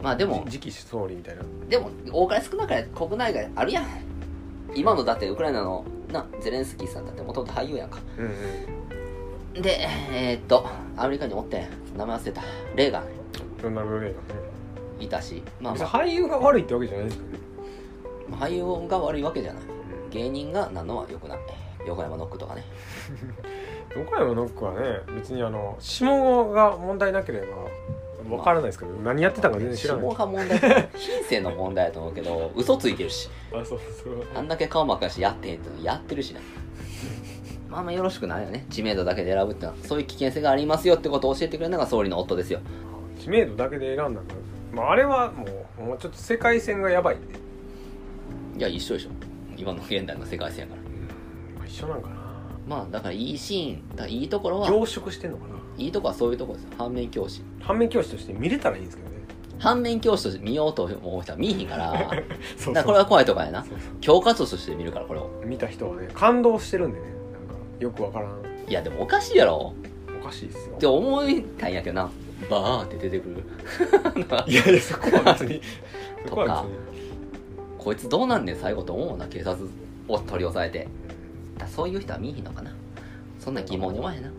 [0.00, 1.42] まあでも次期総理みたいな。
[1.68, 3.86] でも多かれ少なかれ国内外あるやん。
[4.74, 7.98] 今のだってウクライナのなゼレンスキーさんだってもともと俳優やんか。
[8.16, 8.30] うん
[9.56, 9.62] うん。
[9.62, 10.64] でえーっと
[10.96, 12.42] アメリカにおってん名前忘れた。
[12.76, 13.04] レーガン。
[13.62, 14.34] ロナルド・レーガンね。
[15.00, 15.42] いたし。
[15.60, 17.38] まあ、別まあ、に俳優が悪いってわけじゃないですけどね
[18.30, 19.62] 俳優が悪いわけじゃない。
[20.10, 21.38] 芸人がなんのはよくない。
[21.86, 22.64] 横山ノックとかね
[24.08, 25.00] 岡山ノックはね。
[25.14, 27.42] 別にあの下語が問題なけれ
[28.28, 30.10] ばわからないですけど、何やってたか全然知らない。
[30.10, 30.58] 下が問題。
[30.94, 33.28] 品性の問題やと思うけど嘘ついてるし。
[33.52, 34.24] あそうそう。
[34.34, 36.40] あんだけ顔真っ赤やしやってへんってのやってるしな。
[37.68, 38.66] まあまあよろしくないよね。
[38.70, 39.78] 知名度だけで選ぶってのは。
[39.82, 42.60] そういう危険性がありますよってことを教えてくれるのが総理の夫ですよ。
[43.18, 44.34] 知名度だけで選んだんだ、
[44.72, 45.46] まあ、あれはも
[45.78, 47.16] うもうちょっと世界線がやばい
[48.56, 49.10] いや一緒でしょ。
[49.56, 50.82] 今の現代の世界線やから。
[51.58, 52.21] まあ、一緒なんかな
[52.66, 55.54] まあだからいいシーンだからいいところは凝縮してんのかな？
[55.78, 56.68] いいとこはそういうとこですよ。
[56.78, 57.42] 反面教師。
[57.60, 59.16] 反面教師として見れたらいいんですけどね。
[59.58, 61.92] 反面教師として見ようと思う人は見えへんから。
[61.98, 62.14] だか
[62.58, 62.74] そう。
[62.74, 63.62] らこれは怖いとこやな。
[63.64, 63.78] そうそう。
[64.00, 65.30] 教科書として見るからこれを。
[65.44, 67.06] 見た人はね感動してるんでね。
[67.06, 67.14] なんか
[67.80, 68.32] よくわからん。
[68.68, 69.72] いやでもおかしいやろ。
[70.20, 70.74] おかしいですよ。
[70.76, 72.10] って思いたいんやけどな。
[72.50, 73.42] バーって出てくる。
[74.46, 75.60] いやいやそこは別に。
[76.28, 76.76] そこは別に。
[77.78, 79.56] こいつどうなんねん最後と思うな警察
[80.08, 80.86] を取り押さえて
[81.62, 82.70] だそういう人は見えへんのかな？
[83.38, 84.30] そんな疑問に思わへんな。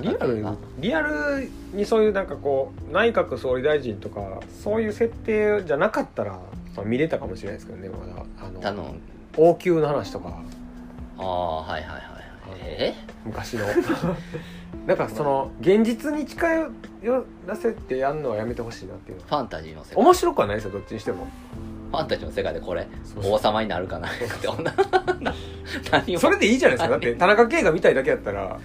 [0.00, 6.32] リアルリアルにそういうなんかこう内閣総理大臣とかそういう設定じゃなかったら、
[6.74, 8.24] まあ、見れたかもしれないですけどねまだ。
[8.46, 8.94] あのあの
[9.36, 10.40] 王宮の話とか。
[11.18, 12.02] ああはいはいはい
[12.62, 12.94] え？
[13.24, 13.66] 昔の。
[14.86, 16.46] なんかその現実に近
[17.02, 19.20] 寄らせてやるのはやめてほしいなっていう。
[19.20, 20.02] ファンタジーの世界。
[20.02, 21.26] 面白くはないですよどっちにしても。
[21.90, 22.88] ファンタジーの世界でこれ
[23.22, 24.10] 王様になるかなっ
[24.40, 24.72] て女
[25.98, 26.20] 何を。
[26.20, 26.90] それでいいじゃないですか。
[26.90, 28.58] だって田中圭が見たいだけやったら。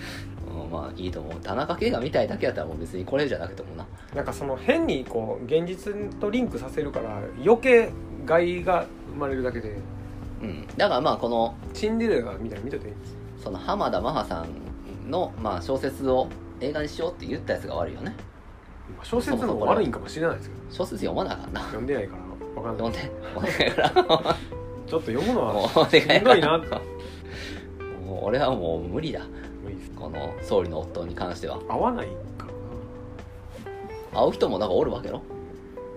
[0.53, 1.41] うんまあいいと思う。
[1.41, 3.85] 田中圭が見たいだけやったらもう別にこれじゃなくてもな。
[4.13, 7.89] なんかその変にこう現実とリンクさせるから余計
[8.25, 9.77] 害が生まれるだけで。
[10.41, 10.67] うん。
[10.77, 13.17] だからまあこのシンデレラみたいに見てていいんです。
[13.43, 14.45] その浜田マハさ
[15.07, 16.27] んの、まあ、小説を
[16.59, 18.13] 映画にしようって言ったやつが悪いよね。
[18.95, 20.61] まあ小説の方が悪いんかもしれないですけど。
[20.69, 22.91] 小説読まなあかんな読んでないからわかんない。
[22.91, 23.11] 読んで。
[23.35, 24.35] お願いやから。
[24.87, 26.57] ちょっと読むのもうは お願いしんどいな。
[26.57, 26.67] って
[28.19, 29.21] もう俺はもう無理だ。
[29.63, 31.59] 無理ですこの総理の夫に関しては。
[31.69, 32.47] 合わないか。
[34.13, 35.21] 会う人もなんかおるわけやろ？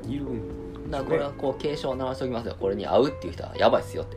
[0.07, 2.57] ないるんだからこれはこう警鐘を鳴らしておきますよ。
[2.59, 4.17] これに会うっていう人はやばいっすよって。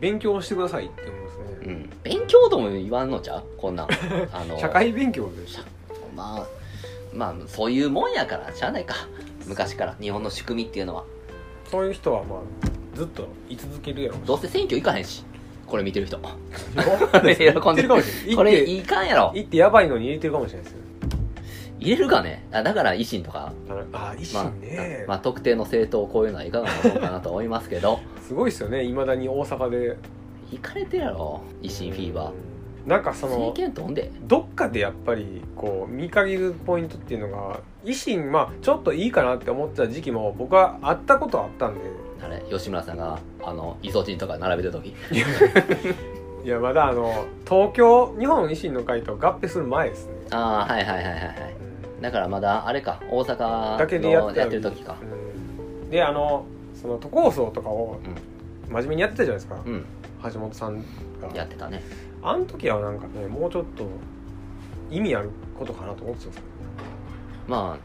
[0.00, 1.90] 勉強してくださいって思いますね、うん。
[2.02, 3.44] 勉強とも言わんのちゃう？
[3.56, 3.84] こんな。
[3.84, 3.88] ん
[4.32, 5.30] あの社会勉強で
[6.16, 6.46] まあ
[7.12, 8.94] まあそういうもんやからしゃあないか。
[9.46, 11.04] 昔から日本の仕組みっていうのは。
[11.70, 12.40] そういう人はまあ
[12.96, 15.24] ずっと居続けるやろどうせ選挙行かへんし
[15.66, 16.18] これ見てる人。
[17.22, 17.88] 喜 喜んでる。
[17.88, 19.32] かもしれないこれいかんやろ。
[19.34, 20.78] 行ってやばいのに入れてるかもしれないですよ。
[21.80, 22.46] 入れるかね。
[22.52, 23.52] あだから維新とか。
[23.68, 28.00] ああ維まあ新ね、まあ、特定の政党こういうのはいかがなものかなと思いますけど。
[28.20, 28.84] すごいですよね。
[28.84, 29.96] いまだに大阪で。
[30.50, 32.54] 行かれてるやろ維新フィーバー。
[32.86, 33.94] なんかそ政の
[34.26, 41.80] どっかでやっぱりこう見限るポイントっていうのが維新まあちょっといいかなって思ってた時期も僕はあったことはあったんで
[42.24, 44.94] あれ吉村さんがあのイソチンとか並べてる時。
[46.44, 51.56] いやまだあの東京日本維新の会と合併する前ですね、ああはいはいはいはいはい。
[52.02, 54.96] だからまだあれか大阪だけでやのってやってる時か。
[55.00, 55.90] うん。
[55.90, 56.44] であの
[56.74, 57.98] その都構想とかを
[58.68, 59.84] 真面目にやってたじゃないですか、うん。
[60.32, 60.84] 橋本さんが。
[61.34, 61.82] やってたね。
[62.22, 63.86] あの時はなんかねもうちょっと
[64.90, 66.88] 意味あることかなと思ってたんですけどね
[67.46, 67.78] ま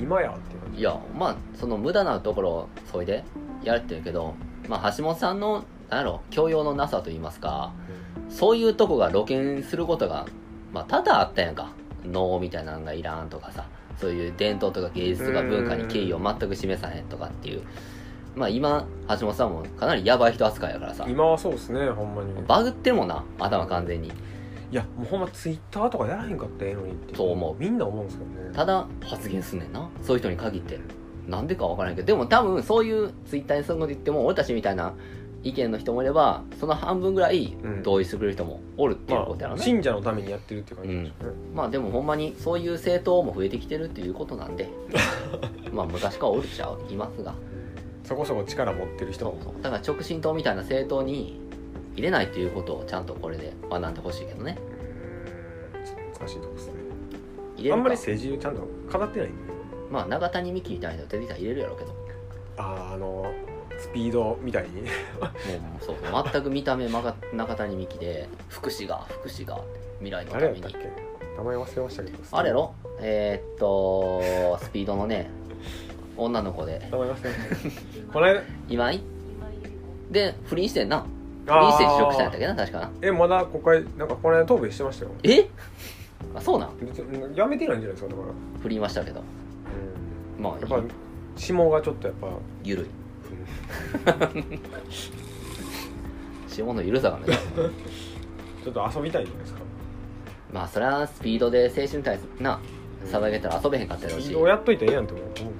[0.00, 0.76] 今やっていう感じ。
[0.78, 3.24] あいやまあその無駄なところをそいで
[3.64, 4.34] やるってるけど
[4.68, 7.72] まあ橋本さんのなんやろ教養のなさと言いますか
[8.28, 10.26] そういうとこが露見することが、
[10.72, 11.72] まあ、多々あったやんか。
[12.04, 13.66] 能みたいなのがいらんとかさ
[13.96, 17.62] そういう伝統とか芸術とか文化に敬意を全く示さへんとかっていう。
[18.34, 21.04] まあ今橋本さんもかなりヤバい人扱いやからさ。
[21.06, 22.32] 今はそうですねほんまに。
[22.46, 24.08] バグってるもんな頭完全に。
[24.08, 24.12] い
[24.74, 27.56] やもうほんまツイッターとかやらへんかったらええのにってそう思う。
[27.58, 28.50] みんな思うんですけどね。
[28.54, 29.88] ただ発言すんねんな。
[30.02, 30.80] そういう人に限って
[31.28, 34.94] なんでかわからんけどでも多分そういうツイッターにするのって言っても俺たちみたいな
[35.44, 37.82] 意見の人もいればその半分ぐらいうん。
[37.82, 41.26] 同意してくれる人もおるっていうまあことやろね、信者のためにやってるっていう感じでしょ。
[41.26, 44.68] うね、まあでもほんまにそういう政党も増えてきてるっていうことなんで。
[45.72, 47.34] まあ昔からおるっちゃいますが。
[48.04, 49.36] そこそこ力持ってる人も。
[49.62, 51.40] だから直進党みたいな政党に
[51.94, 54.58] 入れないっていうことをちゃんとこれで学んでほしいけどね。
[56.18, 57.72] 難しいとこですね。
[57.72, 59.51] あんまり政治をちゃんと語ってないんで
[59.92, 61.90] まあ長谷美樹みたいな人出てきたら入れるやろうけど。
[61.92, 61.96] も
[62.56, 63.30] あああの
[63.78, 64.82] スピードみたいに。
[64.82, 64.84] う
[65.80, 69.60] そうそう全く見た目まが中谷美紀で福祉が福祉が
[69.98, 70.60] 未来のために。
[70.62, 70.88] 誰やったっけ？
[71.36, 72.18] 名前忘れましたけど。
[72.32, 72.74] あれやろ？
[73.00, 75.30] えーっとスピードのね
[76.16, 76.88] 女の子で。
[76.90, 77.22] 名前忘れまし
[78.06, 78.12] た。
[78.12, 78.42] この間。
[78.68, 79.02] 今井？
[80.10, 81.04] で不倫してんな。
[81.46, 82.90] 不倫して辞職したんやったっけな確かな。
[83.02, 85.10] えまだ国会なんかこの間答弁してましたよ。
[85.22, 85.48] え？
[86.34, 86.78] あそうなん？
[86.80, 88.34] 別にやめてないんじゃないですかだから。
[88.62, 89.20] 不倫はしたけど。
[89.20, 89.41] うん
[90.42, 90.82] まあやっぱ
[91.36, 92.28] 下がちょっとやっぱ。
[92.64, 92.86] ゆるい
[96.48, 97.26] 下のゆるさがね。
[98.62, 99.60] ちょっと遊びたいんじゃないですか。
[100.52, 102.60] まあそれはスピードで青春対策な
[103.06, 105.54] 騒げたら遊べへんかったやろうしスピードをやっといてええやんと思うんですよね。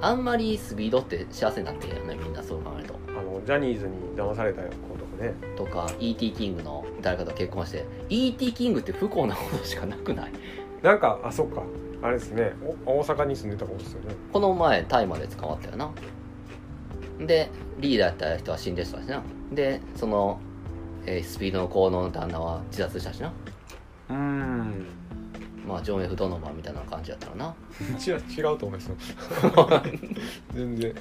[0.00, 2.94] あんまりスピードって幸せになってへんよねみんなそう考えると。
[3.08, 4.74] あのジャニーズに騙された子と
[5.16, 5.34] かね。
[5.56, 6.32] とか E.T.
[6.32, 7.86] キングの誰かと結婚して。
[8.08, 8.52] E.T.
[8.52, 10.32] キングって不幸なことしかなくない？
[10.82, 11.62] なんかあそっか
[12.02, 12.52] あれですね
[12.86, 14.14] お大阪に住んでた子ですよね。
[14.32, 15.90] この前大麻で捕まったよな。
[17.26, 17.48] で
[17.78, 19.22] リーダーやった人は死んでたしな。
[19.52, 20.40] でその、
[21.06, 23.32] えースピードの子の旦那は自殺したしな。
[24.10, 24.86] うーん。
[25.66, 27.54] まあジョン・ F・ ドノバンみたいな感じやったらな。
[28.04, 28.96] 違う違うと思いますよ。
[30.54, 30.90] 全然。
[30.90, 30.94] う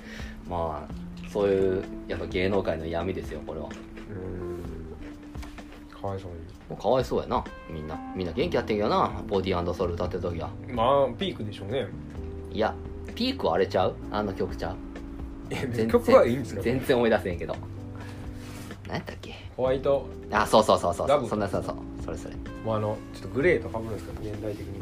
[0.47, 3.69] まあそういうやっぱ芸能界の闇ですよこれは。
[3.69, 3.71] ー
[4.13, 5.99] ん。
[6.01, 6.31] かわいそう
[6.72, 7.43] もうかわいそうやな。
[7.69, 7.99] みんな。
[8.15, 9.11] みんな元気やってんけどな。
[9.27, 10.49] ボディソウル歌ってる時は。
[10.65, 11.85] にまあピークでしょうね。
[12.49, 12.73] いや
[13.14, 13.95] ピークはあれちゃう？
[14.10, 14.76] あの曲ちゃう？
[15.49, 16.61] え曲はいいんですか？
[16.61, 17.57] 全然思い出せんけど。
[18.88, 19.34] 何やったっけ？
[19.57, 20.07] ホワイト。
[20.31, 21.27] あそうそうそうそうラブ。
[21.27, 21.76] そんなそうそう
[22.06, 22.35] それそれ。
[22.64, 24.80] もうあのちょっとグレーとかぶるんですけど年代的に。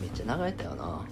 [0.00, 1.04] めっちゃ流れたよな